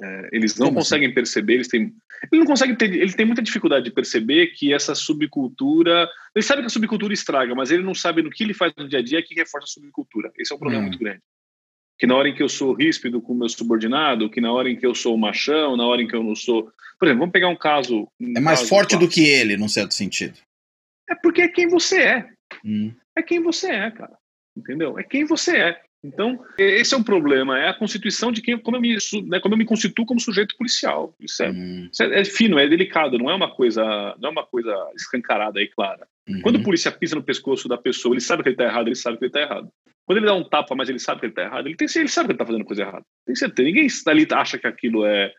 É, 0.00 0.28
eles 0.32 0.58
não 0.58 0.66
Como 0.66 0.78
assim? 0.78 0.84
conseguem 0.84 1.06
assim? 1.06 1.14
perceber, 1.14 1.54
eles 1.54 1.68
têm, 1.68 1.94
ele 2.30 2.40
não 2.40 2.46
consegue 2.46 2.76
ter, 2.76 2.92
ele 2.92 3.12
tem 3.12 3.24
muita 3.24 3.42
dificuldade 3.42 3.84
de 3.84 3.92
perceber 3.92 4.48
que 4.48 4.72
essa 4.72 4.94
subcultura, 4.94 6.08
ele 6.34 6.44
sabe 6.44 6.62
que 6.62 6.66
a 6.66 6.70
subcultura 6.70 7.14
estraga, 7.14 7.54
mas 7.54 7.70
ele 7.70 7.82
não 7.82 7.94
sabe 7.94 8.20
no 8.20 8.30
que 8.30 8.44
ele 8.44 8.54
faz 8.54 8.72
no 8.76 8.88
dia 8.88 8.98
a 8.98 9.02
dia 9.02 9.22
que 9.22 9.34
reforça 9.34 9.64
a 9.64 9.80
subcultura. 9.80 10.30
Esse 10.36 10.52
é 10.52 10.56
um 10.56 10.58
problema 10.58 10.82
hum. 10.82 10.88
muito 10.88 10.98
grande 10.98 11.22
que 11.98 12.06
na 12.06 12.16
hora 12.16 12.28
em 12.28 12.34
que 12.34 12.42
eu 12.42 12.48
sou 12.48 12.72
ríspido 12.72 13.20
com 13.20 13.32
o 13.32 13.36
meu 13.36 13.48
subordinado, 13.48 14.30
que 14.30 14.40
na 14.40 14.52
hora 14.52 14.70
em 14.70 14.76
que 14.76 14.86
eu 14.86 14.94
sou 14.94 15.16
machão, 15.16 15.76
na 15.76 15.86
hora 15.86 16.02
em 16.02 16.08
que 16.08 16.16
eu 16.16 16.22
não 16.22 16.34
sou. 16.34 16.70
Por 16.98 17.06
exemplo, 17.06 17.20
vamos 17.20 17.32
pegar 17.32 17.48
um 17.48 17.56
caso. 17.56 18.08
Um 18.20 18.34
é 18.36 18.40
mais 18.40 18.60
caso 18.60 18.68
forte 18.68 18.96
do 18.96 19.08
que 19.08 19.24
ele, 19.24 19.56
num 19.56 19.68
certo 19.68 19.94
sentido. 19.94 20.38
É 21.08 21.14
porque 21.14 21.42
é 21.42 21.48
quem 21.48 21.68
você 21.68 22.02
é. 22.02 22.28
Hum. 22.64 22.92
É 23.16 23.22
quem 23.22 23.40
você 23.40 23.70
é, 23.70 23.90
cara. 23.90 24.16
Entendeu? 24.56 24.98
É 24.98 25.02
quem 25.02 25.24
você 25.24 25.56
é. 25.56 25.80
Então, 26.04 26.38
esse 26.58 26.94
é 26.94 26.98
o 26.98 27.04
problema, 27.04 27.58
é 27.58 27.68
a 27.68 27.74
constituição 27.74 28.30
de 28.30 28.42
quem, 28.42 28.58
como 28.58 28.76
eu 28.76 28.80
me, 28.80 28.98
né, 29.26 29.40
como 29.40 29.54
eu 29.54 29.58
me 29.58 29.64
constituo 29.64 30.04
como 30.04 30.20
sujeito 30.20 30.54
policial. 30.56 31.14
Isso 31.18 31.42
é, 31.42 31.50
hum. 31.50 31.88
isso 31.90 32.02
é, 32.02 32.20
é, 32.20 32.24
fino, 32.26 32.58
é 32.58 32.68
delicado, 32.68 33.16
não 33.16 33.30
é 33.30 33.34
uma 33.34 33.50
coisa, 33.50 33.82
não 34.20 34.28
é 34.28 34.32
uma 34.32 34.44
coisa 34.44 34.74
escancarada 34.94 35.62
e 35.62 35.68
clara. 35.68 36.06
Uhum. 36.28 36.40
Quando 36.40 36.56
o 36.56 36.62
polícia 36.62 36.90
pisa 36.90 37.14
no 37.14 37.22
pescoço 37.22 37.68
da 37.68 37.76
pessoa, 37.76 38.14
ele 38.14 38.20
sabe 38.20 38.42
que 38.42 38.48
ele 38.48 38.54
está 38.54 38.64
errado, 38.64 38.88
ele 38.88 38.94
sabe 38.94 39.18
que 39.18 39.24
ele 39.24 39.30
está 39.30 39.40
errado. 39.40 39.70
Quando 40.06 40.18
ele 40.18 40.26
dá 40.26 40.34
um 40.34 40.44
tapa, 40.44 40.74
mas 40.74 40.88
ele 40.88 40.98
sabe 40.98 41.20
que 41.20 41.26
ele 41.26 41.32
está 41.32 41.42
errado, 41.42 41.66
ele, 41.66 41.76
tem, 41.76 41.88
ele 41.96 42.08
sabe 42.08 42.26
que 42.26 42.32
ele 42.32 42.34
está 42.36 42.46
fazendo 42.46 42.64
coisa 42.64 42.82
errada. 42.82 43.04
Tem 43.26 43.34
certeza. 43.34 43.66
Ninguém 43.66 43.88
ali 44.06 44.26
acha 44.32 44.58
que 44.58 44.66
aquilo 44.66 45.04
é. 45.04 45.32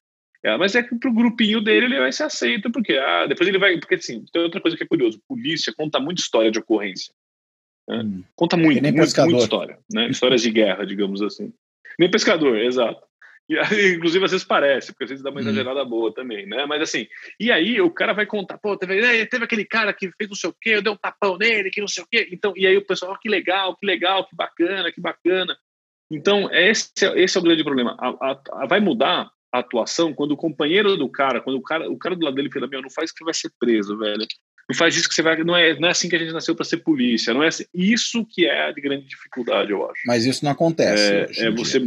é 0.44 0.58
mas 0.58 0.76
é 0.76 0.84
que 0.84 0.96
pro 0.96 1.14
grupinho 1.14 1.62
dele 1.62 1.86
ele 1.86 2.00
vai 2.00 2.12
ser 2.12 2.24
aceito, 2.24 2.72
porque 2.72 2.94
ah, 2.94 3.28
depois 3.28 3.48
ele 3.48 3.60
vai. 3.60 3.78
Porque 3.80 3.96
assim, 3.96 4.24
tem 4.32 4.42
outra 4.42 4.62
coisa 4.62 4.76
que 4.76 4.84
é 4.84 4.88
curioso: 4.88 5.22
polícia 5.28 5.74
conta 5.76 6.00
muita 6.00 6.22
história 6.22 6.52
de 6.52 6.60
ocorrência. 6.60 7.14
Né? 7.88 7.98
Hum. 7.98 8.24
Conta 8.36 8.58
muito, 8.58 8.82
muito, 8.82 8.96
muita 8.96 9.38
história. 9.38 9.78
Né? 9.92 10.10
Histórias 10.10 10.42
de 10.42 10.52
guerra, 10.52 10.86
digamos 10.86 11.22
assim. 11.22 11.54
Nem 12.00 12.10
pescador, 12.10 12.58
exato. 12.58 13.02
E, 13.48 13.94
inclusive, 13.96 14.26
às 14.26 14.32
vezes 14.32 14.46
parece, 14.46 14.92
porque 14.92 15.04
às 15.04 15.10
vezes 15.12 15.24
dá 15.24 15.30
uma 15.30 15.40
uhum. 15.40 15.48
exagerada 15.48 15.84
hum. 15.84 15.90
boa 15.90 16.14
também, 16.14 16.48
né? 16.48 16.66
Mas 16.66 16.82
assim, 16.82 17.08
e 17.40 17.52
aí 17.52 17.80
o 17.80 17.92
cara 17.92 18.14
vai 18.14 18.26
contar, 18.26 18.58
pô, 18.58 18.76
teve, 18.76 19.26
teve 19.28 19.46
aquele 19.46 19.66
cara 19.66 19.94
que 19.94 20.12
fez 20.18 20.30
não 20.30 20.36
sei 20.36 20.50
o 20.50 20.56
quê, 20.60 20.72
eu 20.72 20.82
dei 20.82 20.92
um 20.92 20.98
tapão 20.98 21.38
nele, 21.38 21.70
que 21.70 21.82
não 21.82 21.88
sei 21.88 22.04
o 22.04 22.08
quê. 22.10 22.28
Então, 22.32 22.54
e 22.56 22.66
aí 22.66 22.76
o 22.76 22.86
pessoal, 22.86 23.14
oh, 23.14 23.20
que 23.20 23.30
legal, 23.30 23.76
que 23.78 23.86
legal, 23.86 24.28
que 24.28 24.36
bacana, 24.36 24.92
que 24.92 25.00
bacana. 25.00 25.56
Então, 26.10 26.52
esse, 26.52 26.92
esse 27.16 27.38
é 27.38 27.40
o 27.40 27.44
grande 27.44 27.64
problema. 27.64 27.96
A, 28.00 28.10
a, 28.10 28.42
a, 28.64 28.68
vai 28.68 28.80
mudar 28.80 29.30
a 29.52 29.60
atuação 29.60 30.14
quando 30.14 30.32
o 30.32 30.38
companheiro 30.38 30.98
do 30.98 31.10
cara, 31.10 31.42
quando 31.42 31.58
o 31.58 31.62
cara, 31.62 31.90
o 31.90 31.98
cara 31.98 32.16
do 32.16 32.26
lado 32.26 32.36
dele 32.36 32.52
fala, 32.52 32.68
meu, 32.68 32.82
não 32.82 32.90
faz 32.90 33.12
que 33.12 33.20
você 33.20 33.24
vai 33.24 33.34
ser 33.34 33.52
preso, 33.60 33.98
velho. 33.98 34.26
Não 34.70 34.76
faz 34.76 34.96
isso 34.96 35.08
que 35.08 35.14
você 35.14 35.22
vai. 35.22 35.44
Não 35.44 35.56
é, 35.56 35.80
não 35.80 35.88
é 35.88 35.92
assim 35.92 36.10
que 36.10 36.16
a 36.16 36.20
gente 36.20 36.34
nasceu 36.34 36.56
para 36.56 36.66
ser 36.66 36.78
polícia. 36.78 37.34
Não 37.34 37.44
é 37.44 37.48
assim. 37.48 37.66
Isso 37.74 38.26
que 38.26 38.48
é 38.48 38.72
de 38.72 38.82
grande 38.82 39.06
dificuldade, 39.06 39.72
eu 39.72 39.88
acho. 39.90 40.02
Mas 40.08 40.26
isso 40.26 40.44
não 40.44 40.52
acontece. 40.52 41.42
É, 41.42 41.48
é 41.48 41.52
você. 41.52 41.80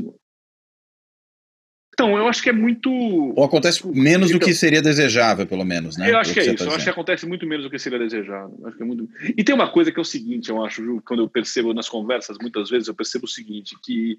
Então, 1.98 2.16
eu 2.16 2.28
acho 2.28 2.40
que 2.40 2.48
é 2.48 2.52
muito. 2.52 2.88
Ou 2.88 3.42
acontece 3.42 3.84
menos 3.88 4.28
então, 4.28 4.38
do 4.38 4.44
que 4.44 4.54
seria 4.54 4.80
desejável, 4.80 5.44
pelo 5.48 5.64
menos, 5.64 5.96
né? 5.96 6.08
Eu 6.08 6.16
acho 6.16 6.32
que 6.32 6.38
é 6.38 6.46
isso. 6.46 6.64
Tá 6.64 6.70
eu 6.70 6.76
acho 6.76 6.84
que 6.84 6.90
acontece 6.90 7.26
muito 7.26 7.44
menos 7.44 7.64
do 7.64 7.70
que 7.70 7.76
seria 7.76 7.98
desejado. 7.98 8.56
Acho 8.64 8.76
que 8.76 8.82
é 8.84 8.86
muito... 8.86 9.08
E 9.36 9.42
tem 9.42 9.52
uma 9.52 9.68
coisa 9.68 9.90
que 9.90 9.98
é 9.98 10.00
o 10.00 10.04
seguinte, 10.04 10.48
eu 10.48 10.64
acho, 10.64 10.84
Ju, 10.84 11.02
quando 11.04 11.24
eu 11.24 11.28
percebo 11.28 11.74
nas 11.74 11.88
conversas, 11.88 12.38
muitas 12.40 12.70
vezes 12.70 12.86
eu 12.86 12.94
percebo 12.94 13.24
o 13.24 13.28
seguinte, 13.28 13.74
que 13.82 14.16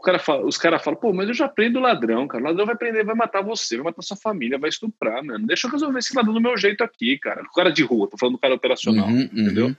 o 0.00 0.04
cara 0.04 0.18
fala, 0.18 0.46
os 0.46 0.56
caras 0.56 0.82
falam, 0.82 0.98
pô, 0.98 1.12
mas 1.12 1.28
eu 1.28 1.34
já 1.34 1.46
prendo 1.46 1.78
o 1.78 1.82
ladrão, 1.82 2.26
cara. 2.26 2.42
O 2.42 2.46
ladrão 2.46 2.64
vai 2.64 2.76
prender, 2.78 3.04
vai 3.04 3.14
matar 3.14 3.42
você, 3.42 3.76
vai 3.76 3.84
matar 3.84 4.00
sua 4.00 4.16
família, 4.16 4.58
vai 4.58 4.70
estuprar, 4.70 5.22
mano. 5.22 5.46
Deixa 5.46 5.66
eu 5.66 5.70
resolver 5.70 5.98
esse 5.98 6.16
ladrão 6.16 6.32
do 6.32 6.40
meu 6.40 6.56
jeito 6.56 6.82
aqui, 6.82 7.18
cara. 7.18 7.42
O 7.42 7.52
cara 7.52 7.70
de 7.70 7.82
rua, 7.82 8.08
tô 8.08 8.16
falando 8.16 8.36
do 8.36 8.40
cara 8.40 8.54
operacional, 8.54 9.06
uhum, 9.06 9.20
entendeu? 9.20 9.66
Uhum. 9.66 9.76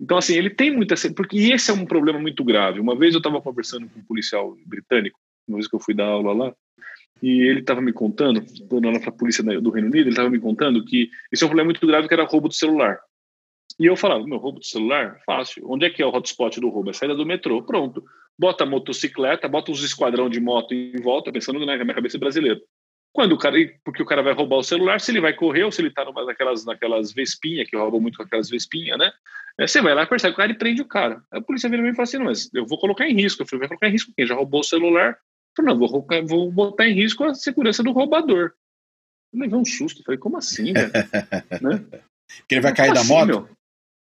Então, 0.00 0.18
assim, 0.18 0.34
ele 0.34 0.50
tem 0.50 0.74
muita. 0.74 0.96
Porque 1.14 1.38
esse 1.38 1.70
é 1.70 1.74
um 1.74 1.86
problema 1.86 2.18
muito 2.18 2.42
grave. 2.42 2.80
Uma 2.80 2.98
vez 2.98 3.14
eu 3.14 3.18
estava 3.18 3.40
conversando 3.40 3.88
com 3.88 4.00
um 4.00 4.04
policial 4.04 4.56
britânico, 4.66 5.16
uma 5.46 5.58
vez 5.58 5.68
que 5.68 5.76
eu 5.76 5.80
fui 5.80 5.94
dar 5.94 6.06
aula 6.06 6.32
lá, 6.32 6.54
e 7.22 7.40
ele 7.40 7.60
estava 7.60 7.80
me 7.80 7.92
contando, 7.92 8.44
quando 8.68 8.90
na 8.90 9.12
polícia 9.12 9.42
do 9.42 9.70
Reino 9.70 9.88
Unido, 9.88 10.04
ele 10.04 10.10
estava 10.10 10.30
me 10.30 10.38
contando 10.38 10.84
que 10.84 11.10
esse 11.32 11.42
é 11.42 11.46
um 11.46 11.48
problema 11.48 11.66
muito 11.66 11.86
grave 11.86 12.08
que 12.08 12.14
era 12.14 12.24
roubo 12.24 12.48
do 12.48 12.54
celular. 12.54 12.98
E 13.78 13.86
eu 13.86 13.96
falava, 13.96 14.24
meu, 14.24 14.38
roubo 14.38 14.58
do 14.58 14.64
celular? 14.64 15.20
Fácil. 15.24 15.70
Onde 15.70 15.86
é 15.86 15.90
que 15.90 16.02
é 16.02 16.06
o 16.06 16.10
hotspot 16.10 16.60
do 16.60 16.68
roubo? 16.68 16.90
É 16.90 16.92
a 16.92 16.94
saída 16.94 17.14
do 17.14 17.26
metrô. 17.26 17.62
Pronto. 17.62 18.04
Bota 18.36 18.64
a 18.64 18.66
motocicleta, 18.66 19.48
bota 19.48 19.70
uns 19.70 19.82
esquadrão 19.82 20.28
de 20.28 20.40
moto 20.40 20.72
em 20.72 21.00
volta, 21.00 21.32
pensando 21.32 21.64
na 21.64 21.76
minha 21.76 21.94
cabeça 21.94 22.18
brasileira. 22.18 22.60
Quando 23.12 23.32
o 23.32 23.38
cara, 23.38 23.56
porque 23.84 24.02
o 24.02 24.06
cara 24.06 24.22
vai 24.22 24.32
roubar 24.32 24.58
o 24.58 24.62
celular, 24.62 25.00
se 25.00 25.10
ele 25.10 25.20
vai 25.20 25.32
correr 25.32 25.64
ou 25.64 25.72
se 25.72 25.80
ele 25.80 25.90
tá 25.90 26.04
numa 26.04 26.24
daquelas, 26.24 26.64
naquelas 26.64 27.12
vespinhas, 27.12 27.68
que 27.68 27.76
roubam 27.76 28.00
muito 28.00 28.16
com 28.16 28.22
aquelas 28.22 28.50
vespinhas, 28.50 28.98
né? 28.98 29.10
Aí 29.58 29.66
você 29.66 29.80
vai 29.80 29.94
lá, 29.94 30.06
percebe 30.06 30.34
o 30.34 30.36
cara 30.36 30.52
e 30.52 30.58
prende 30.58 30.82
o 30.82 30.86
cara. 30.86 31.20
A 31.32 31.40
polícia 31.40 31.68
vira 31.68 31.82
e 31.88 31.94
fala 31.94 32.04
assim, 32.04 32.18
mas 32.18 32.52
eu 32.54 32.64
vou 32.66 32.78
colocar 32.78 33.08
em 33.08 33.14
risco. 33.14 33.42
Eu 33.42 33.46
falei, 33.46 33.60
vai 33.60 33.68
colocar 33.68 33.88
em 33.88 33.92
risco 33.92 34.12
quem? 34.16 34.26
Já 34.26 34.34
roubou 34.34 34.60
o 34.60 34.64
celular? 34.64 35.18
Falei, 35.58 35.74
não, 35.74 35.88
vou, 35.88 36.06
vou 36.26 36.52
botar 36.52 36.86
em 36.86 36.94
risco 36.94 37.24
a 37.24 37.34
segurança 37.34 37.82
do 37.82 37.90
roubador. 37.90 38.54
Eu 39.32 39.40
levei 39.40 39.58
um 39.58 39.64
susto. 39.64 40.04
Falei, 40.04 40.18
como 40.18 40.36
assim, 40.36 40.72
velho? 40.72 40.92
né? 41.60 42.00
Que 42.46 42.54
ele 42.54 42.60
vai 42.60 42.74
cair 42.74 42.94
da 42.94 43.00
assim, 43.00 43.08
moto? 43.08 43.26
Meu? 43.26 43.48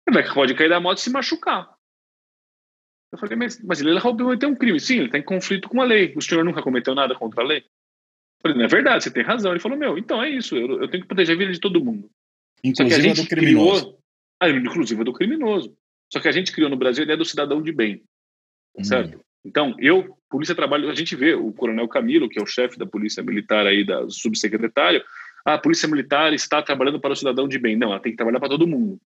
Ele 0.07 0.21
vai, 0.21 0.33
pode 0.33 0.55
cair 0.55 0.69
da 0.69 0.79
moto 0.79 0.97
e 0.97 1.01
se 1.01 1.09
machucar. 1.11 1.75
Eu 3.11 3.19
falei, 3.19 3.37
mas, 3.37 3.61
mas 3.61 3.79
ele 3.79 3.97
roubou 3.99 4.35
tem 4.37 4.49
um 4.49 4.55
crime. 4.55 4.79
Sim, 4.79 4.95
ele 4.95 5.05
está 5.05 5.19
em 5.19 5.23
conflito 5.23 5.69
com 5.69 5.81
a 5.81 5.85
lei. 5.85 6.13
O 6.15 6.21
senhor 6.21 6.43
nunca 6.43 6.63
cometeu 6.63 6.95
nada 6.95 7.13
contra 7.13 7.43
a 7.43 7.47
lei? 7.47 7.59
Eu 7.59 8.41
falei, 8.41 8.57
não 8.57 8.65
é 8.65 8.67
verdade, 8.67 9.03
você 9.03 9.11
tem 9.11 9.23
razão. 9.23 9.51
Ele 9.51 9.59
falou, 9.59 9.77
meu, 9.77 9.97
então 9.97 10.21
é 10.21 10.29
isso, 10.29 10.55
eu, 10.55 10.81
eu 10.81 10.89
tenho 10.89 11.03
que 11.03 11.07
proteger 11.07 11.35
a 11.35 11.37
vida 11.37 11.51
de 11.51 11.59
todo 11.59 11.83
mundo. 11.83 12.09
Inclusive 12.63 13.09
a, 13.09 13.11
a 13.11 13.15
do 13.15 13.27
criminoso. 13.27 13.83
Criou, 13.83 13.99
ah, 14.41 14.49
inclusive 14.49 15.01
a 15.01 15.03
do 15.03 15.13
criminoso. 15.13 15.77
Só 16.11 16.19
que 16.19 16.27
a 16.27 16.31
gente 16.31 16.51
criou 16.51 16.69
no 16.69 16.77
Brasil 16.77 17.03
a 17.03 17.05
ideia 17.05 17.17
do 17.17 17.25
cidadão 17.25 17.61
de 17.61 17.71
bem. 17.71 18.03
Hum. 18.77 18.83
Certo? 18.83 19.24
Então, 19.45 19.75
eu, 19.77 20.17
polícia 20.29 20.55
trabalho, 20.55 20.89
a 20.89 20.95
gente 20.95 21.15
vê 21.15 21.35
o 21.35 21.53
coronel 21.53 21.87
Camilo, 21.87 22.27
que 22.27 22.39
é 22.39 22.41
o 22.41 22.47
chefe 22.47 22.79
da 22.79 22.85
polícia 22.85 23.21
militar 23.21 23.67
aí, 23.67 23.85
da 23.85 24.09
subsecretário, 24.09 25.03
ah, 25.45 25.53
a 25.53 25.57
polícia 25.59 25.87
militar 25.87 26.33
está 26.33 26.61
trabalhando 26.61 26.99
para 26.99 27.13
o 27.13 27.15
cidadão 27.15 27.47
de 27.47 27.59
bem. 27.59 27.75
Não, 27.75 27.91
ela 27.91 27.99
tem 27.99 28.11
que 28.11 28.17
trabalhar 28.17 28.39
para 28.39 28.49
todo 28.49 28.67
mundo. 28.67 28.99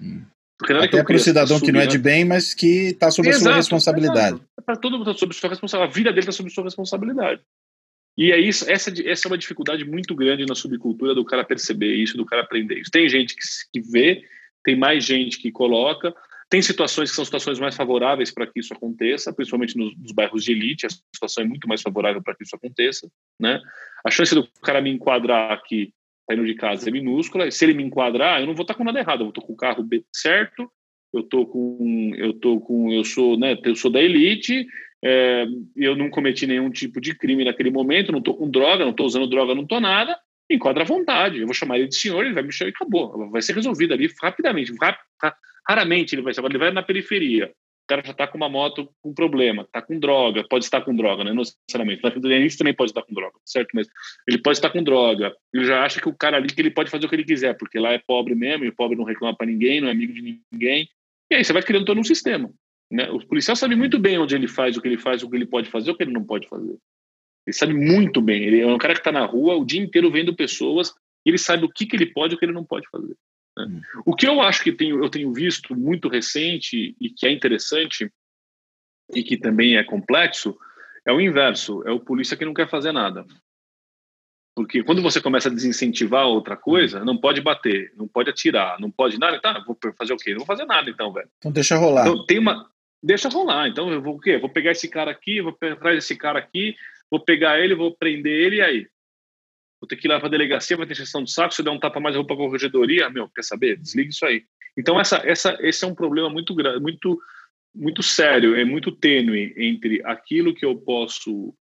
Hum. 0.00 0.22
Porque 0.56 0.72
Até 0.72 0.98
é 0.98 1.02
para 1.02 1.16
o 1.16 1.18
cidadão 1.18 1.58
que 1.58 1.72
não 1.72 1.80
é 1.80 1.86
de 1.86 1.98
bem, 1.98 2.24
mas 2.24 2.54
que 2.54 2.90
está 2.90 3.10
sob 3.10 3.28
a 3.28 3.32
sua 3.32 3.56
responsabilidade. 3.56 4.40
É 4.56 4.62
para 4.62 4.76
todo 4.76 4.96
mundo 4.96 5.10
está 5.10 5.18
sob 5.18 5.34
sua 5.34 5.50
responsabilidade. 5.50 5.90
A 5.90 5.94
vida 5.94 6.10
dele 6.10 6.20
está 6.20 6.30
sob 6.30 6.48
sua 6.50 6.62
responsabilidade. 6.62 7.40
E 8.16 8.30
é 8.30 8.38
isso, 8.38 8.70
essa, 8.70 8.92
essa 9.04 9.26
é 9.26 9.28
uma 9.28 9.38
dificuldade 9.38 9.84
muito 9.84 10.14
grande 10.14 10.46
na 10.46 10.54
subcultura 10.54 11.14
do 11.14 11.24
cara 11.24 11.42
perceber 11.42 11.94
isso, 11.94 12.16
do 12.16 12.26
cara 12.26 12.42
aprender 12.42 12.78
isso. 12.78 12.90
Tem 12.90 13.08
gente 13.08 13.34
que, 13.34 13.40
que 13.72 13.80
vê, 13.80 14.22
tem 14.62 14.76
mais 14.76 15.04
gente 15.04 15.38
que 15.38 15.50
coloca, 15.50 16.14
tem 16.52 16.60
situações 16.60 17.08
que 17.08 17.16
são 17.16 17.24
situações 17.24 17.58
mais 17.58 17.74
favoráveis 17.74 18.30
para 18.30 18.46
que 18.46 18.60
isso 18.60 18.74
aconteça, 18.74 19.32
principalmente 19.32 19.74
nos, 19.74 19.96
nos, 19.96 20.12
bairros 20.12 20.44
de 20.44 20.52
elite, 20.52 20.84
a 20.84 20.90
situação 20.90 21.42
é 21.42 21.46
muito 21.46 21.66
mais 21.66 21.80
favorável 21.80 22.22
para 22.22 22.34
que 22.34 22.44
isso 22.44 22.54
aconteça, 22.54 23.10
né? 23.40 23.58
A 24.06 24.10
chance 24.10 24.34
do 24.34 24.46
cara 24.62 24.82
me 24.82 24.90
enquadrar 24.90 25.50
aqui 25.50 25.94
saindo 26.28 26.44
de 26.44 26.54
casa 26.54 26.90
é 26.90 26.92
minúscula, 26.92 27.50
se 27.50 27.64
ele 27.64 27.72
me 27.72 27.82
enquadrar, 27.82 28.38
eu 28.38 28.46
não 28.46 28.54
vou 28.54 28.64
estar 28.64 28.74
com 28.74 28.84
nada 28.84 28.98
errado, 28.98 29.24
eu 29.24 29.30
estou 29.30 29.42
com 29.42 29.54
o 29.54 29.56
carro 29.56 29.82
certo, 30.14 30.70
eu 31.10 31.22
tô 31.22 31.46
com 31.46 32.12
eu 32.16 32.34
tô 32.34 32.60
com 32.60 32.92
eu 32.92 33.02
sou, 33.02 33.38
né, 33.38 33.56
eu 33.64 33.74
sou 33.74 33.90
da 33.90 34.02
elite, 34.02 34.66
é, 35.02 35.46
eu 35.74 35.96
não 35.96 36.10
cometi 36.10 36.46
nenhum 36.46 36.70
tipo 36.70 37.00
de 37.00 37.14
crime 37.14 37.46
naquele 37.46 37.70
momento, 37.70 38.12
não 38.12 38.18
estou 38.18 38.36
com 38.36 38.50
droga, 38.50 38.84
não 38.84 38.90
estou 38.90 39.06
usando 39.06 39.26
droga, 39.26 39.54
não 39.54 39.62
estou 39.62 39.80
nada, 39.80 40.18
enquadra 40.54 40.82
à 40.82 40.86
vontade. 40.86 41.38
Eu 41.38 41.46
vou 41.46 41.54
chamar 41.54 41.78
ele 41.78 41.88
de 41.88 41.96
senhor, 41.96 42.24
ele 42.24 42.34
vai 42.34 42.42
me 42.42 42.52
chamar 42.52 42.70
e 42.70 42.72
acabou. 42.74 43.30
Vai 43.30 43.42
ser 43.42 43.54
resolvido 43.54 43.92
ali 43.92 44.10
rapidamente. 44.20 44.72
Raramente 45.68 46.14
ele 46.14 46.22
vai 46.22 46.34
ser, 46.34 46.44
ele 46.44 46.58
vai 46.58 46.70
na 46.70 46.82
periferia. 46.82 47.52
O 47.84 47.88
cara 47.88 48.02
já 48.04 48.12
está 48.12 48.28
com 48.28 48.36
uma 48.36 48.48
moto 48.48 48.88
com 49.02 49.12
problema, 49.12 49.62
está 49.62 49.82
com 49.82 49.98
droga, 49.98 50.46
pode 50.48 50.64
estar 50.64 50.80
com 50.82 50.94
droga, 50.94 51.24
né? 51.24 51.32
Não 51.32 51.42
necessariamente. 51.42 52.00
Ele 52.04 52.50
também 52.56 52.74
pode 52.74 52.90
estar 52.92 53.02
com 53.02 53.12
droga, 53.12 53.34
certo? 53.44 53.70
Mas 53.74 53.88
ele 54.26 54.38
pode 54.38 54.58
estar 54.58 54.70
com 54.70 54.82
droga. 54.82 55.34
Ele 55.52 55.64
já 55.64 55.84
acha 55.84 56.00
que 56.00 56.08
o 56.08 56.14
cara 56.14 56.36
ali 56.36 56.46
que 56.46 56.60
ele 56.60 56.70
pode 56.70 56.90
fazer 56.90 57.06
o 57.06 57.08
que 57.08 57.16
ele 57.16 57.24
quiser, 57.24 57.56
porque 57.56 57.78
lá 57.78 57.92
é 57.92 57.98
pobre 57.98 58.34
mesmo, 58.34 58.64
e 58.64 58.68
o 58.68 58.74
pobre 58.74 58.96
não 58.96 59.04
reclama 59.04 59.36
para 59.36 59.46
ninguém, 59.46 59.80
não 59.80 59.88
é 59.88 59.90
amigo 59.90 60.12
de 60.12 60.40
ninguém. 60.52 60.88
E 61.30 61.34
aí 61.34 61.44
você 61.44 61.52
vai 61.52 61.62
criando 61.62 61.84
todo 61.84 61.98
um 61.98 62.04
sistema. 62.04 62.50
Né? 62.90 63.10
O 63.10 63.26
policial 63.26 63.56
sabe 63.56 63.74
muito 63.74 63.98
bem 63.98 64.18
onde 64.18 64.34
ele 64.34 64.46
faz, 64.46 64.76
o 64.76 64.80
que 64.80 64.86
ele 64.86 64.98
faz, 64.98 65.22
o 65.22 65.28
que 65.28 65.36
ele 65.36 65.46
pode 65.46 65.68
fazer, 65.68 65.90
o 65.90 65.96
que 65.96 66.04
ele 66.04 66.12
não 66.12 66.24
pode 66.24 66.46
fazer. 66.46 66.76
Ele 67.46 67.54
sabe 67.54 67.74
muito 67.74 68.20
bem. 68.20 68.42
Ele 68.42 68.60
é 68.60 68.66
um 68.66 68.78
cara 68.78 68.94
que 68.94 69.00
está 69.00 69.12
na 69.12 69.24
rua 69.24 69.56
o 69.56 69.64
dia 69.64 69.80
inteiro 69.80 70.10
vendo 70.10 70.34
pessoas 70.34 70.94
e 71.24 71.30
ele 71.30 71.38
sabe 71.38 71.64
o 71.64 71.68
que, 71.68 71.86
que 71.86 71.96
ele 71.96 72.06
pode 72.06 72.34
e 72.34 72.36
o 72.36 72.38
que 72.38 72.44
ele 72.44 72.52
não 72.52 72.64
pode 72.64 72.88
fazer. 72.88 73.16
Né? 73.56 73.64
Hum. 73.64 73.80
O 74.06 74.14
que 74.14 74.26
eu 74.26 74.40
acho 74.40 74.62
que 74.62 74.72
tenho, 74.72 75.02
eu 75.02 75.10
tenho 75.10 75.32
visto 75.32 75.74
muito 75.74 76.08
recente 76.08 76.96
e 77.00 77.10
que 77.10 77.26
é 77.26 77.30
interessante 77.30 78.10
e 79.14 79.22
que 79.22 79.36
também 79.36 79.76
é 79.76 79.84
complexo 79.84 80.56
é 81.04 81.12
o 81.12 81.20
inverso. 81.20 81.82
É 81.86 81.90
o 81.90 82.00
polícia 82.00 82.36
que 82.36 82.44
não 82.44 82.54
quer 82.54 82.68
fazer 82.68 82.92
nada. 82.92 83.24
Porque 84.54 84.82
quando 84.82 85.02
você 85.02 85.20
começa 85.20 85.48
a 85.48 85.52
desincentivar 85.52 86.26
outra 86.26 86.56
coisa, 86.56 87.04
não 87.04 87.16
pode 87.16 87.40
bater, 87.40 87.92
não 87.96 88.06
pode 88.06 88.28
atirar, 88.28 88.78
não 88.78 88.90
pode 88.90 89.18
nada, 89.18 89.40
tá, 89.40 89.64
vou 89.66 89.76
fazer 89.96 90.12
o 90.12 90.16
quê? 90.18 90.32
Não 90.32 90.38
vou 90.38 90.46
fazer 90.46 90.66
nada 90.66 90.90
então, 90.90 91.10
velho. 91.10 91.28
Então 91.38 91.50
deixa 91.50 91.76
rolar. 91.76 92.02
Então 92.02 92.26
tem 92.26 92.38
uma 92.38 92.70
deixa 93.02 93.30
rolar. 93.30 93.68
Então 93.68 93.90
eu 93.90 94.02
vou 94.02 94.16
o 94.16 94.20
quê? 94.20 94.36
Vou 94.36 94.50
pegar 94.50 94.72
esse 94.72 94.88
cara 94.88 95.10
aqui, 95.10 95.40
vou 95.40 95.56
atrás 95.60 95.96
desse 95.96 96.16
cara 96.16 96.38
aqui, 96.38 96.76
vou 97.12 97.20
pegar 97.20 97.60
ele, 97.60 97.74
vou 97.74 97.94
prender 97.94 98.32
ele 98.32 98.56
e 98.56 98.62
aí 98.62 98.86
vou 99.78 99.86
ter 99.86 99.96
que 99.96 100.06
ir 100.06 100.08
lá 100.08 100.18
para 100.18 100.28
a 100.28 100.30
delegacia, 100.30 100.76
vai 100.76 100.86
ter 100.86 100.94
gestão 100.94 101.22
de 101.22 101.30
saco, 101.30 101.52
se 101.52 101.62
der 101.62 101.70
um 101.70 101.78
tapa 101.78 102.00
mais, 102.00 102.14
eu 102.14 102.20
vou 102.20 102.26
para 102.26 102.36
a 102.36 102.38
corregedoria, 102.38 103.10
meu, 103.10 103.28
quer 103.28 103.42
saber? 103.42 103.76
Desliga 103.76 104.08
isso 104.08 104.24
aí. 104.24 104.44
Então 104.78 104.98
essa, 104.98 105.16
essa, 105.24 105.58
esse 105.60 105.84
é 105.84 105.86
um 105.86 105.94
problema 105.94 106.30
muito 106.30 106.54
muito 106.80 107.20
muito 107.74 108.02
sério, 108.02 108.54
é 108.54 108.64
muito 108.64 108.92
tênue 108.92 109.54
entre 109.56 110.02
aquilo 110.04 110.54
que 110.54 110.64
eu 110.64 110.76
posso 110.76 111.54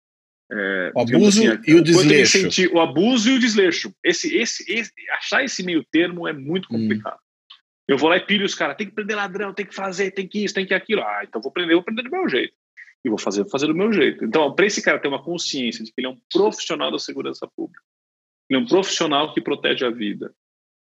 é, 0.51 0.93
o 0.95 1.01
abuso 1.01 1.43
assim, 1.43 1.61
e 1.67 1.75
o 1.75 1.83
desleixo. 1.83 2.39
Sentir, 2.39 2.73
o 2.73 2.81
abuso 2.81 3.31
e 3.31 3.35
o 3.35 3.39
desleixo. 3.39 3.95
Esse, 4.03 4.35
esse, 4.35 4.65
esse, 4.73 4.91
achar 5.11 5.45
esse 5.45 5.63
meio 5.63 5.85
termo 5.93 6.27
é 6.27 6.33
muito 6.33 6.67
hum. 6.67 6.81
complicado. 6.81 7.17
Hum. 7.17 7.55
Eu 7.87 7.99
vou 7.99 8.09
lá 8.09 8.17
e 8.17 8.25
pilho 8.25 8.45
os 8.45 8.55
caras, 8.55 8.77
tem 8.77 8.87
que 8.87 8.95
prender 8.95 9.17
ladrão, 9.17 9.55
tem 9.55 9.65
que 9.65 9.75
fazer, 9.75 10.11
tem 10.11 10.27
que 10.27 10.45
isso, 10.45 10.55
tem 10.55 10.67
que 10.67 10.75
aquilo. 10.75 11.03
Ah, 11.03 11.23
então 11.25 11.41
vou 11.41 11.53
prender, 11.53 11.75
vou 11.75 11.85
prender 11.85 12.05
do 12.05 12.11
meu 12.11 12.29
jeito. 12.29 12.55
E 13.05 13.09
vou 13.09 13.19
fazer, 13.19 13.43
vou 13.43 13.51
fazer 13.51 13.67
do 13.67 13.75
meu 13.75 13.93
jeito. 13.93 14.25
Então, 14.25 14.53
para 14.55 14.67
esse 14.67 14.83
cara 14.83 14.99
ter 14.99 15.09
uma 15.09 15.23
consciência 15.23 15.85
de 15.85 15.93
que 15.93 16.01
ele 16.01 16.09
é 16.09 16.11
um 16.11 16.19
profissional 16.33 16.91
da 16.91 16.99
segurança 16.99 17.49
pública, 17.57 17.83
ele 18.51 18.59
é 18.59 18.63
um 18.63 18.67
profissional 18.67 19.33
que 19.33 19.41
protege 19.41 19.85
a 19.85 19.91
vida. 19.91 20.35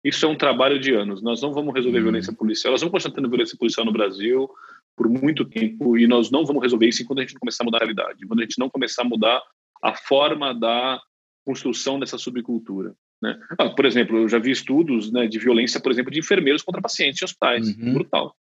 Isso 0.03 0.25
é 0.25 0.29
um 0.29 0.37
trabalho 0.37 0.79
de 0.79 0.93
anos. 0.93 1.21
Nós 1.21 1.41
não 1.41 1.53
vamos 1.53 1.73
resolver 1.73 1.99
hum. 1.99 2.03
violência 2.03 2.33
policial. 2.33 2.71
Nós 2.71 2.81
vamos 2.81 2.91
continuar 2.91 3.15
tendo 3.15 3.29
violência 3.29 3.57
policial 3.57 3.85
no 3.85 3.91
Brasil 3.91 4.49
por 4.95 5.09
muito 5.09 5.45
tempo 5.45 5.97
e 5.97 6.07
nós 6.07 6.31
não 6.31 6.45
vamos 6.45 6.61
resolver 6.61 6.87
isso 6.87 7.03
enquanto 7.03 7.19
a 7.19 7.21
gente 7.21 7.33
não 7.33 7.39
começar 7.39 7.63
a 7.63 7.65
mudar 7.65 7.77
a 7.77 7.81
realidade, 7.81 8.25
quando 8.25 8.39
a 8.39 8.43
gente 8.43 8.59
não 8.59 8.69
começar 8.69 9.01
a 9.01 9.05
mudar 9.05 9.41
a 9.81 9.95
forma 9.95 10.53
da 10.53 10.99
construção 11.45 11.99
dessa 11.99 12.17
subcultura. 12.17 12.93
Né? 13.21 13.37
Ah, 13.57 13.69
por 13.69 13.85
exemplo, 13.85 14.17
eu 14.17 14.29
já 14.29 14.39
vi 14.39 14.51
estudos 14.51 15.11
né, 15.11 15.27
de 15.27 15.39
violência, 15.39 15.79
por 15.79 15.91
exemplo, 15.91 16.11
de 16.11 16.19
enfermeiros 16.19 16.61
contra 16.61 16.81
pacientes 16.81 17.21
em 17.21 17.25
hospitais. 17.25 17.67
Uhum. 17.77 17.93
Brutal. 17.93 18.35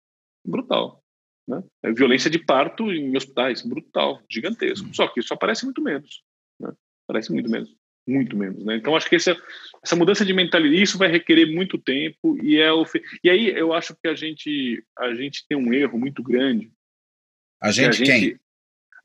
Brutal. 0.45 1.03
Né? 1.47 1.63
É 1.83 1.91
violência 1.91 2.29
de 2.29 2.39
parto 2.39 2.91
em 2.91 3.15
hospitais. 3.15 3.61
Brutal. 3.61 4.21
Gigantesco. 4.29 4.87
Uhum. 4.87 4.93
Só 4.93 5.07
que 5.07 5.19
isso 5.19 5.33
aparece 5.33 5.63
muito 5.65 5.81
menos. 5.81 6.21
Né? 6.59 6.71
Aparece 7.07 7.31
muito 7.31 7.49
menos. 7.49 7.69
Muito 8.07 8.37
menos. 8.37 8.63
Né? 8.63 8.77
Então, 8.77 8.95
acho 8.95 9.09
que 9.09 9.15
essa, 9.15 9.35
essa 9.83 9.95
mudança 9.95 10.25
de 10.25 10.33
mentalidade, 10.33 10.81
isso 10.81 10.97
vai 10.97 11.09
requerer 11.09 11.53
muito 11.53 11.77
tempo. 11.77 12.37
E, 12.41 12.57
é 12.57 12.71
o, 12.71 12.85
e 13.23 13.29
aí 13.29 13.49
eu 13.49 13.73
acho 13.73 13.95
que 14.01 14.07
a 14.07 14.15
gente, 14.15 14.83
a 14.97 15.13
gente 15.13 15.45
tem 15.47 15.57
um 15.57 15.73
erro 15.73 15.99
muito 15.99 16.23
grande. 16.23 16.71
A 17.61 17.71
gente, 17.71 17.89
a 17.89 17.91
gente 17.91 18.11
quem? 18.11 18.39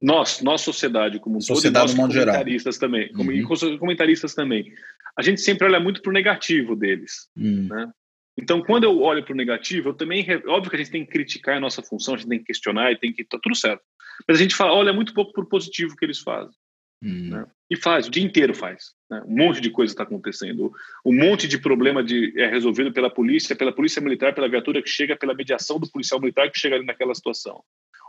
nós, 0.01 0.43
nossa 0.43 0.65
sociedade 0.65 1.21
como 1.21 1.41
sociedade 1.41 1.95
todo, 1.95 1.97
nós 1.97 2.15
comentaristas 2.15 2.75
geral. 2.75 2.91
também, 2.91 3.13
como, 3.13 3.31
uhum. 3.31 3.37
e 3.37 3.79
comentaristas 3.79 4.35
também, 4.35 4.73
a 5.17 5.23
gente 5.23 5.41
sempre 5.41 5.67
olha 5.67 5.79
muito 5.79 6.03
para 6.03 6.11
o 6.11 6.13
negativo 6.13 6.75
deles, 6.75 7.29
uhum. 7.37 7.69
né? 7.69 7.93
Então, 8.39 8.63
quando 8.63 8.85
eu 8.85 9.01
olho 9.01 9.23
para 9.23 9.33
o 9.33 9.37
negativo, 9.37 9.91
eu 9.91 9.95
também, 9.95 10.27
óbvio 10.47 10.71
que 10.71 10.77
a 10.77 10.79
gente 10.79 10.91
tem 10.91 11.05
que 11.05 11.13
criticar 11.13 11.57
a 11.57 11.61
nossa 11.61 11.83
função, 11.83 12.15
a 12.15 12.17
gente 12.17 12.29
tem 12.29 12.39
que 12.39 12.47
questionar 12.47 12.91
e 12.91 12.99
tem 12.99 13.13
que, 13.13 13.25
tá 13.25 13.39
tudo 13.43 13.55
certo. 13.55 13.83
Mas 14.27 14.39
a 14.39 14.43
gente 14.43 14.55
fala, 14.55 14.73
olha 14.73 14.93
muito 14.93 15.13
pouco 15.13 15.33
para 15.33 15.45
o 15.45 15.49
positivo 15.49 15.97
que 15.97 16.05
eles 16.05 16.19
fazem. 16.19 16.55
Uhum. 17.03 17.31
Né? 17.31 17.47
E 17.69 17.77
faz, 17.77 18.07
o 18.07 18.11
dia 18.11 18.23
inteiro 18.23 18.55
faz. 18.55 18.93
Né? 19.11 19.23
Um 19.27 19.37
monte 19.37 19.61
de 19.61 19.71
coisa 19.71 19.93
está 19.93 20.05
acontecendo. 20.05 20.73
Um 21.05 21.15
monte 21.15 21.49
de 21.49 21.59
problema 21.59 22.03
de, 22.03 22.33
é 22.41 22.47
resolvido 22.47 22.93
pela 22.93 23.11
polícia, 23.11 23.57
pela 23.57 23.73
polícia 23.73 24.01
militar, 24.01 24.35
pela 24.35 24.49
viatura 24.49 24.81
que 24.81 24.89
chega, 24.89 25.17
pela 25.17 25.35
mediação 25.35 25.79
do 25.79 25.91
policial 25.91 26.21
militar 26.21 26.51
que 26.51 26.59
chega 26.59 26.77
ali 26.77 26.87
naquela 26.87 27.15
situação. 27.15 27.63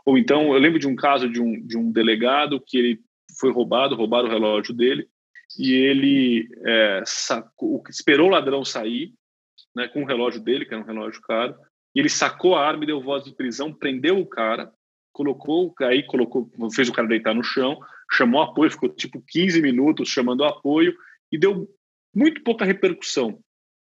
Ou 0.05 0.17
então, 0.17 0.53
eu 0.53 0.59
lembro 0.59 0.80
de 0.80 0.88
um 0.88 0.95
caso 0.95 1.30
de 1.30 1.41
um, 1.41 1.65
de 1.65 1.78
um 1.78 1.91
delegado 1.91 2.61
que 2.65 2.78
ele 2.78 2.99
foi 3.39 3.51
roubado, 3.51 3.95
roubaram 3.95 4.28
o 4.28 4.32
relógio 4.32 4.74
dele, 4.74 5.07
e 5.57 5.74
ele 5.74 6.49
é, 6.65 7.03
sacou, 7.05 7.84
esperou 7.89 8.28
o 8.28 8.32
ladrão 8.32 8.63
sair, 8.65 9.13
né, 9.76 9.88
com 9.88 10.03
o 10.03 10.05
relógio 10.05 10.41
dele, 10.41 10.65
que 10.65 10.74
era 10.74 10.84
um 10.84 10.86
relógio 10.86 11.21
caro, 11.21 11.55
e 11.95 11.99
ele 11.99 12.09
sacou 12.09 12.55
a 12.55 12.65
arma 12.65 12.84
e 12.84 12.88
deu 12.88 13.01
voz 13.01 13.24
de 13.24 13.36
prisão, 13.36 13.74
prendeu 13.74 14.19
o 14.19 14.26
cara, 14.26 14.71
colocou, 15.11 15.74
aí 15.82 16.03
colocou, 16.03 16.49
fez 16.76 16.89
o 16.89 16.93
cara 16.93 17.07
deitar 17.07 17.36
no 17.36 17.43
chão, 17.43 17.80
chamou 18.11 18.41
apoio, 18.41 18.71
ficou 18.71 18.89
tipo 18.89 19.24
15 19.28 19.61
minutos 19.61 20.09
chamando 20.09 20.43
apoio 20.43 20.95
e 21.32 21.38
deu 21.38 21.67
muito 22.15 22.43
pouca 22.43 22.65
repercussão 22.65 23.39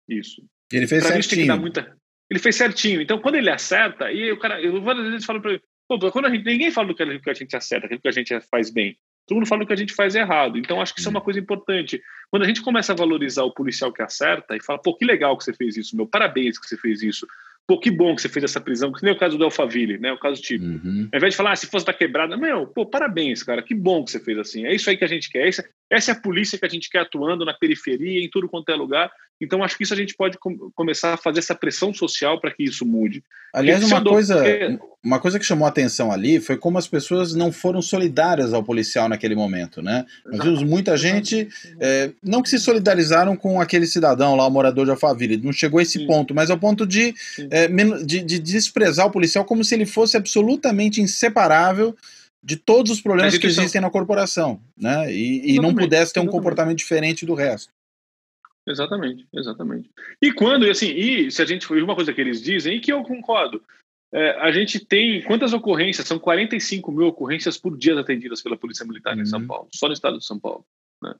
isso. 0.09 0.45
Ele 0.73 0.87
fez 0.87 1.05
pra 1.05 1.13
certinho. 1.13 1.57
Muita... 1.59 1.97
Ele 2.31 2.41
fez 2.41 2.57
certinho. 2.57 3.01
Então, 3.01 3.21
quando 3.21 3.37
ele 3.37 3.51
acerta, 3.51 4.11
e 4.11 4.33
o 4.33 4.39
cara, 4.39 4.61
eu 4.61 4.81
várias 4.83 5.07
vezes 5.07 5.25
falo 5.25 5.41
para 5.41 5.53
ele, 5.53 5.63
quando 5.87 6.27
a 6.27 6.31
gente, 6.31 6.45
ninguém 6.45 6.71
fala 6.71 6.89
do 6.89 6.95
que 6.95 7.31
a 7.31 7.35
gente 7.35 7.57
acerta, 7.57 7.87
aquilo 7.87 8.01
que 8.01 8.09
a 8.09 8.13
gente 8.13 8.41
faz 8.51 8.71
bem. 8.71 8.99
Todo 9.27 9.37
mundo 9.37 9.47
fala 9.47 9.65
que 9.65 9.73
a 9.73 9.77
gente 9.77 9.95
faz 9.95 10.15
errado. 10.15 10.59
Então, 10.59 10.81
acho 10.81 10.93
que 10.93 11.01
isso 11.01 11.09
é 11.09 11.11
uma 11.11 11.21
coisa 11.21 11.39
importante. 11.39 12.03
Quando 12.31 12.43
a 12.43 12.47
gente 12.47 12.63
começa 12.63 12.93
a 12.93 12.97
valorizar 12.97 13.45
o 13.45 13.53
policial 13.53 13.93
que 13.93 14.03
acerta 14.03 14.57
e 14.57 14.63
fala, 14.63 14.81
pô, 14.81 14.97
que 14.97 15.05
legal 15.05 15.37
que 15.37 15.45
você 15.45 15.53
fez 15.53 15.77
isso, 15.77 15.97
meu, 15.97 16.07
parabéns 16.07 16.59
que 16.59 16.67
você 16.67 16.77
fez 16.77 17.03
isso. 17.03 17.27
Pô, 17.67 17.79
que 17.79 17.91
bom 17.91 18.15
que 18.17 18.23
você 18.23 18.29
fez 18.29 18.45
essa 18.45 18.61
prisão, 18.61 18.93
que 18.93 19.05
nem 19.05 19.13
o 19.15 19.19
caso 19.19 19.39
do 19.39 19.45
Alphaville, 19.45 19.97
né? 19.97 20.13
O 20.13 20.19
caso 20.19 20.43
tipo. 20.43 20.65
Uhum. 20.65 21.09
Ao 21.13 21.17
invés 21.17 21.33
de 21.33 21.37
falar, 21.37 21.53
ah, 21.53 21.57
se 21.57 21.69
fosse 21.69 21.87
da 21.87 21.93
quebrada, 21.93 22.37
meu, 22.37 22.67
pô, 22.67 22.85
parabéns, 22.85 23.43
cara, 23.45 23.63
que 23.63 23.75
bom 23.75 24.05
que 24.05 24.11
você 24.11 24.19
fez 24.19 24.37
assim. 24.37 24.67
É 24.67 24.75
isso 24.75 24.91
aí 24.91 24.97
que 24.97 25.05
a 25.05 25.09
gente 25.09 25.31
quer. 25.31 25.47
Essa, 25.47 25.65
essa 25.89 26.11
é 26.11 26.15
a 26.15 26.21
polícia 26.21 26.59
que 26.59 26.67
a 26.67 26.69
gente 26.69 26.91
quer 26.91 27.01
atuando 27.01 27.45
na 27.45 27.55
periferia, 27.55 28.23
em 28.23 28.29
tudo 28.29 28.49
quanto 28.49 28.71
é 28.71 28.75
lugar. 28.75 29.13
Então, 29.43 29.65
acho 29.65 29.77
que 29.77 29.83
isso 29.83 29.93
a 29.93 29.97
gente 29.97 30.15
pode 30.15 30.39
com 30.39 30.71
começar 30.73 31.15
a 31.15 31.17
fazer 31.17 31.41
essa 31.41 31.55
pressão 31.55 31.93
social 31.93 32.41
para 32.41 32.53
que 32.53 32.63
isso 32.63 32.87
mude. 32.87 33.25
Aliás, 33.53 33.83
uma 33.83 34.03
coisa, 34.03 34.37
porque... 34.37 34.79
uma 35.03 35.19
coisa 35.19 35.37
que 35.37 35.45
chamou 35.45 35.67
a 35.67 35.69
atenção 35.69 36.13
ali 36.13 36.39
foi 36.39 36.57
como 36.57 36.79
as 36.79 36.87
pessoas 36.87 37.35
não 37.35 37.51
foram 37.51 37.83
solidárias 37.83 38.55
ao 38.55 38.63
policial 38.63 39.09
naquele 39.09 39.35
momento, 39.35 39.83
né? 39.83 40.07
Nós 40.25 40.45
vimos 40.45 40.63
muita 40.63 40.97
gente, 40.97 41.49
é, 41.81 42.13
não 42.23 42.41
que 42.41 42.49
se 42.49 42.59
solidarizaram 42.61 43.37
com 43.37 43.61
aquele 43.61 43.87
cidadão 43.87 44.37
lá, 44.37 44.47
o 44.47 44.51
morador 44.51 44.85
de 44.85 44.93
Alphaville, 44.93 45.37
não 45.37 45.53
chegou 45.53 45.81
a 45.81 45.83
esse 45.83 45.99
Sim. 45.99 46.07
ponto, 46.07 46.33
mas 46.33 46.49
ao 46.49 46.57
ponto 46.57 46.87
de, 46.87 47.13
é, 47.51 47.67
de, 48.05 48.23
de 48.23 48.39
desprezar 48.39 49.07
o 49.07 49.11
policial 49.11 49.45
como 49.45 49.65
se 49.65 49.75
ele 49.75 49.87
fosse 49.87 50.17
absolutamente 50.17 51.01
inseparável 51.01 51.97
de 52.45 52.57
todos 52.57 52.93
os 52.93 53.01
problemas 53.01 53.37
que 53.37 53.47
existem 53.47 53.81
na 53.81 53.91
corporação, 53.91 54.61
né? 54.77 55.13
E, 55.13 55.55
e 55.55 55.61
não 55.61 55.75
pudesse 55.75 56.13
ter 56.13 56.21
um 56.21 56.27
comportamento 56.27 56.79
diferente 56.79 57.27
do 57.27 57.35
resto. 57.35 57.73
Exatamente, 58.67 59.27
exatamente. 59.33 59.91
E 60.21 60.33
quando, 60.33 60.69
assim, 60.71 60.91
e 60.91 61.31
se 61.31 61.43
a 61.43 61.45
gente 61.45 61.67
for 61.67 61.77
uma 61.83 61.95
coisa 61.95 62.13
que 62.13 62.21
eles 62.21 62.41
dizem, 62.41 62.77
e 62.77 62.81
que 62.81 62.93
eu 62.93 63.03
concordo, 63.03 63.63
é, 64.15 64.31
a 64.41 64.53
gente 64.53 64.79
tem 64.79 65.23
quantas 65.23 65.53
ocorrências? 65.53 66.07
São 66.07 66.19
45 66.19 66.93
mil 66.93 67.09
ocorrências 67.09 67.59
por 67.59 67.77
dia 67.77 67.99
atendidas 67.99 68.43
pela 68.43 68.57
Polícia 68.57 68.87
Militar 68.87 69.15
uhum. 69.15 69.23
em 69.23 69.27
São 69.27 69.41
uhum. 69.41 69.47
Paulo, 69.47 69.69
só 69.75 69.87
no 69.87 69.95
estado 69.95 70.19
de 70.19 70.25
São 70.25 70.39
Paulo. 70.39 70.65
Né? 71.03 71.15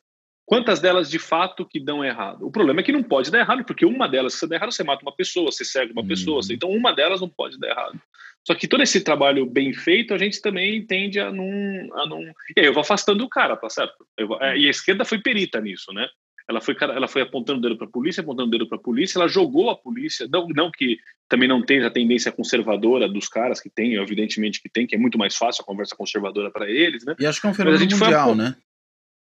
Quantas 0.45 0.81
delas 0.81 1.11
de 1.11 1.19
fato 1.19 1.67
que 1.67 1.81
dão 1.81 2.05
errado? 2.05 2.47
O 2.47 2.51
problema 2.51 2.81
é 2.81 2.83
que 2.83 2.93
não 2.93 3.03
pode 3.03 3.31
dar 3.31 3.41
errado, 3.41 3.65
porque 3.65 3.87
uma 3.87 4.07
delas, 4.07 4.35
se 4.35 4.41
você 4.41 4.47
der 4.47 4.57
errado, 4.57 4.73
você 4.73 4.85
mata 4.85 5.03
uma 5.03 5.15
pessoa, 5.15 5.51
você 5.51 5.65
segue 5.65 5.93
uma 5.93 6.03
uhum. 6.03 6.09
pessoa, 6.09 6.41
então 6.51 6.71
uma 6.71 6.93
delas 6.93 7.21
não 7.21 7.29
pode 7.29 7.59
dar 7.59 7.71
errado. 7.71 8.01
Só 8.47 8.55
que 8.55 8.69
todo 8.69 8.83
esse 8.83 9.03
trabalho 9.03 9.47
bem 9.47 9.73
feito, 9.73 10.13
a 10.13 10.19
gente 10.19 10.43
também 10.43 10.85
tende 10.85 11.19
a 11.21 11.33
não. 11.33 11.47
A 11.95 12.07
não... 12.07 12.21
E 12.57 12.61
aí 12.61 12.67
eu 12.67 12.73
vou 12.73 12.81
afastando 12.81 13.25
o 13.25 13.29
cara, 13.29 13.57
tá 13.57 13.69
certo? 13.71 14.05
Vou... 14.27 14.41
É, 14.43 14.59
e 14.59 14.67
a 14.67 14.71
esquerda 14.71 15.05
foi 15.05 15.19
perita 15.21 15.61
nisso, 15.61 15.93
né? 15.93 16.09
Ela 16.49 16.61
foi, 16.61 16.77
ela 16.81 17.09
foi 17.09 17.23
apontando 17.23 17.59
o 17.59 17.63
dedo 17.63 17.77
para 17.77 17.87
a 17.87 17.91
polícia, 17.91 18.21
apontando 18.21 18.49
o 18.49 18.51
dedo 18.51 18.69
para 18.69 18.79
a 18.79 18.81
polícia, 18.81 19.19
ela 19.19 19.29
jogou 19.29 19.71
a 19.71 19.77
polícia, 19.77 20.29
não, 20.31 20.47
não 20.49 20.71
que 20.71 20.99
também 21.29 21.49
não 21.49 21.63
tenha 21.63 21.87
a 21.87 21.91
tendência 21.91 22.33
conservadora 22.33 23.09
dos 23.09 23.29
caras 23.29 23.61
que 23.61 23.71
tem, 23.71 23.95
evidentemente 23.95 24.61
que 24.61 24.69
tem, 24.69 24.87
que 24.87 24.95
é 24.95 24.99
muito 24.99 25.19
mais 25.19 25.37
fácil 25.37 25.63
a 25.63 25.67
conversa 25.67 25.97
conservadora 25.97 26.51
para 26.51 26.71
eles, 26.71 27.05
né? 27.05 27.15
E 27.19 27.27
acho 27.27 27.41
que 27.41 27.47
é 27.47 27.51
um 27.51 27.55
fenômeno 27.55 27.85
mundial, 27.85 28.29
foi, 28.29 28.37
né? 28.37 28.57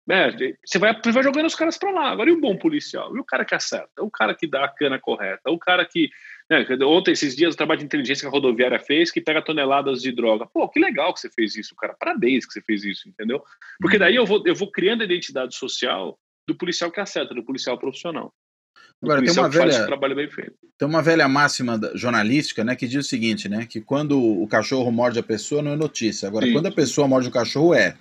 É, 0.09 0.32
você 0.65 0.80
vai, 0.80 0.93
você 0.93 1.11
vai 1.11 1.22
jogando 1.22 1.47
os 1.47 1.55
caras 1.55 1.78
para 1.78 1.91
lá. 1.91 2.11
Agora, 2.11 2.30
e 2.30 2.34
o 2.34 2.39
bom 2.39 2.55
policial? 2.55 3.15
E 3.15 3.20
o 3.20 3.26
cara 3.26 3.43
que 3.43 3.53
acerta? 3.53 4.01
O 4.01 4.09
cara 4.09 4.34
que 4.34 4.47
dá 4.47 4.63
a 4.63 4.70
cana 4.70 4.97
correta? 4.97 5.51
O 5.51 5.59
cara 5.59 5.86
que. 5.86 6.09
Né, 6.49 6.65
ontem, 6.84 7.11
esses 7.11 7.36
dias, 7.36 7.53
o 7.53 7.57
trabalho 7.57 7.80
de 7.80 7.86
inteligência 7.86 8.22
que 8.22 8.28
a 8.28 8.32
rodoviária 8.32 8.80
fez, 8.80 9.11
que 9.11 9.20
pega 9.20 9.41
toneladas 9.41 10.01
de 10.01 10.13
droga. 10.13 10.45
Pô, 10.45 10.70
que 10.70 10.80
legal 10.80 11.13
que 11.13 11.20
você 11.20 11.30
fez 11.30 11.57
isso, 11.57 11.76
cara. 11.76 11.93
Parabéns 11.99 12.45
que 12.45 12.53
você 12.53 12.61
fez 12.61 12.86
isso, 12.86 13.09
entendeu? 13.09 13.43
Porque 13.82 13.97
uhum. 13.97 13.99
daí 13.99 14.15
eu 14.15 14.26
vou, 14.26 14.41
eu 14.45 14.55
vou 14.55 14.72
criando 14.72 15.01
a 15.01 15.05
identidade 15.05 15.53
social 15.57 16.18
do 16.48 16.56
policial 16.56 16.91
que 16.91 17.00
acerta, 17.00 17.34
do 17.34 17.43
policial 17.43 17.78
profissional. 17.78 18.34
Agora, 19.02 19.24
tem 19.24 19.32
uma, 19.32 19.50
velha, 19.50 19.86
trabalho 19.86 20.16
bem 20.16 20.30
feito. 20.30 20.54
tem 20.78 20.88
uma 20.88 21.04
velha 21.04 21.28
máxima 21.28 21.80
jornalística 21.93 22.64
né, 22.64 22.76
que 22.76 22.88
diz 22.88 23.06
o 23.06 23.10
seguinte, 23.10 23.48
né? 23.48 23.68
Que 23.68 23.80
quando 23.80 24.20
o 24.20 24.48
cachorro 24.48 24.91
morde 24.91 25.20
a 25.20 25.24
pessoa 25.24 25.62
não 25.62 25.74
é 25.74 25.76
notícia. 25.76 26.28
Agora, 26.28 26.48
Sim. 26.48 26.54
quando 26.54 26.68
a 26.68 26.72
pessoa 26.72 27.08
morde 27.08 27.28
o 27.28 27.32
cachorro, 27.32 27.76
é. 27.76 27.95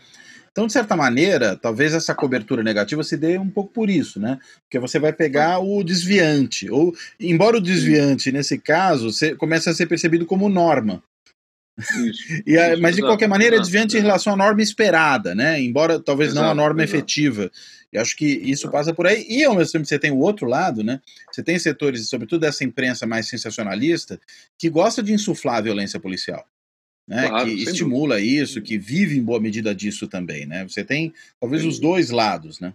Então, 0.51 0.67
de 0.67 0.73
certa 0.73 0.97
maneira, 0.97 1.55
talvez 1.55 1.93
essa 1.93 2.15
cobertura 2.15 2.63
negativa 2.63 3.05
se 3.05 3.15
dê 3.15 3.37
um 3.37 3.51
pouco 3.51 3.75
por 3.75 3.91
isso, 3.91 4.19
né? 4.19 4.39
Porque 4.63 4.79
você 4.79 4.99
vai 4.99 5.13
pegar 5.13 5.59
o 5.59 5.85
desviante, 5.85 6.71
ou, 6.71 6.95
embora 7.21 7.59
o 7.59 7.61
desviante, 7.61 8.33
nesse 8.33 8.59
caso, 8.59 9.11
comece 9.37 9.69
a 9.69 9.75
ser 9.75 9.87
percebido 9.87 10.25
como 10.25 10.49
norma. 10.49 11.03
E 12.47 12.59
a, 12.59 12.77
mas 12.77 12.97
de 12.97 13.03
qualquer 13.03 13.29
maneira 13.29 13.57
é 13.57 13.59
desviante 13.59 13.97
em 13.97 14.01
relação 14.01 14.33
à 14.33 14.37
norma 14.37 14.63
esperada, 14.63 15.35
né? 15.35 15.61
Embora 15.61 16.01
talvez 16.01 16.31
exato, 16.31 16.45
não 16.45 16.53
a 16.53 16.55
norma 16.55 16.83
exato. 16.83 16.97
efetiva. 16.97 17.51
E 17.93 17.99
acho 17.99 18.17
que 18.17 18.27
isso 18.27 18.71
passa 18.71 18.95
por 18.95 19.07
aí. 19.07 19.27
E 19.29 19.45
ao 19.45 19.55
mesmo 19.55 19.73
tempo 19.73 19.85
você 19.85 19.99
tem 19.99 20.11
o 20.11 20.19
outro 20.19 20.47
lado, 20.47 20.83
né? 20.83 21.01
Você 21.31 21.43
tem 21.43 21.59
setores, 21.59 22.09
sobretudo 22.09 22.41
dessa 22.41 22.65
imprensa 22.65 23.07
mais 23.07 23.29
sensacionalista, 23.29 24.21
que 24.59 24.71
gosta 24.71 25.03
de 25.03 25.13
insuflar 25.13 25.57
a 25.57 25.61
violência 25.61 26.01
policial 26.01 26.47
né, 27.07 27.29
claro, 27.29 27.47
que 27.47 27.53
estimula 27.63 28.17
dúvida. 28.17 28.43
isso, 28.43 28.61
que 28.61 28.77
vive 28.77 29.17
em 29.17 29.23
boa 29.23 29.41
medida 29.41 29.75
disso 29.75 30.09
também, 30.09 30.45
né? 30.45 30.65
Você 30.65 30.83
tem 30.83 31.15
talvez 31.41 31.65
os 31.65 31.79
dois 31.79 32.11
lados, 32.11 32.59
né? 32.59 32.75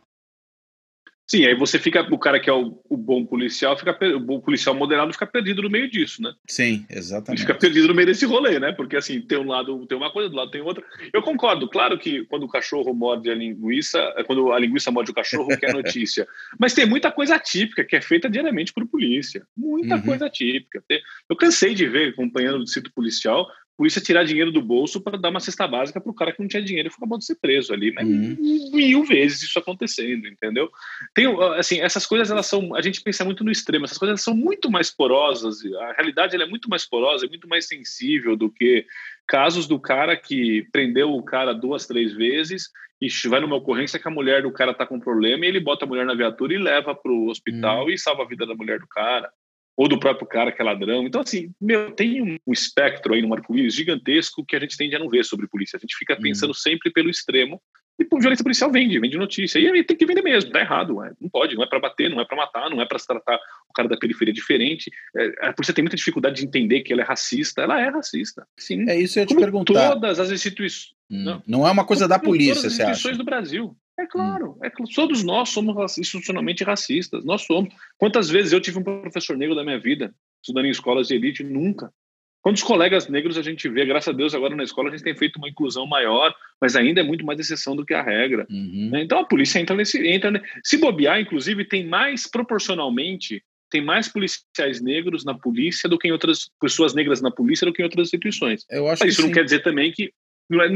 Sim, 1.32 1.45
aí 1.45 1.55
você 1.55 1.79
fica, 1.79 2.01
o 2.13 2.19
cara 2.19 2.41
que 2.41 2.49
é 2.49 2.53
o, 2.53 2.77
o, 2.89 2.97
bom 2.97 3.25
policial, 3.25 3.77
fica 3.77 3.97
o 4.13 4.19
bom 4.19 4.41
policial 4.41 4.75
moderado 4.75 5.13
fica 5.13 5.25
perdido 5.25 5.61
no 5.61 5.69
meio 5.69 5.89
disso, 5.89 6.21
né? 6.21 6.34
Sim, 6.45 6.86
exatamente. 6.89 7.39
Ele 7.39 7.47
fica 7.47 7.57
perdido 7.57 7.88
no 7.88 7.93
meio 7.95 8.07
desse 8.07 8.25
rolê, 8.25 8.59
né? 8.59 8.73
Porque 8.73 8.97
assim, 8.97 9.21
tem 9.21 9.38
um 9.38 9.47
lado 9.47 9.86
tem 9.88 9.97
uma 9.97 10.11
coisa, 10.11 10.27
do 10.27 10.36
lado 10.36 10.51
tem 10.51 10.59
outra. 10.59 10.84
Eu 11.13 11.21
concordo, 11.21 11.69
claro 11.69 11.97
que 11.97 12.25
quando 12.25 12.43
o 12.43 12.49
cachorro 12.49 12.93
morde 12.93 13.32
a 13.32 13.34
linguiça, 13.34 13.97
é 14.17 14.25
quando 14.25 14.51
a 14.51 14.59
linguiça 14.59 14.91
morde 14.91 15.11
o 15.11 15.13
cachorro, 15.13 15.57
que 15.57 15.65
é 15.65 15.71
notícia. 15.71 16.27
Mas 16.59 16.73
tem 16.73 16.86
muita 16.86 17.09
coisa 17.09 17.36
atípica 17.36 17.86
que 17.86 17.95
é 17.95 18.01
feita 18.01 18.29
diariamente 18.29 18.73
por 18.73 18.86
polícia. 18.86 19.41
Muita 19.55 19.95
uhum. 19.95 20.01
coisa 20.01 20.25
atípica. 20.25 20.84
Eu 21.29 21.38
cansei 21.38 21.73
de 21.73 21.88
ver, 21.88 22.09
acompanhando 22.09 22.61
o 22.61 22.67
sítio 22.67 22.91
policial, 22.93 23.47
polícia 23.82 23.99
tirar 23.99 24.23
dinheiro 24.23 24.51
do 24.51 24.61
bolso 24.61 25.01
para 25.01 25.17
dar 25.17 25.32
uma 25.32 25.39
cesta 25.39 25.67
básica 25.67 25.99
para 25.99 26.11
o 26.11 26.13
cara 26.13 26.32
que 26.32 26.39
não 26.39 26.47
tinha 26.47 26.61
dinheiro 26.61 26.88
e 26.88 26.91
acabou 26.95 27.17
de 27.17 27.25
ser 27.25 27.34
preso 27.41 27.73
ali. 27.73 27.91
Mas 27.91 28.07
uhum. 28.07 28.38
mil 28.71 29.03
vezes 29.03 29.41
isso 29.41 29.57
acontecendo, 29.57 30.27
entendeu? 30.27 30.69
Tem, 31.15 31.25
assim, 31.57 31.82
essas 31.82 32.05
coisas, 32.05 32.29
elas 32.29 32.45
são. 32.45 32.75
A 32.75 32.82
gente 32.84 33.01
pensa 33.01 33.25
muito 33.25 33.43
no 33.43 33.49
extremo, 33.49 33.86
essas 33.86 33.97
coisas 33.97 34.21
são 34.21 34.36
muito 34.36 34.69
mais 34.69 34.91
porosas. 34.91 35.65
A 35.79 35.93
realidade 35.93 36.39
é 36.39 36.45
muito 36.45 36.69
mais 36.69 36.88
porosa, 36.88 37.25
é 37.25 37.29
muito 37.29 37.47
mais 37.47 37.67
sensível 37.67 38.36
do 38.36 38.51
que 38.51 38.86
casos 39.27 39.65
do 39.65 39.79
cara 39.79 40.15
que 40.15 40.67
prendeu 40.71 41.13
o 41.13 41.23
cara 41.23 41.51
duas, 41.51 41.88
três 41.88 42.13
vezes 42.13 42.69
e 43.01 43.09
vai 43.27 43.39
numa 43.39 43.55
ocorrência 43.55 43.97
que 43.97 44.07
a 44.07 44.11
mulher 44.11 44.43
do 44.43 44.51
cara 44.51 44.75
tá 44.75 44.86
com 44.86 44.99
problema 44.99 45.43
e 45.43 45.47
ele 45.47 45.59
bota 45.59 45.86
a 45.86 45.88
mulher 45.88 46.05
na 46.05 46.13
viatura 46.13 46.53
e 46.53 46.59
leva 46.59 46.93
para 46.93 47.11
o 47.11 47.29
hospital 47.29 47.86
uhum. 47.86 47.89
e 47.89 47.97
salva 47.97 48.21
a 48.21 48.27
vida 48.27 48.45
da 48.45 48.53
mulher 48.53 48.79
do 48.79 48.88
cara 48.88 49.32
ou 49.76 49.88
do 49.88 49.99
próprio 49.99 50.28
cara 50.28 50.51
que 50.51 50.61
é 50.61 50.65
ladrão. 50.65 51.05
Então, 51.05 51.22
assim, 51.22 51.51
meu, 51.59 51.91
tem 51.91 52.22
um, 52.22 52.38
um 52.45 52.53
espectro 52.53 53.13
aí 53.13 53.22
no 53.22 53.34
arco-íris 53.34 53.74
gigantesco 53.74 54.45
que 54.45 54.55
a 54.55 54.59
gente 54.59 54.78
tende 54.78 54.95
a 54.95 54.99
não 54.99 55.09
ver 55.09 55.24
sobre 55.24 55.47
polícia. 55.47 55.78
A 55.78 55.80
gente 55.80 55.95
fica 55.95 56.15
uhum. 56.15 56.22
pensando 56.22 56.49
uhum. 56.49 56.55
sempre 56.55 56.91
pelo 56.91 57.09
extremo. 57.09 57.61
E 57.99 58.05
por 58.05 58.19
violência 58.19 58.43
policial 58.43 58.72
vende, 58.72 58.99
vende 58.99 59.17
notícia. 59.17 59.59
E 59.59 59.67
aí 59.67 59.84
tem 59.84 59.95
que 59.95 60.05
vender 60.05 60.24
mesmo, 60.24 60.51
tá 60.51 60.59
errado. 60.59 60.95
Não 61.19 61.30
pode, 61.30 61.55
não 61.55 61.63
é 61.63 61.67
para 61.67 61.80
bater, 61.80 62.09
não 62.09 62.19
é 62.19 62.26
para 62.26 62.38
matar, 62.38 62.69
não 62.69 62.82
é 62.82 62.86
para 62.86 62.97
se 62.97 63.05
tratar 63.05 63.39
o 63.69 63.74
cara 63.74 63.88
da 63.88 63.97
periferia 63.97 64.34
diferente. 64.34 64.91
É, 65.15 65.47
a 65.47 65.53
polícia 65.53 65.74
tem 65.74 65.84
muita 65.84 65.97
dificuldade 65.97 66.38
de 66.38 66.45
entender 66.45 66.82
que 66.82 66.91
ela 66.91 67.03
é 67.03 67.05
racista. 67.05 67.61
Ela 67.61 67.80
é 67.80 67.89
racista, 67.89 68.47
sim. 68.57 68.89
É 68.89 68.99
isso 68.99 69.19
eu 69.19 69.22
ia 69.22 69.28
te 69.28 69.36
Como 69.36 69.41
perguntar. 69.41 69.89
Todas 69.89 70.19
as 70.19 70.32
instituições. 70.32 70.93
Hum. 71.11 71.24
Não, 71.24 71.43
não 71.45 71.67
é 71.67 71.72
uma 71.72 71.86
coisa 71.86 72.07
da 72.07 72.17
polícia, 72.17 72.55
todas 72.55 72.65
as 72.65 72.80
instituições 72.80 73.17
do 73.17 73.24
Brasil. 73.24 73.76
É 74.02 74.08
claro, 74.08 74.58
é, 74.64 74.72
todos 74.95 75.24
nós 75.24 75.49
somos 75.49 75.97
institucionalmente 75.97 76.64
racistas, 76.64 77.24
nós 77.24 77.43
somos. 77.43 77.72
Quantas 77.99 78.30
vezes 78.30 78.52
eu 78.52 78.60
tive 78.60 78.80
um 78.80 78.84
professor 78.84 79.38
negro 79.38 79.56
da 79.56 79.64
minha 79.64 79.80
vida, 79.80 80.12
estudando 80.41 80.66
em 80.66 80.72
escolas 80.72 81.08
de 81.08 81.16
elite? 81.16 81.43
Nunca. 81.43 81.93
Quantos 82.41 82.64
colegas 82.64 83.08
negros 83.08 83.38
a 83.38 83.43
gente 83.43 83.70
vê? 83.70 83.86
Graças 83.86 84.08
a 84.08 84.18
Deus, 84.18 84.34
agora 84.34 84.56
na 84.56 84.64
escola 84.64 84.89
a 84.89 84.91
gente 84.91 85.04
tem 85.04 85.16
feito 85.16 85.38
uma 85.38 85.47
inclusão 85.47 85.86
maior, 85.86 86.34
mas 86.60 86.76
ainda 86.76 87.02
é 87.02 87.04
muito 87.04 87.24
mais 87.24 87.39
exceção 87.39 87.76
do 87.76 87.86
que 87.86 87.93
a 87.93 88.02
regra. 88.02 88.47
Uhum. 88.49 88.89
Né? 88.91 89.04
Então 89.04 89.20
a 89.20 89.26
polícia 89.26 89.60
entra 89.60 89.76
nesse. 89.76 90.04
Entra, 90.08 90.41
se 90.64 90.78
bobear, 90.78 91.22
inclusive, 91.22 91.64
tem 91.64 91.86
mais 91.86 92.28
proporcionalmente, 92.28 93.43
tem 93.70 93.84
mais 93.84 94.08
policiais 94.08 94.82
negros 94.82 95.24
na 95.24 95.36
polícia 95.36 95.88
do 95.88 95.99
que 95.99 96.08
em 96.08 96.12
outras 96.12 96.49
pessoas 96.60 96.95
negras 96.95 97.22
na 97.22 97.30
polícia 97.30 97.68
do 97.68 97.72
que 97.72 97.84
em 97.84 97.86
outras 97.86 98.08
instituições. 98.08 98.66
Eu 98.72 98.88
acho 98.88 99.04
mas 99.04 99.14
isso 99.14 99.22
não 99.22 99.30
sim. 99.30 99.36
quer 99.36 99.43
dizer 99.43 99.62
também 99.62 99.91
que 99.91 100.12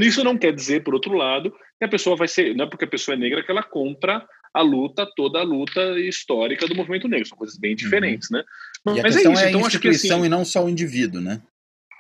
isso 0.02 0.24
não 0.24 0.38
quer 0.38 0.54
dizer, 0.54 0.84
por 0.84 0.94
outro 0.94 1.14
lado, 1.14 1.52
que 1.78 1.86
a 1.86 1.90
pessoa 1.90 2.16
vai 2.16 2.28
ser, 2.28 2.56
não 2.56 2.66
é 2.66 2.70
porque 2.70 2.86
a 2.86 2.90
pessoa 2.90 3.16
é 3.16 3.18
negra 3.18 3.44
que 3.44 3.52
ela 3.52 3.64
compra 3.64 4.26
a 4.54 4.62
luta, 4.62 5.06
toda 5.16 5.40
a 5.40 5.44
luta 5.44 6.00
histórica 6.00 6.66
do 6.66 6.76
movimento 6.76 7.08
negro. 7.08 7.28
São 7.28 7.38
coisas 7.38 7.58
bem 7.58 7.72
uhum. 7.72 7.76
diferentes, 7.76 8.30
uhum. 8.32 8.38
né? 8.38 8.44
Mas, 8.86 8.96
e 8.96 9.00
a 9.00 9.02
é 9.02 9.04
questão 9.04 9.32
é, 9.32 9.34
isso. 9.34 9.44
é 9.44 9.46
a 9.46 9.50
então, 9.50 9.62
instituição 9.62 10.18
assim, 10.18 10.26
e 10.26 10.30
não 10.30 10.46
só 10.46 10.64
o 10.64 10.70
indivíduo, 10.70 11.20
né? 11.20 11.42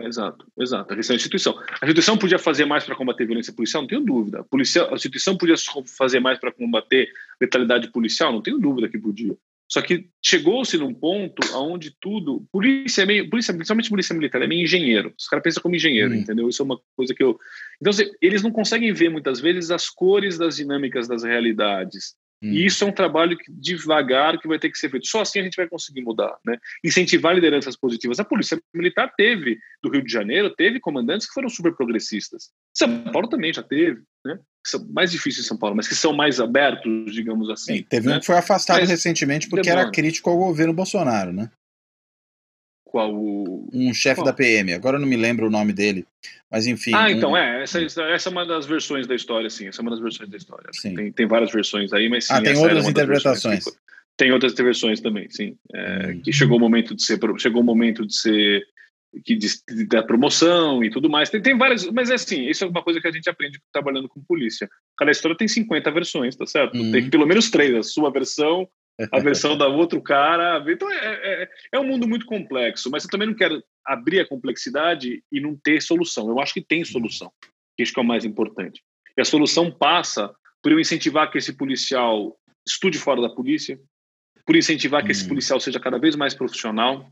Exato, 0.01 0.45
exato. 0.59 0.93
A 0.93 0.95
questão 0.95 1.13
da 1.13 1.17
instituição. 1.17 1.57
A 1.81 1.85
instituição 1.85 2.17
podia 2.17 2.39
fazer 2.39 2.65
mais 2.65 2.83
para 2.83 2.95
combater 2.95 3.25
violência 3.25 3.53
policial? 3.53 3.81
Não 3.81 3.87
tenho 3.87 4.01
dúvida. 4.01 4.39
A, 4.39 4.43
policial, 4.43 4.89
a 4.91 4.95
instituição 4.95 5.37
podia 5.37 5.55
fazer 5.97 6.19
mais 6.19 6.37
para 6.39 6.51
combater 6.51 7.09
letalidade 7.39 7.89
policial? 7.91 8.31
Não 8.31 8.41
tenho 8.41 8.57
dúvida 8.57 8.89
que 8.89 8.97
podia. 8.97 9.35
Só 9.67 9.81
que 9.81 10.07
chegou-se 10.23 10.77
num 10.77 10.93
ponto 10.93 11.41
onde 11.55 11.95
tudo. 11.99 12.45
Polícia 12.51 13.01
é 13.01 13.05
meio. 13.05 13.29
Polícia, 13.29 13.53
principalmente 13.53 13.89
polícia 13.89 14.13
militar, 14.13 14.41
é 14.41 14.47
meio 14.47 14.63
engenheiro. 14.63 15.13
Os 15.17 15.27
caras 15.27 15.43
pensam 15.43 15.63
como 15.63 15.75
engenheiro, 15.75 16.11
hum. 16.11 16.17
entendeu? 16.17 16.47
Isso 16.47 16.61
é 16.61 16.65
uma 16.65 16.79
coisa 16.95 17.15
que 17.15 17.23
eu. 17.23 17.39
Então, 17.81 17.93
eles 18.21 18.41
não 18.41 18.51
conseguem 18.51 18.93
ver 18.93 19.09
muitas 19.09 19.39
vezes 19.39 19.71
as 19.71 19.89
cores 19.89 20.37
das 20.37 20.55
dinâmicas 20.55 21.07
das 21.07 21.23
realidades. 21.23 22.15
Hum. 22.43 22.51
E 22.51 22.65
isso 22.65 22.83
é 22.83 22.87
um 22.87 22.91
trabalho 22.91 23.37
que, 23.37 23.51
devagar 23.51 24.39
que 24.39 24.47
vai 24.47 24.59
ter 24.59 24.69
que 24.69 24.77
ser 24.77 24.89
feito. 24.89 25.07
Só 25.07 25.21
assim 25.21 25.39
a 25.39 25.43
gente 25.43 25.55
vai 25.55 25.67
conseguir 25.67 26.01
mudar. 26.01 26.37
Né? 26.45 26.57
Incentivar 26.83 27.33
lideranças 27.33 27.75
positivas. 27.75 28.19
A 28.19 28.25
Polícia 28.25 28.59
Militar 28.73 29.11
teve, 29.17 29.57
do 29.81 29.89
Rio 29.89 30.03
de 30.03 30.11
Janeiro, 30.11 30.53
teve 30.53 30.79
comandantes 30.79 31.27
que 31.27 31.33
foram 31.33 31.49
super 31.49 31.73
progressistas. 31.73 32.49
São 32.73 33.03
Paulo 33.05 33.27
também 33.27 33.53
já 33.53 33.63
teve. 33.63 34.01
Né? 34.25 34.37
Que 34.63 34.71
são 34.71 34.85
mais 34.89 35.11
difíceis 35.11 35.45
em 35.45 35.47
São 35.47 35.57
Paulo, 35.57 35.75
mas 35.75 35.87
que 35.87 35.95
são 35.95 36.13
mais 36.13 36.39
abertos, 36.39 37.13
digamos 37.13 37.49
assim. 37.49 37.83
teve 37.83 38.07
né? 38.07 38.17
um 38.17 38.19
que 38.19 38.25
foi 38.25 38.37
afastado 38.37 38.79
mas, 38.79 38.89
recentemente 38.89 39.47
porque 39.47 39.69
demora. 39.69 39.83
era 39.83 39.91
crítico 39.91 40.29
ao 40.29 40.37
governo 40.37 40.73
Bolsonaro, 40.73 41.31
né? 41.31 41.49
Qual 42.95 43.13
o... 43.13 43.69
Um 43.73 43.93
chefe 43.93 44.23
da 44.23 44.31
PM, 44.31 44.71
agora 44.71 44.95
eu 44.95 45.01
não 45.01 45.07
me 45.07 45.17
lembro 45.17 45.47
o 45.47 45.49
nome 45.49 45.73
dele, 45.73 46.05
mas 46.49 46.65
enfim. 46.65 46.93
Ah, 46.95 47.11
então, 47.11 47.33
um... 47.33 47.35
é, 47.37 47.61
essa, 47.61 47.81
essa 47.81 48.29
é 48.29 48.31
uma 48.31 48.45
das 48.45 48.65
versões 48.65 49.05
da 49.05 49.13
história, 49.13 49.49
sim, 49.49 49.67
essa 49.67 49.81
é 49.81 49.83
uma 49.83 49.91
das 49.91 49.99
versões 49.99 50.29
da 50.29 50.37
história. 50.37 50.69
Sim. 50.71 50.95
Tem, 50.95 51.11
tem 51.11 51.27
várias 51.27 51.51
versões 51.51 51.91
aí, 51.91 52.07
mas 52.07 52.25
sim, 52.25 52.31
Ah, 52.33 52.41
tem 52.41 52.55
outras 52.55 52.87
interpretações. 52.87 53.65
Tem 54.15 54.31
outras 54.31 54.53
versões 54.53 55.01
também, 55.01 55.29
sim. 55.29 55.57
É, 55.73 56.07
hum. 56.07 56.21
Que 56.21 56.31
chegou 56.31 56.55
o 56.55 56.59
momento 56.61 56.95
de 56.95 57.03
ser, 57.03 57.19
chegou 57.37 57.61
o 57.61 57.65
momento 57.65 58.07
de 58.07 58.17
ser 58.17 58.65
que 59.25 59.35
de, 59.35 59.49
de, 59.69 59.87
da 59.87 60.01
promoção 60.01 60.81
e 60.81 60.89
tudo 60.89 61.09
mais. 61.09 61.29
Tem, 61.29 61.41
tem 61.41 61.57
várias, 61.57 61.85
mas 61.91 62.09
é 62.09 62.13
assim, 62.13 62.47
isso 62.47 62.63
é 62.63 62.67
uma 62.67 62.81
coisa 62.81 63.01
que 63.01 63.07
a 63.09 63.11
gente 63.11 63.29
aprende 63.29 63.59
trabalhando 63.73 64.07
com 64.07 64.23
polícia. 64.23 64.69
Cada 64.97 65.11
história 65.11 65.35
tem 65.35 65.49
50 65.49 65.91
versões, 65.91 66.33
tá 66.37 66.45
certo? 66.45 66.77
Uhum. 66.77 66.93
Tem 66.93 67.09
pelo 67.09 67.27
menos 67.27 67.51
três, 67.51 67.75
a 67.75 67.83
sua 67.83 68.09
versão, 68.09 68.65
a 69.11 69.19
versão 69.19 69.57
da 69.57 69.67
outro 69.67 70.01
cara. 70.01 70.63
Então 70.71 70.91
é, 70.91 71.43
é, 71.43 71.49
é, 71.73 71.79
um 71.79 71.87
mundo 71.87 72.07
muito 72.07 72.25
complexo, 72.25 72.89
mas 72.89 73.03
eu 73.03 73.09
também 73.09 73.27
não 73.27 73.35
quero 73.35 73.63
abrir 73.85 74.19
a 74.19 74.27
complexidade 74.27 75.23
e 75.31 75.39
não 75.39 75.55
ter 75.55 75.81
solução. 75.81 76.29
Eu 76.29 76.39
acho 76.39 76.53
que 76.53 76.61
tem 76.61 76.83
solução, 76.83 77.31
que 77.75 77.83
isso 77.83 77.93
que 77.93 77.99
é 77.99 78.03
o 78.03 78.05
mais 78.05 78.25
importante. 78.25 78.81
E 79.17 79.21
a 79.21 79.25
solução 79.25 79.71
passa 79.71 80.33
por 80.61 80.71
eu 80.71 80.79
incentivar 80.79 81.29
que 81.29 81.37
esse 81.37 81.53
policial 81.53 82.35
estude 82.67 82.97
fora 82.97 83.21
da 83.21 83.29
polícia, 83.29 83.79
por 84.45 84.55
incentivar 84.55 85.03
que 85.03 85.11
esse 85.11 85.25
hum. 85.25 85.29
policial 85.29 85.59
seja 85.59 85.79
cada 85.79 85.99
vez 85.99 86.15
mais 86.15 86.33
profissional, 86.33 87.09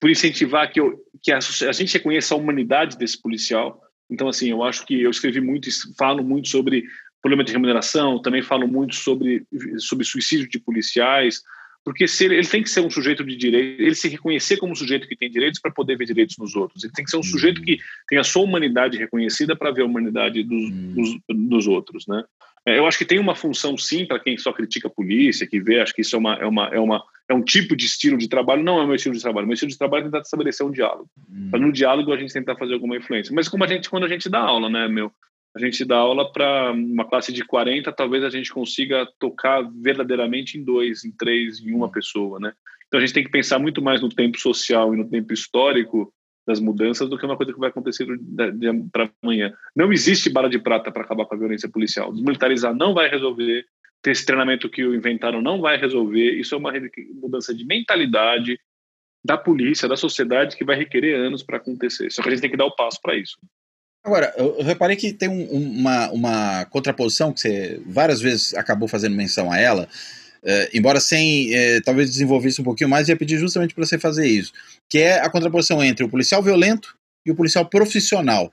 por 0.00 0.10
incentivar 0.10 0.70
que, 0.70 0.80
eu, 0.80 0.98
que 1.22 1.32
a, 1.32 1.38
a 1.38 1.72
gente 1.72 1.92
reconheça 1.92 2.34
a 2.34 2.38
humanidade 2.38 2.96
desse 2.96 3.20
policial. 3.20 3.82
Então, 4.10 4.28
assim, 4.28 4.50
eu 4.50 4.62
acho 4.62 4.86
que 4.86 5.02
eu 5.02 5.10
escrevi 5.10 5.40
muito, 5.40 5.68
falo 5.98 6.22
muito 6.24 6.48
sobre 6.48 6.84
problema 7.20 7.44
de 7.44 7.52
remuneração, 7.52 8.20
também 8.20 8.42
falo 8.42 8.66
muito 8.68 8.94
sobre, 8.94 9.44
sobre 9.78 10.04
suicídio 10.04 10.48
de 10.48 10.58
policiais, 10.58 11.42
porque 11.84 12.06
se 12.06 12.24
ele, 12.24 12.36
ele, 12.36 12.46
tem 12.46 12.62
que 12.62 12.68
ser 12.68 12.80
um 12.80 12.90
sujeito 12.90 13.24
de 13.24 13.34
direito, 13.34 13.80
ele 13.80 13.94
se 13.94 14.08
reconhecer 14.08 14.58
como 14.58 14.72
um 14.72 14.76
sujeito 14.76 15.08
que 15.08 15.16
tem 15.16 15.30
direitos 15.30 15.58
para 15.58 15.70
poder 15.70 15.96
ver 15.96 16.04
direitos 16.04 16.36
nos 16.38 16.54
outros. 16.54 16.84
Ele 16.84 16.92
tem 16.92 17.04
que 17.04 17.10
ser 17.10 17.16
um 17.16 17.22
sujeito 17.22 17.62
que 17.62 17.78
tem 18.08 18.18
a 18.18 18.24
sua 18.24 18.42
humanidade 18.42 18.98
reconhecida 18.98 19.56
para 19.56 19.70
ver 19.70 19.82
a 19.82 19.86
humanidade 19.86 20.42
dos, 20.42 20.70
hum. 20.70 20.94
dos, 20.94 21.18
dos, 21.48 21.66
outros, 21.66 22.06
né? 22.06 22.22
É, 22.66 22.78
eu 22.78 22.86
acho 22.86 22.98
que 22.98 23.06
tem 23.06 23.18
uma 23.18 23.34
função 23.34 23.78
sim 23.78 24.04
para 24.04 24.20
quem 24.20 24.36
só 24.36 24.52
critica 24.52 24.88
a 24.88 24.90
polícia, 24.90 25.46
que 25.46 25.58
vê, 25.58 25.80
acho 25.80 25.94
que 25.94 26.02
isso 26.02 26.14
é 26.14 26.18
uma, 26.18 26.34
é 26.34 26.46
uma, 26.46 26.68
é 26.68 26.78
uma 26.78 27.02
é 27.26 27.34
um 27.34 27.42
tipo 27.42 27.76
de 27.76 27.84
estilo 27.84 28.16
de 28.16 28.28
trabalho, 28.28 28.62
não 28.62 28.80
é 28.80 28.84
o 28.84 28.86
meu 28.86 28.96
estilo 28.96 29.14
de 29.14 29.20
trabalho. 29.20 29.46
Meu 29.46 29.54
estilo 29.54 29.70
de 29.70 29.78
trabalho 29.78 30.02
é 30.02 30.04
tentar 30.04 30.20
estabelecer 30.20 30.66
um 30.66 30.70
diálogo. 30.70 31.10
Para 31.50 31.60
no 31.60 31.70
diálogo 31.70 32.12
a 32.12 32.16
gente 32.16 32.32
tentar 32.32 32.56
fazer 32.56 32.72
alguma 32.72 32.96
influência. 32.96 33.34
Mas 33.34 33.48
como 33.48 33.64
a 33.64 33.66
gente 33.66 33.88
quando 33.90 34.04
a 34.04 34.08
gente 34.08 34.28
dá 34.30 34.40
aula, 34.40 34.70
né, 34.70 34.88
meu? 34.88 35.12
A 35.56 35.60
gente 35.60 35.84
dá 35.84 35.96
aula 35.96 36.30
para 36.32 36.72
uma 36.72 37.04
classe 37.04 37.32
de 37.32 37.44
40, 37.44 37.92
talvez 37.92 38.22
a 38.22 38.30
gente 38.30 38.52
consiga 38.52 39.06
tocar 39.18 39.62
verdadeiramente 39.62 40.58
em 40.58 40.64
dois, 40.64 41.04
em 41.04 41.12
três, 41.12 41.60
em 41.60 41.72
uma 41.72 41.90
pessoa, 41.90 42.38
né? 42.38 42.52
Então 42.86 42.98
a 42.98 43.00
gente 43.00 43.14
tem 43.14 43.24
que 43.24 43.30
pensar 43.30 43.58
muito 43.58 43.82
mais 43.82 44.00
no 44.00 44.08
tempo 44.08 44.38
social 44.38 44.94
e 44.94 44.96
no 44.96 45.08
tempo 45.08 45.32
histórico 45.32 46.12
das 46.46 46.60
mudanças 46.60 47.08
do 47.10 47.18
que 47.18 47.26
uma 47.26 47.36
coisa 47.36 47.52
que 47.52 47.58
vai 47.58 47.68
acontecer 47.68 48.06
para 48.90 49.10
amanhã. 49.22 49.52
Não 49.76 49.92
existe 49.92 50.30
bala 50.30 50.48
de 50.48 50.58
prata 50.58 50.90
para 50.90 51.02
acabar 51.02 51.26
com 51.26 51.34
a 51.34 51.38
violência 51.38 51.68
policial. 51.68 52.10
Desmilitarizar 52.10 52.74
não 52.74 52.94
vai 52.94 53.10
resolver. 53.10 53.66
Ter 54.00 54.12
esse 54.12 54.24
treinamento 54.24 54.70
que 54.70 54.80
inventaram 54.80 55.42
não 55.42 55.60
vai 55.60 55.76
resolver. 55.76 56.38
Isso 56.38 56.54
é 56.54 56.58
uma 56.58 56.72
mudança 57.20 57.54
de 57.54 57.66
mentalidade 57.66 58.58
da 59.22 59.36
polícia, 59.36 59.88
da 59.88 59.96
sociedade, 59.96 60.56
que 60.56 60.64
vai 60.64 60.76
requerer 60.76 61.16
anos 61.16 61.42
para 61.42 61.58
acontecer. 61.58 62.10
Só 62.10 62.22
que 62.22 62.28
a 62.28 62.30
gente 62.30 62.40
tem 62.40 62.50
que 62.50 62.56
dar 62.56 62.64
o 62.64 62.74
passo 62.74 62.98
para 63.02 63.16
isso. 63.16 63.36
Agora, 64.08 64.32
eu 64.38 64.62
reparei 64.62 64.96
que 64.96 65.12
tem 65.12 65.28
um, 65.28 65.44
uma, 65.50 66.10
uma 66.10 66.64
contraposição 66.64 67.30
que 67.30 67.40
você 67.40 67.78
várias 67.84 68.22
vezes 68.22 68.54
acabou 68.54 68.88
fazendo 68.88 69.14
menção 69.14 69.52
a 69.52 69.58
ela, 69.58 69.86
é, 70.42 70.70
embora 70.72 70.98
sem 70.98 71.54
é, 71.54 71.82
talvez 71.82 72.10
desenvolver 72.10 72.48
isso 72.48 72.62
um 72.62 72.64
pouquinho 72.64 72.88
mais, 72.88 73.10
ia 73.10 73.16
pedir 73.18 73.36
justamente 73.36 73.74
para 73.74 73.84
você 73.84 73.98
fazer 73.98 74.26
isso, 74.26 74.50
que 74.88 74.96
é 74.98 75.20
a 75.20 75.28
contraposição 75.28 75.84
entre 75.84 76.06
o 76.06 76.08
policial 76.08 76.42
violento 76.42 76.96
e 77.26 77.30
o 77.30 77.34
policial 77.34 77.66
profissional. 77.66 78.50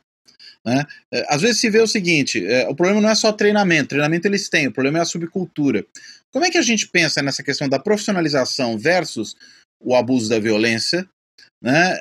Né? 0.66 0.84
É, 1.14 1.26
às 1.30 1.41
vezes 1.41 1.62
se 1.62 1.70
vê 1.70 1.80
o 1.80 1.88
seguinte: 1.88 2.45
o 2.68 2.76
problema 2.76 2.99
não 2.99 3.10
é 3.10 3.16
só 3.16 3.32
treinamento, 3.32 3.89
treinamento 3.89 4.28
eles 4.28 4.49
têm, 4.49 4.68
o 4.68 4.74
problema 4.74 4.99
é 4.99 5.01
a 5.03 5.06
subcultura. 5.06 5.86
Como 6.34 6.43
é 6.43 6.51
que 6.51 6.58
a 6.58 6.62
gente 6.62 6.89
pensa 6.89 7.22
nessa 7.22 7.41
questão 7.41 7.70
da 7.70 7.80
profissionalização 7.80 8.78
versus 8.78 9.38
o 9.80 9.95
abuso 9.95 10.30
da 10.30 10.38
violência 10.38 11.08
né, 11.66 11.97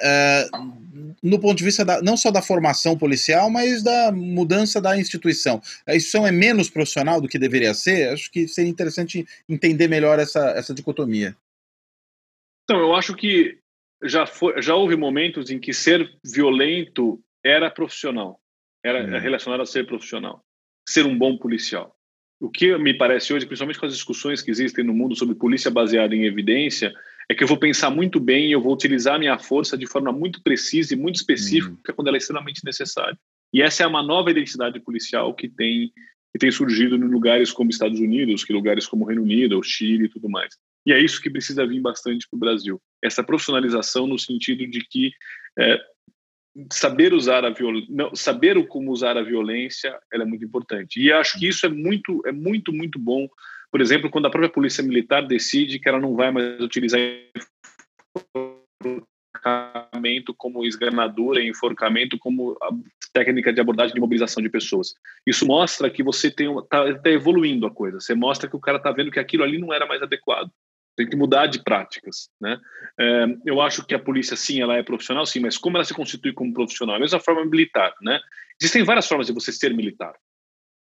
uh, 0.52 0.74
no 1.22 1.40
ponto 1.40 1.56
de 1.56 1.64
vista 1.64 1.86
da, 1.86 2.02
não 2.02 2.18
só 2.18 2.30
da 2.30 2.42
formação 2.42 2.98
policial, 2.98 3.48
mas 3.48 3.82
da 3.82 4.12
mudança 4.12 4.78
da 4.78 4.94
instituição. 4.98 5.62
A 5.86 5.96
instituição 5.96 6.26
é 6.26 6.30
menos 6.30 6.68
profissional 6.68 7.18
do 7.18 7.28
que 7.28 7.38
deveria 7.38 7.72
ser? 7.72 8.10
Acho 8.10 8.30
que 8.30 8.46
seria 8.46 8.70
interessante 8.70 9.26
entender 9.48 9.88
melhor 9.88 10.18
essa, 10.18 10.50
essa 10.50 10.74
dicotomia. 10.74 11.34
Então, 12.64 12.78
eu 12.78 12.94
acho 12.94 13.14
que 13.14 13.58
já, 14.02 14.26
foi, 14.26 14.60
já 14.60 14.74
houve 14.74 14.96
momentos 14.96 15.50
em 15.50 15.58
que 15.58 15.72
ser 15.72 16.10
violento 16.22 17.18
era 17.42 17.70
profissional, 17.70 18.38
era 18.84 19.02
hum. 19.02 19.18
relacionado 19.18 19.62
a 19.62 19.66
ser 19.66 19.86
profissional, 19.86 20.42
ser 20.86 21.06
um 21.06 21.16
bom 21.16 21.38
policial. 21.38 21.96
O 22.38 22.50
que 22.50 22.76
me 22.76 22.92
parece 22.92 23.32
hoje, 23.32 23.46
principalmente 23.46 23.80
com 23.80 23.86
as 23.86 23.94
discussões 23.94 24.42
que 24.42 24.50
existem 24.50 24.84
no 24.84 24.92
mundo 24.92 25.16
sobre 25.16 25.34
polícia 25.34 25.70
baseada 25.70 26.14
em 26.14 26.26
evidência, 26.26 26.92
é 27.30 27.34
que 27.34 27.42
eu 27.42 27.48
vou 27.48 27.58
pensar 27.58 27.90
muito 27.90 28.20
bem 28.20 28.48
e 28.48 28.52
eu 28.52 28.60
vou 28.60 28.72
utilizar 28.72 29.14
a 29.14 29.18
minha 29.18 29.38
força 29.38 29.76
de 29.76 29.86
forma 29.86 30.12
muito 30.12 30.42
precisa 30.42 30.94
e 30.94 30.96
muito 30.96 31.16
específica 31.16 31.70
uhum. 31.88 31.94
quando 31.94 32.08
ela 32.08 32.16
é 32.16 32.18
extremamente 32.18 32.64
necessária. 32.64 33.18
E 33.52 33.62
essa 33.62 33.82
é 33.82 33.86
uma 33.86 34.02
nova 34.02 34.30
identidade 34.30 34.80
policial 34.80 35.34
que 35.34 35.48
tem 35.48 35.92
que 36.32 36.38
tem 36.38 36.50
surgido 36.50 36.96
em 36.96 36.98
lugares 36.98 37.52
como 37.52 37.70
Estados 37.70 38.00
Unidos, 38.00 38.42
que 38.42 38.52
lugares 38.52 38.88
como 38.88 39.04
Reino 39.04 39.22
Unido, 39.22 39.62
Chile 39.62 40.06
e 40.06 40.08
tudo 40.08 40.28
mais. 40.28 40.52
E 40.84 40.92
é 40.92 40.98
isso 41.00 41.22
que 41.22 41.30
precisa 41.30 41.64
vir 41.64 41.80
bastante 41.80 42.26
para 42.28 42.36
o 42.36 42.40
Brasil. 42.40 42.82
Essa 43.00 43.22
profissionalização 43.22 44.08
no 44.08 44.18
sentido 44.18 44.66
de 44.66 44.80
que 44.80 45.12
é, 45.56 45.80
saber 46.72 47.14
usar 47.14 47.44
a 47.44 47.50
violência, 47.50 48.10
saber 48.14 48.66
como 48.66 48.90
usar 48.90 49.16
a 49.16 49.22
violência, 49.22 49.96
é 50.12 50.24
muito 50.24 50.44
importante. 50.44 51.00
E 51.00 51.12
acho 51.12 51.38
que 51.38 51.46
isso 51.46 51.64
é 51.66 51.68
muito, 51.68 52.20
é 52.26 52.32
muito, 52.32 52.72
muito 52.72 52.98
bom 52.98 53.28
por 53.74 53.80
exemplo, 53.80 54.08
quando 54.08 54.26
a 54.26 54.30
própria 54.30 54.48
polícia 54.48 54.84
militar 54.84 55.26
decide 55.26 55.80
que 55.80 55.88
ela 55.88 55.98
não 55.98 56.14
vai 56.14 56.30
mais 56.30 56.60
utilizar 56.60 57.00
enforcamento 59.34 60.32
como 60.32 60.64
esganadura, 60.64 61.42
enforcamento 61.42 62.16
como 62.16 62.56
técnica 63.12 63.52
de 63.52 63.60
abordagem 63.60 63.92
de 63.92 64.00
mobilização 64.00 64.40
de 64.40 64.48
pessoas. 64.48 64.94
Isso 65.26 65.44
mostra 65.44 65.90
que 65.90 66.04
você 66.04 66.28
está 66.28 67.00
tá 67.02 67.10
evoluindo 67.10 67.66
a 67.66 67.70
coisa. 67.74 67.98
Você 67.98 68.14
mostra 68.14 68.48
que 68.48 68.54
o 68.54 68.60
cara 68.60 68.78
está 68.78 68.92
vendo 68.92 69.10
que 69.10 69.18
aquilo 69.18 69.42
ali 69.42 69.58
não 69.58 69.74
era 69.74 69.86
mais 69.86 70.00
adequado. 70.00 70.52
Tem 70.96 71.08
que 71.08 71.16
mudar 71.16 71.48
de 71.48 71.60
práticas, 71.64 72.30
né? 72.40 72.60
É, 72.96 73.24
eu 73.44 73.60
acho 73.60 73.84
que 73.84 73.96
a 73.96 73.98
polícia, 73.98 74.36
sim, 74.36 74.62
ela 74.62 74.76
é 74.76 74.84
profissional, 74.84 75.26
sim, 75.26 75.40
mas 75.40 75.58
como 75.58 75.76
ela 75.76 75.84
se 75.84 75.92
constitui 75.92 76.32
como 76.32 76.54
profissional? 76.54 76.94
A 76.94 77.00
mesma 77.00 77.18
forma 77.18 77.44
militar, 77.44 77.92
né? 78.00 78.20
Existem 78.62 78.84
várias 78.84 79.08
formas 79.08 79.26
de 79.26 79.32
você 79.32 79.50
ser 79.50 79.74
militar. 79.74 80.14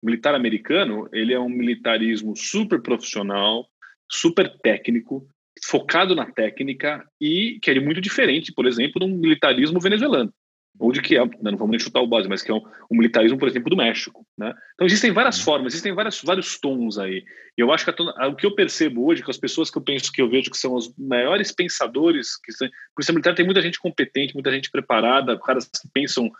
O 0.02 0.06
militar 0.06 0.34
americano, 0.34 1.08
ele 1.12 1.32
é 1.32 1.38
um 1.38 1.48
militarismo 1.48 2.36
super 2.36 2.80
profissional, 2.82 3.66
super 4.10 4.52
técnico, 4.58 5.26
focado 5.64 6.14
na 6.14 6.26
técnica 6.26 7.04
e 7.20 7.58
que 7.62 7.70
é 7.70 7.80
muito 7.80 8.00
diferente, 8.00 8.52
por 8.52 8.66
exemplo, 8.66 9.00
de 9.00 9.06
um 9.06 9.16
militarismo 9.16 9.80
venezuelano, 9.80 10.32
ou 10.78 10.90
de 10.90 11.00
que 11.00 11.16
é, 11.16 11.24
né, 11.24 11.50
não 11.50 11.56
vamos 11.56 11.70
nem 11.70 11.78
chutar 11.78 12.00
o 12.00 12.06
base, 12.06 12.28
mas 12.28 12.42
que 12.42 12.50
é 12.50 12.54
um, 12.54 12.62
um 12.90 12.96
militarismo, 12.96 13.38
por 13.38 13.46
exemplo, 13.46 13.70
do 13.70 13.76
México, 13.76 14.26
né? 14.36 14.52
Então 14.74 14.86
existem 14.86 15.12
várias 15.12 15.38
uhum. 15.38 15.44
formas, 15.44 15.72
existem 15.72 15.94
vários, 15.94 16.20
vários 16.22 16.58
tons 16.58 16.98
aí. 16.98 17.22
E 17.56 17.60
eu 17.60 17.70
acho 17.70 17.84
que 17.84 18.02
a, 18.02 18.28
o 18.28 18.34
que 18.34 18.46
eu 18.46 18.54
percebo 18.54 19.06
hoje, 19.06 19.22
que 19.22 19.30
as 19.30 19.38
pessoas 19.38 19.70
que 19.70 19.78
eu 19.78 19.82
penso 19.82 20.10
que 20.10 20.20
eu 20.20 20.28
vejo 20.28 20.50
que 20.50 20.56
são 20.56 20.74
os 20.74 20.92
maiores 20.96 21.52
pensadores, 21.52 22.36
que 22.42 22.52
são, 22.52 22.68
por 22.94 23.02
isso 23.02 23.12
militar 23.12 23.34
tem 23.34 23.44
muita 23.44 23.62
gente 23.62 23.78
competente, 23.78 24.34
muita 24.34 24.50
gente 24.50 24.70
preparada, 24.70 25.38
caras 25.38 25.66
que 25.66 25.88
pensam 25.92 26.30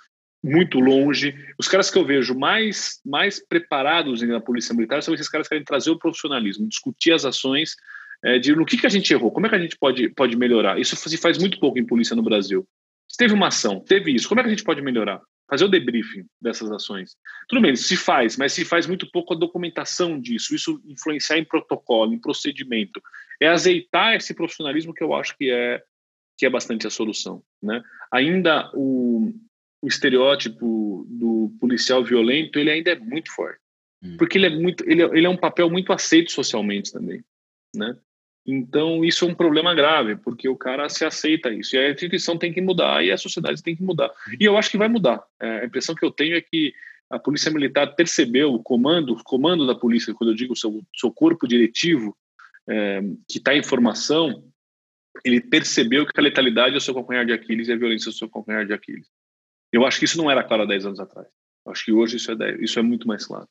muito 0.43 0.81
longe. 0.81 1.35
Os 1.59 1.69
caras 1.69 1.91
que 1.91 1.97
eu 1.97 2.05
vejo 2.05 2.35
mais, 2.35 3.01
mais 3.05 3.39
preparados 3.39 4.23
na 4.23 4.41
polícia 4.41 4.75
militar 4.75 5.03
são 5.03 5.15
esses 5.15 5.29
caras 5.29 5.47
que 5.47 5.55
querem 5.55 5.65
trazer 5.65 5.91
o 5.91 5.99
profissionalismo, 5.99 6.69
discutir 6.69 7.13
as 7.13 7.25
ações, 7.25 7.77
é, 8.25 8.39
de 8.39 8.55
no 8.55 8.65
que, 8.65 8.77
que 8.77 8.87
a 8.87 8.91
gente 8.91 9.13
errou, 9.13 9.31
como 9.31 9.47
é 9.47 9.49
que 9.49 9.55
a 9.55 9.61
gente 9.61 9.77
pode, 9.79 10.09
pode 10.11 10.37
melhorar. 10.37 10.81
Isso 10.81 10.97
se 10.97 11.17
faz 11.17 11.39
muito 11.39 11.61
pouco 11.61 11.79
em 11.79 11.87
polícia 11.87 12.17
no 12.17 12.23
Brasil. 12.23 12.67
teve 13.17 13.35
uma 13.35 13.49
ação, 13.49 13.81
teve 13.81 14.13
isso, 14.15 14.29
como 14.29 14.41
é 14.41 14.43
que 14.43 14.49
a 14.49 14.53
gente 14.53 14.65
pode 14.65 14.83
melhorar? 14.83 15.21
Fazer 15.49 15.65
o 15.65 15.69
debriefing 15.69 16.25
dessas 16.41 16.71
ações. 16.71 17.15
Tudo 17.49 17.61
bem, 17.61 17.77
se 17.77 17.97
faz, 17.97 18.37
mas 18.37 18.53
se 18.53 18.65
faz 18.65 18.87
muito 18.87 19.11
pouco 19.11 19.35
a 19.35 19.37
documentação 19.37 20.19
disso, 20.19 20.55
isso 20.55 20.81
influenciar 20.87 21.39
em 21.39 21.45
protocolo, 21.45 22.15
em 22.15 22.19
procedimento. 22.19 23.03
É 23.41 23.49
azeitar 23.49 24.15
esse 24.15 24.35
profissionalismo 24.35 24.95
que 24.95 25.05
eu 25.05 25.15
acho 25.15 25.37
que 25.37 25.51
é 25.51 25.83
que 26.39 26.47
é 26.47 26.51
bastante 26.51 26.87
a 26.87 26.91
solução, 26.91 27.43
né? 27.63 27.83
Ainda 28.11 28.71
o, 28.75 29.33
o 29.83 29.89
estereótipo 29.89 31.05
do 31.11 31.53
policial 31.61 32.05
violento, 32.05 32.59
ele 32.59 32.71
ainda 32.71 32.93
é 32.93 32.99
muito 32.99 33.35
forte. 33.35 33.61
Hum. 34.03 34.17
Porque 34.17 34.39
ele 34.39 34.47
é 34.47 34.51
muito 34.51 34.89
ele, 34.89 35.03
é, 35.03 35.07
ele 35.07 35.27
é 35.27 35.31
um 35.31 35.37
papel 35.37 35.69
muito 35.69 35.93
aceito 35.93 36.31
socialmente 36.31 36.93
também, 36.93 37.23
né? 37.75 37.97
Então, 38.45 39.05
isso 39.05 39.25
é 39.25 39.29
um 39.29 39.35
problema 39.35 39.73
grave, 39.73 40.17
porque 40.17 40.49
o 40.49 40.57
cara 40.57 40.89
se 40.89 41.05
aceita 41.05 41.51
isso. 41.51 41.77
E 41.77 41.79
a 41.79 41.91
instituição 41.91 42.37
tem 42.37 42.53
que 42.53 42.61
mudar 42.61 43.05
e 43.05 43.13
a 43.13 43.17
sociedade 43.17 43.63
tem 43.63 43.77
que 43.77 43.85
mudar. 43.85 44.11
E 44.39 44.45
eu 44.45 44.57
acho 44.57 44.69
que 44.69 44.79
vai 44.79 44.89
mudar. 44.89 45.23
É, 45.41 45.61
a 45.61 45.65
impressão 45.65 45.95
que 45.95 46.05
eu 46.05 46.11
tenho 46.11 46.35
é 46.37 46.41
que 46.41 46.75
a 47.09 47.19
Polícia 47.19 47.53
Militar 47.53 47.95
percebeu 47.95 48.53
o 48.53 48.63
comando, 48.63 49.13
o 49.13 49.23
comando 49.23 49.65
da 49.65 49.77
polícia, 49.77 50.15
quando 50.15 50.31
eu 50.31 50.37
digo 50.37 50.57
seu, 50.57 50.83
seu 50.97 51.13
corpo 51.13 51.47
diretivo, 51.47 52.17
é, 52.69 53.01
que 53.29 53.39
está 53.39 53.55
em 53.55 53.63
formação, 53.63 54.43
ele 55.25 55.41
percebeu 55.41 56.05
que 56.05 56.19
a 56.19 56.23
letalidade 56.23 56.75
é 56.75 56.79
o 56.79 56.81
seu 56.81 56.95
calcanhar 56.95 57.25
de 57.25 57.33
Aquiles 57.33 57.69
e 57.69 57.73
a 57.73 57.77
violência 57.77 58.09
é 58.09 58.11
o 58.11 58.15
seu 58.15 58.29
calcanhar 58.29 58.67
de 58.67 58.73
Aquiles. 58.73 59.07
Eu 59.73 59.87
acho 59.87 59.99
que 59.99 60.05
isso 60.05 60.19
não 60.19 60.31
era 60.31 60.45
claro 60.45 60.65
há 60.65 60.67
10 60.67 60.87
anos 60.87 61.01
atrás. 61.01 61.27
Eu 61.65 61.73
acho 61.73 61.85
que 61.85 61.93
hoje 61.93 62.17
isso 62.17 62.31
é, 62.31 62.57
isso 62.61 62.79
é 62.79 62.83
muito 62.83 63.07
mais 63.07 63.27
claro. 63.27 63.49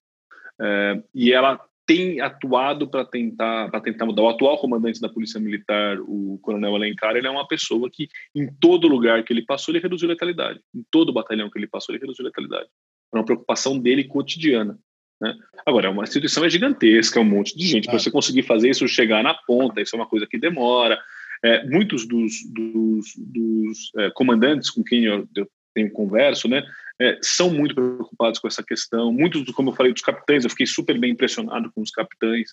É, 0.62 1.02
e 1.14 1.34
ela 1.34 1.60
tem 1.86 2.22
atuado 2.22 2.88
para 2.88 3.04
tentar 3.04 3.70
para 3.70 3.82
tentar 3.82 4.06
mudar. 4.06 4.22
O 4.22 4.30
atual 4.30 4.58
comandante 4.60 5.02
da 5.02 5.10
Polícia 5.10 5.40
Militar, 5.40 5.98
o 6.02 6.40
Coronel 6.42 6.76
Alencar, 6.76 7.16
ele 7.16 7.28
é 7.28 7.30
uma 7.30 7.48
pessoa 7.48 7.90
que 7.92 8.08
em 8.36 8.48
todo 8.60 8.88
lugar 8.88 9.24
que 9.24 9.34
ele 9.34 9.44
passou 9.44 9.74
ele 9.74 9.82
reduziu 9.82 10.08
a 10.08 10.12
letalidade. 10.12 10.62
Em 10.74 10.86
todo 10.92 11.14
batalhão 11.14 11.50
que 11.50 11.58
ele 11.58 11.68
passou 11.68 11.94
ele 11.94 12.02
reduziu 12.02 12.24
a 12.24 12.28
letalidade. 12.28 12.70
É 13.14 13.18
uma 13.18 13.26
preocupação 13.26 13.80
dele 13.80 14.04
cotidiana. 14.04 14.80
Né? 15.20 15.36
Agora, 15.66 15.88
é 15.88 15.90
uma 15.90 16.04
instituição 16.04 16.44
é 16.46 16.50
gigantesca, 16.50 17.20
é 17.20 17.22
um 17.22 17.26
monte 17.26 17.56
de 17.56 17.66
gente. 17.66 17.88
Para 17.88 18.00
você 18.00 18.10
conseguir 18.10 18.44
fazer 18.44 18.70
isso 18.70 18.88
chegar 18.88 19.22
na 19.22 19.34
ponta, 19.34 19.82
isso 19.82 19.96
é 19.96 20.00
uma 20.00 20.08
coisa 20.08 20.26
que 20.26 20.38
demora. 20.38 21.00
É, 21.44 21.68
muitos 21.68 22.08
dos, 22.08 22.34
dos, 22.52 23.14
dos 23.18 23.92
é, 23.98 24.12
comandantes 24.12 24.70
com 24.70 24.84
quem 24.84 25.06
eu, 25.06 25.28
eu 25.36 25.48
tenho 25.74 25.92
converso, 25.92 26.48
né, 26.48 26.64
é, 27.00 27.18
são 27.22 27.50
muito 27.50 27.74
preocupados 27.74 28.40
com 28.40 28.48
essa 28.48 28.64
questão. 28.64 29.12
Muitos, 29.12 29.44
como 29.52 29.70
eu 29.70 29.76
falei, 29.76 29.92
dos 29.92 30.02
capitães, 30.02 30.44
eu 30.44 30.50
fiquei 30.50 30.68
super 30.68 31.00
bem 31.00 31.12
impressionado 31.12 31.72
com 31.74 31.82
os 31.82 31.92
capitães. 31.92 32.52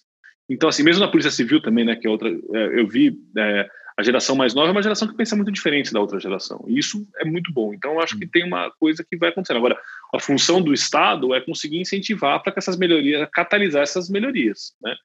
Então, 0.49 0.69
assim, 0.69 0.83
mesmo 0.83 1.05
na 1.05 1.11
Polícia 1.11 1.31
Civil 1.31 1.61
também, 1.61 1.85
né, 1.85 1.97
que 1.97 2.07
é 2.07 2.11
outra, 2.11 2.29
é, 2.29 2.81
eu 2.81 2.89
vi 2.89 3.19
é, 3.37 3.69
a 3.99 4.03
geração 4.03 4.37
mais 4.37 4.55
nova 4.55 4.69
é 4.69 4.71
uma 4.71 4.83
geração 4.83 5.09
que 5.09 5.17
pensa 5.17 5.35
muito 5.35 5.51
diferente 5.51 5.93
da 5.93 6.01
outra 6.01 6.21
geração. 6.21 6.65
E 6.69 6.79
isso 6.79 7.05
é 7.17 7.25
muito 7.25 7.53
bom. 7.53 7.75
Então, 7.75 7.95
eu 7.95 8.01
acho 8.01 8.17
que 8.17 8.29
tem 8.29 8.45
uma 8.45 8.71
coisa 8.79 9.05
que 9.05 9.17
vai 9.17 9.31
acontecer. 9.31 9.57
Agora, 9.57 9.77
a 10.15 10.21
função 10.21 10.63
do 10.63 10.73
Estado 10.73 11.35
é 11.35 11.41
conseguir 11.41 11.81
incentivar 11.81 12.41
para 12.41 12.53
que 12.53 12.61
essas 12.61 12.79
melhorias, 12.79 13.29
catalisar 13.33 13.83
essas 13.83 14.09
melhorias, 14.09 14.73
né? 14.81 14.97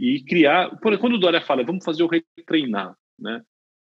E 0.00 0.22
criar. 0.22 0.70
Quando 0.80 1.14
o 1.14 1.18
Dória 1.18 1.42
fala, 1.42 1.62
vamos 1.62 1.84
fazer 1.84 2.02
o 2.02 2.08
retreinar, 2.08 2.96
né? 3.18 3.42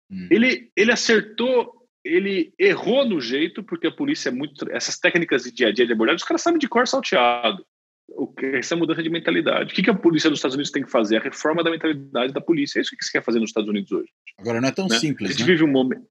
Hum. 0.08 0.28
Ele, 0.30 0.70
ele 0.76 0.92
acertou 0.92 1.83
ele 2.04 2.52
errou 2.58 3.04
no 3.04 3.20
jeito, 3.20 3.62
porque 3.62 3.86
a 3.86 3.92
polícia 3.92 4.28
é 4.28 4.32
muito. 4.32 4.70
Essas 4.70 4.98
técnicas 4.98 5.44
de 5.44 5.52
dia 5.52 5.68
a 5.68 5.72
dia 5.72 5.86
de 5.86 5.92
abordagem, 5.92 6.16
os 6.16 6.24
caras 6.24 6.42
sabem 6.42 6.58
de 6.58 6.68
cor 6.68 6.86
salteado. 6.86 7.64
O 8.08 8.26
que, 8.26 8.44
essa 8.46 8.76
mudança 8.76 9.02
de 9.02 9.08
mentalidade. 9.08 9.72
O 9.72 9.74
que, 9.74 9.82
que 9.82 9.90
a 9.90 9.94
polícia 9.94 10.28
dos 10.28 10.38
Estados 10.38 10.54
Unidos 10.54 10.70
tem 10.70 10.82
que 10.82 10.90
fazer? 10.90 11.16
A 11.16 11.20
reforma 11.20 11.64
da 11.64 11.70
mentalidade 11.70 12.32
da 12.32 12.40
polícia. 12.40 12.78
É 12.78 12.82
isso 12.82 12.94
que 12.94 13.02
você 13.02 13.12
quer 13.12 13.24
fazer 13.24 13.40
nos 13.40 13.50
Estados 13.50 13.68
Unidos 13.68 13.90
hoje. 13.90 14.10
Agora, 14.38 14.60
não 14.60 14.68
é 14.68 14.72
tão 14.72 14.86
né? 14.86 14.98
simples. 14.98 15.30
A 15.30 15.32
gente 15.32 15.40
né? 15.40 15.46
vive 15.46 15.64
um 15.64 15.72
momento. 15.72 16.06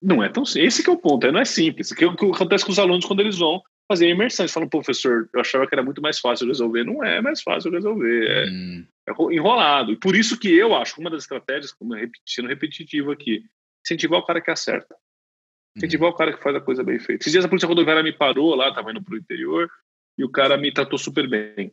Não 0.00 0.22
é 0.22 0.28
tão 0.28 0.42
Esse 0.42 0.82
que 0.82 0.90
é 0.90 0.92
o 0.92 0.96
ponto, 0.96 1.30
não 1.30 1.40
é 1.40 1.44
simples. 1.44 1.90
O 1.90 1.94
que, 1.94 2.04
o 2.04 2.16
que 2.16 2.26
acontece 2.26 2.64
com 2.64 2.72
os 2.72 2.78
alunos 2.78 3.04
quando 3.04 3.20
eles 3.20 3.38
vão 3.38 3.62
fazer 3.88 4.06
a 4.06 4.10
imersão. 4.10 4.44
Eles 4.44 4.52
falam, 4.52 4.68
professor, 4.68 5.28
eu 5.32 5.40
achava 5.40 5.66
que 5.66 5.74
era 5.74 5.82
muito 5.82 6.00
mais 6.00 6.18
fácil 6.18 6.46
resolver. 6.46 6.84
Não 6.84 7.04
é 7.04 7.20
mais 7.20 7.42
fácil 7.42 7.70
resolver. 7.70 8.26
É, 8.26 8.50
hum. 8.50 8.86
é 9.08 9.34
enrolado. 9.34 9.92
E 9.92 9.96
por 9.96 10.16
isso 10.16 10.38
que 10.38 10.48
eu 10.48 10.74
acho 10.74 10.94
que 10.94 11.00
uma 11.00 11.10
das 11.10 11.22
estratégias, 11.22 11.72
como 11.72 11.94
sendo 12.26 12.48
repetitivo 12.48 13.10
aqui, 13.12 13.44
incentivar 13.84 14.20
o 14.20 14.24
cara 14.24 14.40
que 14.40 14.50
acerta. 14.50 14.94
Incentivar 15.76 16.08
uhum. 16.08 16.14
o 16.14 16.18
cara 16.18 16.32
que 16.32 16.42
faz 16.42 16.54
a 16.54 16.60
coisa 16.60 16.84
bem 16.84 16.98
feita. 16.98 17.22
Esses 17.22 17.32
dias 17.32 17.44
a 17.44 17.48
polícia 17.48 17.68
rodoviária 17.68 18.02
me 18.02 18.12
parou 18.12 18.54
lá, 18.54 18.72
tava 18.72 18.90
indo 18.90 19.02
pro 19.02 19.16
interior, 19.16 19.70
e 20.18 20.24
o 20.24 20.28
cara 20.28 20.56
me 20.56 20.72
tratou 20.72 20.98
super 20.98 21.28
bem. 21.28 21.72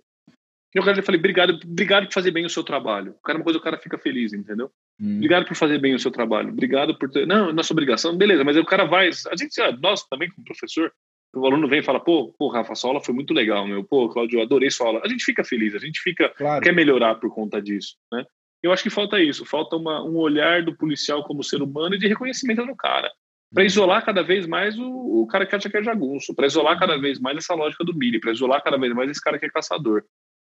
E 0.74 0.78
eu 0.78 0.84
falei, 0.84 1.20
obrigado, 1.20 1.60
obrigado 1.64 2.06
por 2.06 2.14
fazer 2.14 2.32
bem 2.32 2.46
o 2.46 2.50
seu 2.50 2.64
trabalho. 2.64 3.14
O 3.14 3.22
cara, 3.24 3.40
uma 3.40 3.44
coisa, 3.44 3.58
o 3.58 3.62
cara 3.62 3.78
fica 3.78 3.98
feliz, 3.98 4.34
entendeu? 4.34 4.72
Hum. 5.02 5.16
Obrigado 5.16 5.46
por 5.46 5.56
fazer 5.56 5.80
bem 5.80 5.96
o 5.96 6.00
seu 6.00 6.12
trabalho. 6.12 6.50
Obrigado 6.50 6.98
por 6.98 7.10
ter. 7.10 7.26
Não, 7.26 7.52
nossa 7.52 7.74
obrigação, 7.74 8.16
beleza, 8.16 8.44
mas 8.44 8.56
aí 8.56 8.62
o 8.62 8.66
cara 8.66 8.86
vai. 8.86 9.10
A 9.10 9.36
gente, 9.36 9.58
nós 9.82 10.04
também, 10.04 10.30
como 10.30 10.46
professor, 10.46 10.94
o 11.36 11.46
aluno 11.46 11.68
vem 11.68 11.80
e 11.80 11.84
fala, 11.84 12.00
pô, 12.00 12.34
pô, 12.38 12.50
Rafa, 12.50 12.76
sua 12.76 12.92
aula 12.92 13.02
foi 13.02 13.16
muito 13.16 13.34
legal, 13.34 13.68
meu. 13.68 13.84
Pô, 13.84 14.10
Claudio, 14.10 14.42
adorei 14.42 14.70
sua 14.70 14.88
aula. 14.88 15.02
A 15.04 15.08
gente 15.08 15.26
fica 15.26 15.44
feliz, 15.44 15.74
a 15.74 15.80
gente 15.80 16.00
fica. 16.02 16.30
Claro. 16.30 16.64
quer 16.64 16.74
melhorar 16.74 17.16
por 17.16 17.34
conta 17.34 17.60
disso, 17.60 17.96
né? 18.12 18.24
Eu 18.62 18.72
acho 18.72 18.84
que 18.84 18.90
falta 18.90 19.20
isso, 19.20 19.46
falta 19.46 19.76
uma, 19.76 20.04
um 20.04 20.18
olhar 20.18 20.64
do 20.64 20.76
policial 20.76 21.24
como 21.24 21.44
ser 21.44 21.62
humano 21.62 21.96
e 21.96 21.98
de 21.98 22.08
reconhecimento 22.08 22.66
do 22.66 22.76
cara 22.76 23.10
para 23.54 23.66
isolar 23.66 24.06
cada 24.06 24.22
vez 24.22 24.46
mais 24.46 24.78
o, 24.78 25.22
o 25.22 25.28
cara 25.28 25.46
que 25.46 25.56
acha 25.56 25.70
que 25.70 25.78
é 25.78 25.84
jagunço, 25.84 26.34
para 26.36 26.48
isolar 26.48 26.80
cada 26.80 26.98
vez 26.98 27.20
mais 27.20 27.38
essa 27.38 27.56
lógica 27.56 27.84
do 27.84 27.96
milho, 27.96 28.22
para 28.22 28.32
isolar 28.32 28.64
cada 28.64 28.78
vez 28.78 28.94
mais 28.94 29.10
esse 29.10 29.22
cara 29.22 29.40
que 29.40 29.46
é 29.46 29.50
caçador. 29.50 30.04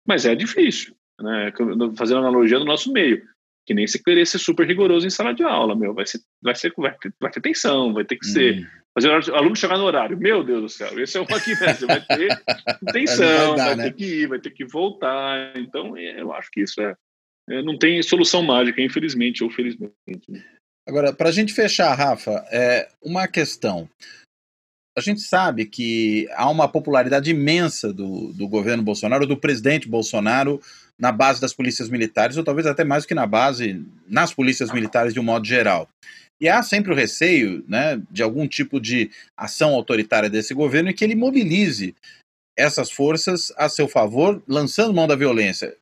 Mas 0.06 0.24
é 0.26 0.34
difícil, 0.34 0.94
né? 1.20 1.52
Fazendo 1.96 2.18
analogia 2.18 2.58
do 2.58 2.64
nosso 2.64 2.92
meio, 2.92 3.22
que 3.66 3.74
nem 3.74 3.86
se 3.86 4.02
querer 4.02 4.26
ser 4.26 4.38
super 4.38 4.66
rigoroso 4.66 5.06
em 5.06 5.10
sala 5.10 5.34
de 5.34 5.42
aula, 5.42 5.74
meu, 5.74 5.94
vai 5.94 6.06
ser, 6.06 6.20
vai 6.42 6.54
ser, 6.54 6.72
vai 6.76 6.96
ter, 6.96 7.12
vai 7.20 7.30
ter 7.30 7.40
tensão, 7.40 7.92
vai 7.92 8.04
ter 8.04 8.16
que 8.16 8.26
ser. 8.26 8.58
Hum. 8.58 8.66
Fazer 8.94 9.08
o 9.08 9.34
aluno 9.34 9.56
chegar 9.56 9.76
no 9.76 9.82
horário, 9.82 10.16
meu 10.16 10.44
Deus 10.44 10.62
do 10.62 10.68
céu, 10.68 11.00
esse 11.00 11.18
é 11.18 11.20
o 11.20 11.24
aqui, 11.24 11.50
né? 11.60 11.74
Você 11.74 11.84
vai 11.84 12.00
ter 12.00 12.28
tensão, 12.92 13.48
vai, 13.48 13.56
dar, 13.56 13.66
vai 13.66 13.76
né? 13.76 13.84
ter 13.84 13.92
que 13.94 14.04
ir, 14.04 14.28
vai 14.28 14.38
ter 14.38 14.50
que 14.50 14.64
voltar. 14.64 15.56
Então, 15.56 15.98
eu 15.98 16.32
acho 16.32 16.48
que 16.52 16.60
isso 16.60 16.80
é, 16.80 16.94
é 17.50 17.60
não 17.60 17.76
tem 17.76 18.00
solução 18.04 18.40
mágica, 18.40 18.80
infelizmente 18.80 19.42
ou 19.42 19.50
felizmente. 19.50 19.90
Né? 20.28 20.44
Agora, 20.86 21.12
para 21.12 21.30
a 21.30 21.32
gente 21.32 21.54
fechar, 21.54 21.94
Rafa, 21.94 22.44
é 22.50 22.88
uma 23.02 23.26
questão. 23.26 23.88
A 24.96 25.00
gente 25.00 25.22
sabe 25.22 25.64
que 25.64 26.28
há 26.32 26.48
uma 26.48 26.68
popularidade 26.68 27.30
imensa 27.30 27.92
do, 27.92 28.32
do 28.32 28.46
governo 28.46 28.82
Bolsonaro, 28.82 29.26
do 29.26 29.36
presidente 29.36 29.88
Bolsonaro, 29.88 30.60
na 30.98 31.10
base 31.10 31.40
das 31.40 31.52
polícias 31.52 31.88
militares, 31.88 32.36
ou 32.36 32.44
talvez 32.44 32.66
até 32.66 32.84
mais 32.84 33.04
do 33.04 33.08
que 33.08 33.14
na 33.14 33.26
base, 33.26 33.84
nas 34.06 34.32
polícias 34.32 34.70
militares 34.70 35.12
de 35.12 35.18
um 35.18 35.24
modo 35.24 35.46
geral. 35.46 35.88
E 36.40 36.48
há 36.48 36.62
sempre 36.62 36.92
o 36.92 36.96
receio 36.96 37.64
né, 37.66 38.00
de 38.10 38.22
algum 38.22 38.46
tipo 38.46 38.80
de 38.80 39.10
ação 39.36 39.74
autoritária 39.74 40.28
desse 40.28 40.52
governo 40.52 40.90
e 40.90 40.94
que 40.94 41.02
ele 41.02 41.14
mobilize 41.14 41.94
essas 42.56 42.90
forças 42.90 43.52
a 43.56 43.68
seu 43.68 43.88
favor, 43.88 44.42
lançando 44.46 44.94
mão 44.94 45.08
da 45.08 45.16
violência 45.16 45.76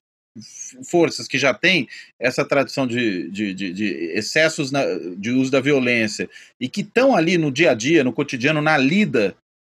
forças 0.85 1.28
que 1.28 1.39
já 1.39 1.53
têm 1.53 1.89
essa 2.18 2.45
tradição 2.45 2.87
de, 2.87 3.30
de, 3.30 3.55
de, 3.55 3.72
de 3.72 3.87
excessos 4.14 4.70
na, 4.70 4.83
de 5.16 5.30
uso 5.30 5.51
da 5.51 5.61
violência 5.61 6.28
e 6.61 6.68
que 6.68 6.80
estão 6.80 7.14
ali 7.14 7.37
no 7.37 7.51
dia 7.51 7.72
a 7.72 7.74
dia, 7.74 8.03
no 8.03 8.12
cotidiano, 8.12 8.62
na 8.62 8.78
lida, 8.78 9.37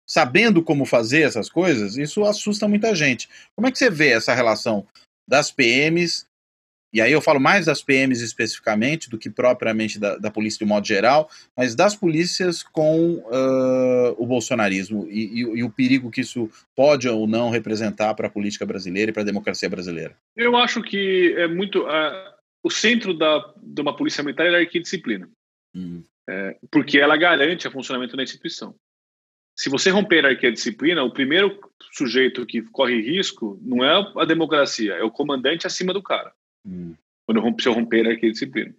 sabendo 0.08 0.62
como 0.62 0.86
fazer 0.86 1.22
essas 1.22 1.50
coisas, 1.50 1.98
isso 1.98 2.24
assusta 2.24 2.68
muita 2.68 2.94
gente. 2.96 3.28
Como 3.56 3.68
é 3.68 3.72
que 3.72 3.78
você 3.78 3.90
vê 3.90 4.10
essa 4.10 4.34
relação 4.34 4.86
das 5.28 5.52
PMs 5.52 6.26
e 6.94 7.02
aí 7.02 7.12
eu 7.12 7.22
falo 7.22 7.40
mais 7.40 7.66
das 7.66 7.82
PMs 7.82 8.22
especificamente 8.22 9.10
do 9.10 9.18
que 9.18 9.30
propriamente 9.30 10.00
da, 10.00 10.16
da 10.16 10.30
polícia 10.30 10.60
de 10.60 10.66
modo 10.66 10.86
geral, 10.86 11.28
mas 11.58 11.74
das 11.74 11.96
polícias 11.96 12.62
com 12.62 13.16
uh, 13.16 14.16
o 14.18 14.28
bolsonarismo 14.28 15.08
e, 15.10 15.26
e, 15.26 15.40
e, 15.40 15.64
o 15.64 15.72
perigo 15.72 16.12
que 16.12 16.22
isso 16.22 16.50
pode 16.76 17.10
ou 17.10 17.26
não 17.28 17.50
representar 17.50 18.14
para 18.14 18.28
a 18.28 18.32
política 18.32 18.66
brasileira 18.66 19.10
e 19.10 19.14
para 19.14 19.24
a 19.24 19.26
democracia 19.26 19.68
brasileira. 19.68 20.16
Eu 20.36 20.56
acho 20.56 20.84
que 20.84 21.34
é 21.36 21.48
muito 21.48 21.82
uh, 21.82 22.34
o 22.64 22.70
centro 22.70 23.14
da, 23.14 23.54
de 23.62 23.82
uma 23.82 23.96
polícia 23.96 24.24
militar 24.24 24.46
é 24.46 24.56
a 24.56 24.60
arquidisciplina, 24.60 25.28
hum. 25.76 26.04
é, 26.30 26.58
porque 26.72 26.98
ela 26.98 27.18
garante 27.18 27.68
o 27.68 27.72
funcionamento 27.72 28.16
da 28.16 28.24
instituição. 28.24 28.76
Se 29.56 29.70
você 29.70 29.90
romper 29.90 30.26
a 30.26 30.30
arquidisciplina, 30.30 31.04
o 31.04 31.12
primeiro 31.12 31.60
sujeito 31.92 32.46
que 32.46 32.62
corre 32.62 33.02
risco 33.02 33.60
não 33.62 33.84
é 33.84 34.14
a 34.18 34.26
democracia, 34.26 34.94
é 34.94 35.04
o 35.04 35.12
comandante 35.12 35.68
acima 35.68 35.94
do 35.94 36.02
cara. 36.02 36.32
Hum. 36.66 36.96
Quando 37.26 37.38
eu 37.38 37.44
romper, 37.44 37.64
se 37.64 37.70
eu 37.70 37.74
romper 37.74 38.08
aqui 38.08 38.28
a 38.28 38.32
disciplina. 38.32 38.74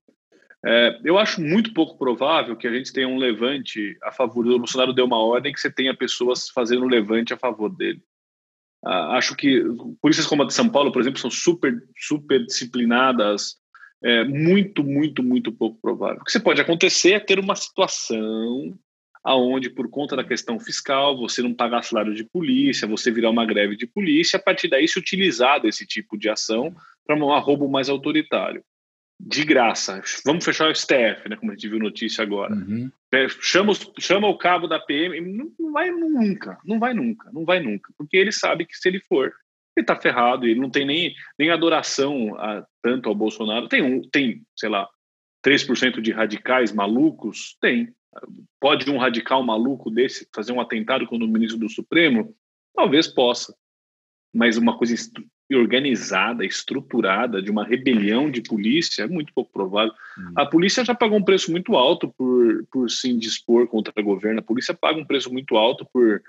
É, 0.66 0.98
eu 1.04 1.18
acho 1.18 1.42
muito 1.42 1.74
pouco 1.74 1.98
provável 1.98 2.56
que 2.56 2.66
a 2.66 2.72
gente 2.72 2.92
tenha 2.92 3.06
um 3.06 3.18
levante 3.18 3.98
a 4.02 4.10
favor 4.10 4.44
do 4.44 4.58
Bolsonaro 4.58 4.94
deu 4.94 5.04
uma 5.04 5.22
ordem 5.22 5.52
que 5.52 5.60
você 5.60 5.70
tenha 5.70 5.94
pessoas 5.94 6.48
fazendo 6.48 6.84
um 6.84 6.88
levante 6.88 7.34
a 7.34 7.36
favor 7.36 7.68
dele. 7.68 8.02
Ah, 8.82 9.16
acho 9.16 9.36
que 9.36 9.62
polícias 10.00 10.26
como 10.26 10.42
a 10.42 10.46
de 10.46 10.54
São 10.54 10.68
Paulo, 10.68 10.90
por 10.90 11.00
exemplo, 11.00 11.18
são 11.18 11.30
super 11.30 11.82
super 11.98 12.44
disciplinadas. 12.44 13.56
É 14.02 14.24
muito, 14.24 14.84
muito, 14.84 15.22
muito 15.22 15.52
pouco 15.52 15.80
provável. 15.80 16.20
O 16.20 16.24
que 16.24 16.32
você 16.32 16.40
pode 16.40 16.60
acontecer 16.60 17.12
é 17.12 17.20
ter 17.20 17.38
uma 17.38 17.56
situação 17.56 18.78
aonde 19.24 19.70
por 19.70 19.88
conta 19.88 20.14
da 20.14 20.22
questão 20.22 20.60
fiscal 20.60 21.16
você 21.16 21.40
não 21.42 21.54
pagar 21.54 21.82
salário 21.82 22.14
de 22.14 22.24
polícia, 22.24 22.86
você 22.86 23.10
virar 23.10 23.30
uma 23.30 23.46
greve 23.46 23.74
de 23.74 23.86
polícia, 23.86 24.36
a 24.36 24.42
partir 24.42 24.68
daí 24.68 24.86
se 24.86 24.98
utilizar 24.98 25.60
desse 25.60 25.86
tipo 25.86 26.18
de 26.18 26.28
ação 26.28 26.74
para 27.06 27.16
um 27.16 27.32
arrobo 27.32 27.68
mais 27.68 27.88
autoritário. 27.88 28.62
de 29.18 29.44
graça. 29.44 30.02
Vamos 30.26 30.44
fechar 30.44 30.68
o 30.68 30.74
STF, 30.74 31.28
né, 31.28 31.36
como 31.36 31.52
a 31.52 31.54
gente 31.54 31.68
viu 31.68 31.78
notícia 31.78 32.22
agora. 32.22 32.52
Uhum. 32.52 32.90
É, 33.12 33.28
chama, 33.28 33.72
chama 33.98 34.26
o 34.28 34.36
cabo 34.36 34.66
da 34.66 34.78
PM, 34.78 35.20
não 35.20 35.72
vai 35.72 35.90
nunca, 35.90 36.58
não 36.64 36.78
vai 36.78 36.92
nunca, 36.92 37.30
não 37.32 37.44
vai 37.44 37.60
nunca, 37.60 37.92
porque 37.96 38.16
ele 38.16 38.32
sabe 38.32 38.66
que 38.66 38.76
se 38.76 38.88
ele 38.88 39.00
for, 39.00 39.32
ele 39.76 39.84
está 39.84 39.96
ferrado, 39.96 40.46
ele 40.46 40.60
não 40.60 40.68
tem 40.68 40.84
nem, 40.84 41.14
nem 41.38 41.50
adoração 41.50 42.34
a, 42.36 42.66
tanto 42.82 43.08
ao 43.08 43.14
Bolsonaro. 43.14 43.68
Tem, 43.68 43.82
um, 43.82 44.02
tem, 44.02 44.42
sei 44.56 44.68
lá, 44.68 44.88
3% 45.44 46.00
de 46.00 46.12
radicais 46.12 46.72
malucos? 46.72 47.56
Tem. 47.60 47.92
Pode 48.60 48.90
um 48.90 48.98
radical 48.98 49.42
maluco 49.42 49.90
desse 49.90 50.28
fazer 50.34 50.52
um 50.52 50.60
atentado 50.60 51.06
contra 51.06 51.26
o 51.26 51.30
ministro 51.30 51.58
do 51.58 51.68
Supremo? 51.68 52.34
Talvez 52.74 53.06
possa. 53.06 53.54
Mas 54.32 54.56
uma 54.56 54.76
coisa 54.76 54.94
organizada, 55.52 56.44
estruturada, 56.44 57.42
de 57.42 57.50
uma 57.50 57.64
rebelião 57.64 58.30
de 58.30 58.40
polícia, 58.40 59.02
é 59.02 59.06
muito 59.06 59.32
pouco 59.34 59.52
provável. 59.52 59.92
Hum. 60.18 60.32
A 60.36 60.46
polícia 60.46 60.84
já 60.84 60.94
pagou 60.94 61.18
um 61.18 61.24
preço 61.24 61.50
muito 61.50 61.76
alto 61.76 62.12
por, 62.16 62.64
por 62.72 62.90
se 62.90 63.10
indispor 63.10 63.66
contra 63.68 63.92
o 63.96 64.02
governo, 64.02 64.40
a 64.40 64.42
polícia 64.42 64.74
paga 64.74 64.98
um 64.98 65.04
preço 65.04 65.32
muito 65.32 65.56
alto 65.56 65.86
por, 65.92 66.22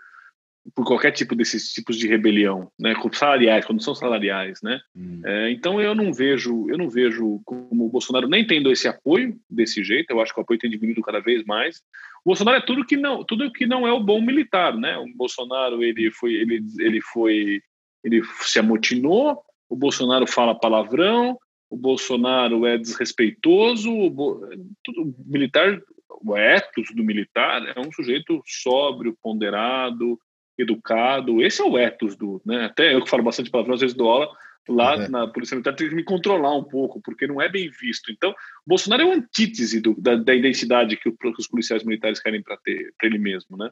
por 0.73 0.85
qualquer 0.85 1.11
tipo 1.11 1.35
desses 1.35 1.71
tipos 1.71 1.97
de 1.97 2.07
rebelião, 2.07 2.71
né, 2.79 2.95
salariais, 3.13 3.65
quando 3.65 3.83
são 3.83 3.93
salariais, 3.93 4.59
né. 4.63 4.79
Hum. 4.95 5.21
É, 5.23 5.51
então 5.51 5.79
eu 5.79 5.93
não 5.93 6.11
vejo, 6.11 6.69
eu 6.69 6.77
não 6.77 6.89
vejo 6.89 7.39
como 7.45 7.85
o 7.85 7.89
Bolsonaro 7.89 8.27
nem 8.27 8.45
tendo 8.45 8.71
esse 8.71 8.87
apoio 8.87 9.37
desse 9.49 9.83
jeito. 9.83 10.09
Eu 10.09 10.21
acho 10.21 10.33
que 10.33 10.39
o 10.39 10.43
apoio 10.43 10.59
tem 10.59 10.69
diminuído 10.69 11.01
cada 11.01 11.19
vez 11.19 11.43
mais. 11.45 11.77
O 12.23 12.29
Bolsonaro 12.29 12.57
é 12.57 12.65
tudo 12.65 12.85
que 12.85 12.97
não, 12.97 13.23
tudo 13.23 13.51
que 13.51 13.67
não 13.67 13.87
é 13.87 13.91
o 13.91 13.99
bom 13.99 14.19
militar, 14.21 14.75
né. 14.75 14.97
O 14.97 15.05
Bolsonaro 15.15 15.83
ele 15.83 16.09
foi, 16.11 16.33
ele, 16.33 16.63
ele 16.79 17.01
foi 17.01 17.61
ele 18.03 18.21
se 18.41 18.59
amotinou, 18.59 19.41
o 19.67 19.75
Bolsonaro 19.75 20.27
fala 20.27 20.57
palavrão, 20.57 21.37
o 21.69 21.75
Bolsonaro 21.75 22.65
é 22.65 22.77
desrespeitoso, 22.77 23.91
o, 23.91 24.39
tudo, 24.83 25.01
o 25.01 25.15
militar, 25.25 25.81
o 26.21 26.37
ethos 26.37 26.93
do 26.95 27.03
militar 27.03 27.65
é 27.75 27.79
um 27.79 27.91
sujeito 27.91 28.41
sóbrio, 28.45 29.17
ponderado, 29.21 30.19
educado. 30.57 31.41
Esse 31.41 31.61
é 31.61 31.65
o 31.65 31.77
ethos 31.77 32.15
do, 32.15 32.41
né? 32.45 32.65
Até 32.65 32.93
eu 32.93 33.03
que 33.03 33.09
falo 33.09 33.23
bastante 33.23 33.49
palavrão, 33.49 33.75
às 33.75 33.81
vezes 33.81 33.95
dou 33.95 34.09
aula, 34.09 34.29
lá 34.67 34.95
é. 34.95 35.07
na 35.07 35.27
Polícia 35.27 35.55
Militar 35.55 35.75
tem 35.75 35.89
que 35.89 35.95
me 35.95 36.03
controlar 36.03 36.55
um 36.55 36.63
pouco, 36.63 37.01
porque 37.01 37.27
não 37.27 37.41
é 37.41 37.49
bem 37.49 37.69
visto. 37.69 38.11
Então, 38.11 38.31
o 38.31 38.35
Bolsonaro 38.67 39.03
é 39.03 39.05
uma 39.05 39.15
antítese 39.15 39.79
do, 39.79 39.95
da, 39.99 40.15
da, 40.15 40.33
identidade 40.33 40.97
que, 40.97 41.09
o, 41.09 41.15
que, 41.15 41.29
os 41.39 41.47
policiais 41.47 41.83
militares 41.83 42.19
querem 42.19 42.41
para 42.41 42.57
ele 43.03 43.17
mesmo, 43.17 43.57
né? 43.57 43.69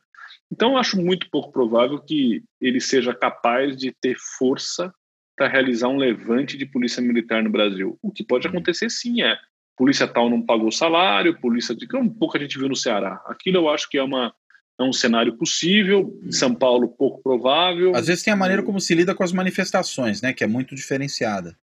Então, 0.51 0.73
eu 0.73 0.77
acho 0.77 1.01
muito 1.01 1.29
pouco 1.29 1.51
provável 1.51 1.99
que 1.99 2.43
ele 2.61 2.79
seja 2.79 3.13
capaz 3.13 3.75
de 3.75 3.91
ter 3.91 4.15
força 4.38 4.93
para 5.36 5.47
realizar 5.47 5.88
um 5.88 5.97
levante 5.97 6.57
de 6.57 6.65
polícia 6.65 7.01
militar 7.01 7.41
no 7.41 7.49
Brasil. 7.49 7.97
O 8.01 8.11
que 8.11 8.23
pode 8.23 8.47
acontecer, 8.47 8.89
sim, 8.89 9.23
é 9.23 9.38
polícia 9.75 10.07
tal 10.07 10.29
não 10.29 10.41
pagou 10.41 10.71
salário, 10.71 11.39
polícia 11.39 11.75
de 11.75 11.88
que 11.88 11.97
um 11.97 12.07
pouco 12.07 12.38
a 12.38 12.39
gente 12.39 12.57
viu 12.59 12.69
no 12.69 12.75
Ceará. 12.75 13.21
Aquilo 13.25 13.57
eu 13.57 13.69
acho 13.69 13.89
que 13.89 13.97
é 13.97 14.03
uma 14.03 14.34
é 14.80 14.84
um 14.84 14.93
cenário 14.93 15.38
possível, 15.38 16.19
em 16.24 16.32
São 16.32 16.53
Paulo 16.53 16.89
pouco 16.89 17.21
provável. 17.21 17.95
Às 17.95 18.07
vezes 18.07 18.24
tem 18.24 18.34
a 18.34 18.38
maneira 18.38 18.63
como 18.63 18.80
se 18.80 18.95
lida 18.95 19.13
com 19.13 19.24
as 19.24 19.32
manifestações, 19.32 20.21
né, 20.21 20.34
que 20.34 20.43
é 20.43 20.47
muito 20.47 20.76
diferenciada. 20.76 21.57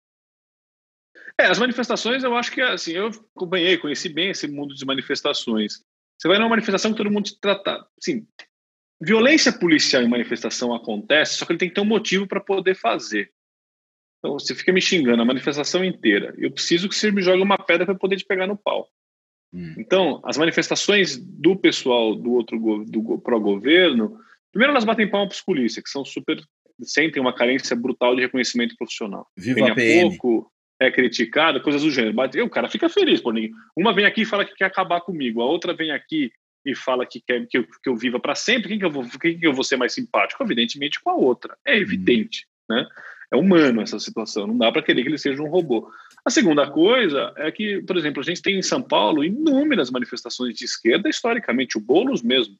É, 1.39 1.45
as 1.45 1.59
manifestações 1.59 2.23
eu 2.23 2.35
acho 2.35 2.51
que 2.51 2.61
assim, 2.61 2.93
eu 2.93 3.11
acompanhei, 3.35 3.77
conheci 3.77 4.09
bem 4.09 4.31
esse 4.31 4.47
mundo 4.47 4.73
de 4.73 4.85
manifestações. 4.85 5.83
Você 6.17 6.27
vai 6.27 6.37
numa 6.37 6.49
manifestação 6.49 6.91
que 6.91 6.97
todo 6.97 7.11
mundo 7.11 7.25
te 7.25 7.39
trata, 7.39 7.85
assim, 7.97 8.27
violência 8.99 9.53
policial 9.53 10.01
em 10.01 10.07
manifestação 10.07 10.73
acontece, 10.73 11.35
só 11.35 11.45
que 11.45 11.51
ele 11.51 11.59
tem 11.59 11.69
que 11.69 11.75
ter 11.75 11.81
um 11.81 11.85
motivo 11.85 12.27
para 12.27 12.41
poder 12.41 12.75
fazer. 12.75 13.31
Então 14.19 14.33
você 14.33 14.55
fica 14.55 14.73
me 14.73 14.81
xingando 14.81 15.21
a 15.21 15.25
manifestação 15.25 15.85
inteira. 15.85 16.33
Eu 16.37 16.51
preciso 16.51 16.89
que 16.89 16.95
você 16.95 17.11
me 17.11 17.21
jogue 17.21 17.41
uma 17.43 17.57
pedra 17.57 17.85
para 17.85 17.95
poder 17.95 18.17
te 18.17 18.25
pegar 18.25 18.47
no 18.47 18.57
pau. 18.57 18.89
Hum. 19.53 19.75
Então, 19.77 20.21
as 20.23 20.37
manifestações 20.37 21.17
do 21.17 21.55
pessoal 21.55 22.15
do 22.15 22.31
outro 22.33 22.57
do 22.85 23.17
pró-governo, 23.19 24.17
primeiro 24.51 24.71
elas 24.71 24.85
batem 24.85 25.09
palma 25.09 25.27
para 25.27 25.35
os 25.35 25.41
polícias, 25.41 25.83
que 25.83 25.89
são 25.89 26.03
super 26.03 26.41
sentem 26.81 27.21
uma 27.21 27.33
carência 27.33 27.75
brutal 27.75 28.15
de 28.15 28.21
reconhecimento 28.21 28.75
profissional. 28.77 29.27
Viva 29.35 29.71
a 29.71 29.75
PM. 29.75 30.09
pouco 30.17 30.51
é 30.79 30.91
criticada, 30.91 31.59
coisas 31.59 31.81
do 31.81 31.91
gênero. 31.91 32.15
Mas 32.15 32.35
o 32.35 32.49
cara 32.49 32.69
fica 32.69 32.87
feliz 32.89 33.19
por 33.19 33.33
ninguém. 33.33 33.51
Uma 33.75 33.93
vem 33.93 34.05
aqui 34.05 34.21
e 34.21 34.25
fala 34.25 34.45
que 34.45 34.53
quer 34.53 34.65
acabar 34.65 35.01
comigo, 35.01 35.41
a 35.41 35.45
outra 35.45 35.73
vem 35.73 35.91
aqui 35.91 36.31
e 36.65 36.75
fala 36.75 37.05
que 37.05 37.21
quer 37.25 37.47
que 37.47 37.57
eu, 37.57 37.63
que 37.63 37.89
eu 37.89 37.95
viva 37.95 38.19
para 38.19 38.35
sempre. 38.35 38.69
Quem 38.69 38.79
que 38.79 38.85
eu 38.85 38.91
vou, 38.91 39.05
quem 39.19 39.39
que 39.39 39.47
eu 39.47 39.53
vou 39.53 39.63
ser 39.63 39.77
mais 39.77 39.93
simpático? 39.93 40.43
Evidentemente 40.43 41.01
com 41.01 41.09
a 41.09 41.15
outra. 41.15 41.57
É 41.65 41.77
evidente, 41.77 42.45
hum. 42.69 42.75
né? 42.75 42.87
É 43.31 43.35
humano 43.35 43.81
essa 43.81 43.99
situação. 43.99 44.47
Não 44.47 44.57
dá 44.57 44.71
para 44.71 44.81
querer 44.81 45.01
que 45.01 45.09
ele 45.09 45.17
seja 45.17 45.41
um 45.41 45.49
robô. 45.49 45.89
A 46.27 46.29
segunda 46.29 46.69
coisa 46.69 47.31
é 47.37 47.49
que, 47.49 47.81
por 47.83 47.95
exemplo, 47.95 48.19
a 48.19 48.23
gente 48.23 48.41
tem 48.41 48.59
em 48.59 48.61
São 48.61 48.81
Paulo 48.81 49.23
inúmeras 49.23 49.89
manifestações 49.89 50.55
de 50.55 50.65
esquerda, 50.65 51.07
historicamente, 51.07 51.77
o 51.77 51.81
Boulos 51.81 52.21
mesmo, 52.21 52.53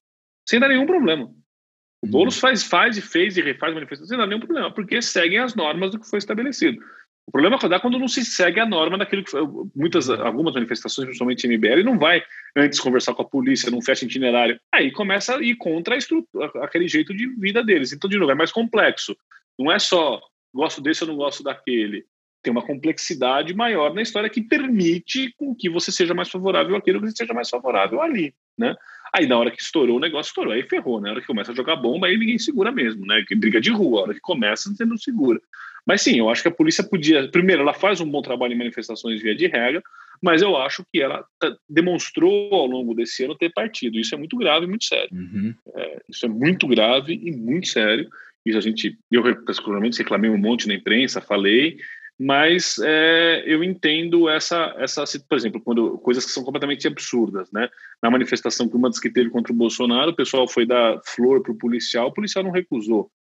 sem 0.47 0.57
dar 0.57 0.69
nenhum 0.69 0.85
problema. 0.85 1.25
O 1.25 2.05
uhum. 2.05 2.09
Boulos 2.09 2.39
faz, 2.39 2.63
faz 2.63 2.95
e 2.95 3.01
fez 3.01 3.35
e 3.35 3.41
refaz 3.41 3.73
manifestações 3.73 4.07
sem 4.07 4.17
dar 4.17 4.25
nenhum 4.25 4.39
problema, 4.39 4.73
porque 4.73 5.01
seguem 5.01 5.39
as 5.39 5.53
normas 5.53 5.91
do 5.91 5.99
que 5.99 6.09
foi 6.09 6.17
estabelecido. 6.17 6.81
O 7.27 7.31
problema 7.33 7.57
é 7.57 7.79
quando 7.81 7.99
não 7.99 8.07
se 8.07 8.23
segue 8.23 8.61
a 8.61 8.65
norma 8.65 8.97
daquilo 8.97 9.21
que 9.21 9.31
foi, 9.31 9.41
muitas, 9.75 10.09
algumas 10.09 10.53
manifestações, 10.53 11.07
principalmente 11.07 11.45
MBL, 11.45 11.83
não 11.83 11.99
vai 11.99 12.23
antes 12.55 12.79
conversar 12.79 13.15
com 13.15 13.23
a 13.23 13.29
polícia, 13.29 13.69
não 13.69 13.81
fecha 13.81 14.05
itinerário. 14.05 14.57
Aí 14.73 14.93
começa 14.93 15.35
a 15.35 15.43
ir 15.43 15.57
contra 15.57 15.95
a 15.95 15.97
estrutura, 15.97 16.49
aquele 16.63 16.87
jeito 16.87 17.13
de 17.13 17.27
vida 17.35 17.61
deles. 17.61 17.91
Então, 17.91 18.09
de 18.09 18.17
novo, 18.17 18.31
é 18.31 18.35
mais 18.35 18.53
complexo. 18.53 19.13
Não 19.59 19.69
é 19.69 19.77
só 19.77 20.21
gosto 20.55 20.79
desse 20.79 21.03
ou 21.03 21.09
não 21.09 21.17
gosto 21.17 21.43
daquele 21.43 22.05
tem 22.47 22.51
uma 22.51 22.61
complexidade 22.61 23.53
maior 23.53 23.93
na 23.93 24.01
história 24.01 24.29
que 24.29 24.41
permite 24.41 25.33
com 25.35 25.53
que 25.53 25.69
você 25.69 25.91
seja 25.91 26.13
mais 26.13 26.29
favorável 26.29 26.77
àquilo 26.77 27.01
que 27.01 27.11
seja 27.11 27.33
mais 27.33 27.49
favorável 27.49 28.01
ali, 28.01 28.33
né? 28.57 28.73
Aí 29.13 29.27
na 29.27 29.37
hora 29.37 29.51
que 29.51 29.61
estourou 29.61 29.97
o 29.97 29.99
negócio, 29.99 30.29
estourou, 30.29 30.53
aí 30.53 30.63
ferrou, 30.63 31.01
né? 31.01 31.07
Na 31.07 31.11
hora 31.11 31.21
que 31.21 31.27
começa 31.27 31.51
a 31.51 31.55
jogar 31.55 31.75
bomba, 31.75 32.07
aí 32.07 32.17
ninguém 32.17 32.39
segura 32.39 32.71
mesmo, 32.71 33.05
né? 33.05 33.21
Que 33.27 33.35
briga 33.35 33.59
de 33.59 33.69
rua, 33.69 33.99
a 33.99 34.03
hora 34.03 34.13
que 34.13 34.21
começa, 34.21 34.69
você 34.69 34.85
não 34.85 34.97
segura. 34.97 35.41
Mas 35.85 36.01
sim, 36.01 36.19
eu 36.19 36.29
acho 36.29 36.41
que 36.41 36.47
a 36.47 36.51
polícia 36.51 36.85
podia. 36.85 37.29
Primeiro, 37.29 37.63
ela 37.63 37.73
faz 37.73 37.99
um 37.99 38.09
bom 38.09 38.21
trabalho 38.21 38.53
em 38.53 38.57
manifestações 38.57 39.21
via 39.21 39.35
de 39.35 39.47
regra, 39.47 39.83
mas 40.21 40.41
eu 40.41 40.55
acho 40.55 40.85
que 40.91 41.01
ela 41.01 41.25
demonstrou 41.67 42.53
ao 42.53 42.65
longo 42.65 42.93
desse 42.93 43.25
ano 43.25 43.35
ter 43.35 43.51
partido. 43.51 43.99
Isso 43.99 44.15
é 44.15 44.17
muito 44.17 44.37
grave 44.37 44.65
e 44.65 44.69
muito 44.69 44.85
sério. 44.85 45.09
Uhum. 45.11 45.53
É, 45.75 46.01
isso 46.09 46.25
é 46.25 46.29
muito 46.29 46.65
grave 46.65 47.13
e 47.13 47.31
muito 47.35 47.67
sério. 47.67 48.07
Isso 48.45 48.57
a 48.57 48.61
gente, 48.61 48.97
eu 49.11 49.21
particularmente 49.43 49.97
reclamei 49.97 50.29
um 50.29 50.37
monte 50.37 50.69
na 50.69 50.73
imprensa, 50.73 51.19
falei, 51.19 51.77
mas 52.19 52.79
é, 52.79 53.43
eu 53.45 53.63
entendo 53.63 54.27
essa, 54.27 54.73
essa, 54.77 55.03
por 55.29 55.37
exemplo, 55.37 55.61
quando 55.61 55.99
coisas 55.99 56.25
que 56.25 56.31
são 56.31 56.43
completamente 56.43 56.87
absurdas, 56.87 57.51
né? 57.51 57.69
Na 58.01 58.09
manifestação 58.09 58.67
que 58.67 58.75
uma 58.75 58.89
das 58.89 58.99
que 58.99 59.11
teve 59.11 59.29
contra 59.29 59.53
o 59.53 59.55
Bolsonaro, 59.55 60.11
o 60.11 60.15
pessoal 60.15 60.47
foi 60.47 60.65
dar 60.65 60.99
flor 61.05 61.43
para 61.43 61.51
o 61.51 61.57
policial, 61.57 62.07
o 62.07 62.13
policial 62.13 62.43
não 62.43 62.51
recusou. 62.51 63.11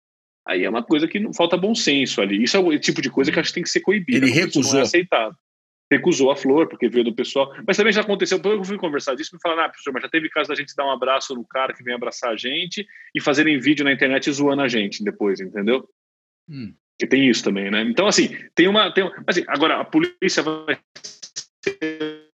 Aí 0.48 0.64
é 0.64 0.70
uma 0.70 0.82
coisa 0.82 1.06
que 1.06 1.20
não 1.20 1.34
falta 1.34 1.58
bom 1.58 1.74
senso 1.74 2.22
ali. 2.22 2.42
Isso 2.42 2.56
é 2.56 2.60
o 2.60 2.78
tipo 2.78 3.02
de 3.02 3.10
coisa 3.10 3.30
que 3.30 3.38
acho 3.38 3.50
que 3.50 3.54
tem 3.56 3.62
que 3.62 3.68
ser 3.68 3.80
coibido. 3.80 4.24
Ele 4.24 4.32
recusou. 4.32 4.72
Não 4.72 4.80
é 4.80 4.82
aceitado. 4.82 5.36
Recusou 5.90 6.30
a 6.30 6.36
flor, 6.36 6.66
porque 6.66 6.88
veio 6.88 7.04
do 7.04 7.14
pessoal. 7.14 7.54
Mas 7.66 7.76
também 7.76 7.92
já 7.92 8.00
aconteceu, 8.00 8.40
eu 8.42 8.64
fui 8.64 8.78
conversar 8.78 9.14
disso, 9.14 9.34
me 9.34 9.40
falaram, 9.42 9.64
ah, 9.64 9.68
professor, 9.68 9.92
mas 9.92 10.02
já 10.02 10.08
teve 10.08 10.30
caso 10.30 10.48
da 10.48 10.54
gente 10.54 10.74
dar 10.74 10.86
um 10.86 10.90
abraço 10.90 11.34
no 11.34 11.44
cara 11.44 11.74
que 11.74 11.82
vem 11.82 11.94
abraçar 11.94 12.32
a 12.32 12.36
gente 12.36 12.86
e 13.14 13.20
fazerem 13.20 13.58
vídeo 13.60 13.84
na 13.84 13.92
internet 13.92 14.30
zoando 14.32 14.62
a 14.62 14.68
gente 14.68 15.04
depois, 15.04 15.38
entendeu? 15.38 15.86
Hum 16.48 16.72
que 16.98 17.06
tem 17.06 17.28
isso 17.28 17.44
também, 17.44 17.70
né? 17.70 17.82
Então, 17.82 18.06
assim, 18.06 18.28
tem 18.54 18.68
uma. 18.68 18.92
Tem, 18.92 19.08
assim, 19.26 19.44
agora, 19.48 19.80
a 19.80 19.84
polícia 19.84 20.42
vai 20.42 20.78
ser 21.62 22.26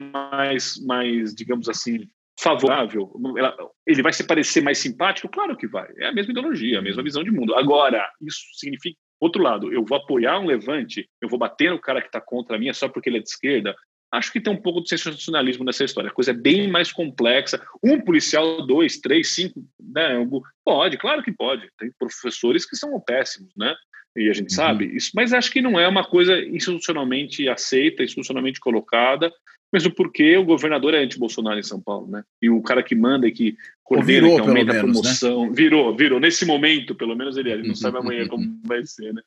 mais, 0.00 0.78
mais 0.84 1.34
digamos 1.34 1.68
assim, 1.68 2.08
favorável. 2.38 3.10
Ela, 3.36 3.56
ele 3.86 4.02
vai 4.02 4.12
se 4.12 4.26
parecer 4.26 4.60
mais 4.60 4.78
simpático? 4.78 5.28
Claro 5.28 5.56
que 5.56 5.66
vai. 5.66 5.88
É 5.98 6.08
a 6.08 6.12
mesma 6.12 6.32
ideologia, 6.32 6.78
a 6.78 6.82
mesma 6.82 7.02
visão 7.02 7.24
de 7.24 7.30
mundo. 7.30 7.54
Agora, 7.54 8.08
isso 8.20 8.40
significa. 8.54 8.96
Outro 9.20 9.42
lado, 9.42 9.72
eu 9.72 9.84
vou 9.84 9.98
apoiar 9.98 10.38
um 10.38 10.46
levante, 10.46 11.08
eu 11.20 11.28
vou 11.28 11.38
bater 11.38 11.72
no 11.72 11.80
cara 11.80 12.00
que 12.00 12.06
está 12.06 12.20
contra 12.20 12.56
mim 12.56 12.72
só 12.72 12.88
porque 12.88 13.08
ele 13.08 13.18
é 13.18 13.20
de 13.20 13.28
esquerda. 13.28 13.74
Acho 14.10 14.32
que 14.32 14.40
tem 14.40 14.52
um 14.52 14.60
pouco 14.60 14.82
de 14.82 14.88
sensacionalismo 14.88 15.64
nessa 15.64 15.84
história. 15.84 16.08
A 16.08 16.14
coisa 16.14 16.30
é 16.30 16.34
bem 16.34 16.66
mais 16.66 16.90
complexa. 16.90 17.60
Um 17.82 18.00
policial, 18.00 18.66
dois, 18.66 18.98
três, 18.98 19.34
cinco, 19.34 19.62
né? 19.78 20.26
Pode, 20.64 20.96
claro 20.96 21.22
que 21.22 21.30
pode. 21.30 21.68
Tem 21.78 21.90
professores 21.98 22.64
que 22.64 22.76
são 22.76 22.98
péssimos, 23.00 23.52
né? 23.56 23.74
E 24.16 24.28
a 24.28 24.32
gente 24.32 24.50
uhum. 24.50 24.56
sabe 24.56 24.96
isso, 24.96 25.12
mas 25.14 25.32
acho 25.32 25.50
que 25.50 25.60
não 25.60 25.78
é 25.78 25.86
uma 25.86 26.04
coisa 26.04 26.40
institucionalmente 26.40 27.48
aceita, 27.48 28.02
institucionalmente 28.02 28.58
colocada, 28.58 29.32
mesmo 29.72 29.94
porque 29.94 30.36
o 30.36 30.44
governador 30.44 30.94
é 30.94 30.98
anti-Bolsonaro 30.98 31.58
em 31.58 31.62
São 31.62 31.80
Paulo, 31.80 32.08
né? 32.08 32.24
E 32.42 32.48
o 32.48 32.60
cara 32.62 32.82
que 32.82 32.94
manda 32.94 33.28
e 33.28 33.32
que 33.32 33.56
coordena, 33.84 34.06
virou, 34.06 34.34
que 34.36 34.48
aumenta 34.48 34.72
menos, 34.72 34.74
a 34.74 34.74
né? 34.74 34.80
promoção, 34.80 35.46
né? 35.46 35.52
virou, 35.54 35.96
virou. 35.96 36.18
Nesse 36.18 36.44
momento, 36.46 36.94
pelo 36.94 37.14
menos 37.14 37.36
ele 37.36 37.50
é, 37.50 37.54
ele 37.54 37.68
não 37.68 37.74
sabe 37.74 37.98
amanhã 37.98 38.26
como 38.26 38.58
vai 38.64 38.84
ser, 38.86 39.12
né? 39.12 39.22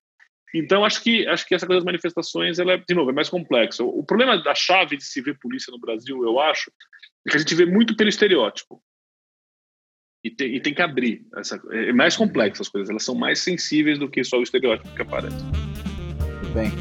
Então, 0.53 0.83
acho 0.83 1.01
que, 1.01 1.25
acho 1.27 1.47
que 1.47 1.55
essa 1.55 1.65
coisa 1.65 1.79
das 1.79 1.85
manifestações, 1.85 2.59
ela 2.59 2.73
é, 2.73 2.77
de 2.77 2.93
novo, 2.93 3.09
é 3.09 3.13
mais 3.13 3.29
complexa. 3.29 3.83
O 3.83 4.03
problema 4.03 4.37
da 4.41 4.53
chave 4.53 4.97
de 4.97 5.05
se 5.05 5.21
ver 5.21 5.37
polícia 5.39 5.71
no 5.71 5.79
Brasil, 5.79 6.23
eu 6.23 6.39
acho, 6.39 6.71
é 7.25 7.31
que 7.31 7.37
a 7.37 7.39
gente 7.39 7.55
vê 7.55 7.65
muito 7.65 7.95
pelo 7.95 8.09
estereótipo. 8.09 8.81
E 10.23 10.29
tem, 10.29 10.55
e 10.55 10.59
tem 10.59 10.73
que 10.73 10.81
abrir. 10.81 11.25
Essa, 11.37 11.59
é 11.71 11.93
mais 11.93 12.15
complexo 12.15 12.61
as 12.61 12.69
coisas, 12.69 12.89
elas 12.89 13.03
são 13.03 13.15
mais 13.15 13.39
sensíveis 13.39 13.97
do 13.97 14.09
que 14.09 14.23
só 14.23 14.37
o 14.37 14.43
estereótipo 14.43 14.93
que 14.93 15.01
aparece. 15.01 15.43
Bem. 16.53 16.71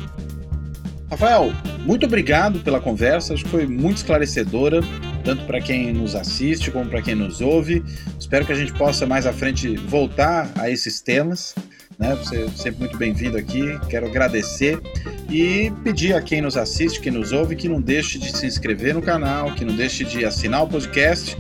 Rafael, 1.09 1.51
muito 1.81 2.07
obrigado 2.07 2.61
pela 2.61 2.81
conversa, 2.81 3.35
acho 3.35 3.45
que 3.45 3.51
foi 3.51 3.67
muito 3.67 3.97
esclarecedora, 3.97 4.81
tanto 5.25 5.45
para 5.45 5.61
quem 5.61 5.93
nos 5.93 6.15
assiste 6.15 6.71
como 6.71 6.89
para 6.89 7.03
quem 7.03 7.15
nos 7.15 7.41
ouve. 7.41 7.83
Espero 8.19 8.45
que 8.45 8.53
a 8.53 8.55
gente 8.55 8.73
possa 8.75 9.07
mais 9.07 9.27
à 9.27 9.33
frente 9.33 9.77
voltar 9.77 10.53
a 10.57 10.71
esses 10.71 11.01
temas. 11.01 11.55
Né? 12.01 12.15
Você 12.15 12.45
é 12.45 12.49
sempre 12.49 12.81
muito 12.81 12.97
bem-vindo 12.97 13.37
aqui. 13.37 13.79
Quero 13.91 14.07
agradecer 14.07 14.81
e 15.29 15.71
pedir 15.85 16.15
a 16.15 16.23
quem 16.23 16.41
nos 16.41 16.57
assiste, 16.57 16.99
quem 16.99 17.13
nos 17.13 17.31
ouve, 17.31 17.55
que 17.55 17.69
não 17.69 17.79
deixe 17.79 18.19
de 18.19 18.35
se 18.35 18.47
inscrever 18.47 18.95
no 18.95 19.03
canal, 19.03 19.55
que 19.55 19.67
não 19.67 19.77
deixe 19.77 20.03
de 20.03 20.25
assinar 20.25 20.63
o 20.63 20.67
podcast. 20.67 21.37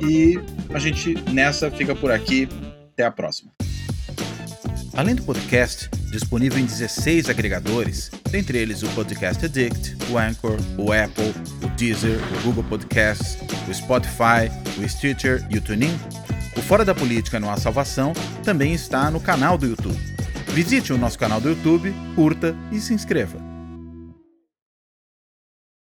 E 0.00 0.40
a 0.72 0.78
gente 0.78 1.14
nessa 1.30 1.70
fica 1.70 1.94
por 1.94 2.10
aqui. 2.10 2.48
Até 2.94 3.04
a 3.04 3.10
próxima. 3.10 3.52
Além 4.94 5.14
do 5.14 5.22
podcast, 5.22 5.90
disponível 6.10 6.58
em 6.58 6.64
16 6.64 7.28
agregadores, 7.28 8.10
dentre 8.30 8.58
eles 8.58 8.82
o 8.82 8.88
Podcast 8.88 9.44
Addict, 9.44 9.96
o 10.10 10.18
Anchor, 10.18 10.56
o 10.76 10.90
Apple, 10.90 11.32
o 11.62 11.68
Deezer, 11.76 12.18
o 12.38 12.42
Google 12.42 12.64
Podcasts, 12.64 13.36
o 13.68 13.74
Spotify, 13.74 14.50
o 14.76 14.88
Stitcher 14.88 15.46
e 15.50 15.58
o 15.58 15.60
TuneIn, 15.60 15.96
o 16.58 16.62
Fora 16.62 16.84
da 16.84 16.92
Política 16.92 17.38
Não 17.38 17.50
Há 17.50 17.56
Salvação 17.56 18.12
também 18.42 18.74
está 18.74 19.10
no 19.12 19.20
canal 19.20 19.56
do 19.56 19.64
YouTube. 19.64 19.96
Visite 20.48 20.92
o 20.92 20.98
nosso 20.98 21.16
canal 21.16 21.40
do 21.40 21.50
YouTube, 21.50 21.94
curta 22.16 22.56
e 22.72 22.80
se 22.80 22.92
inscreva. 22.92 23.47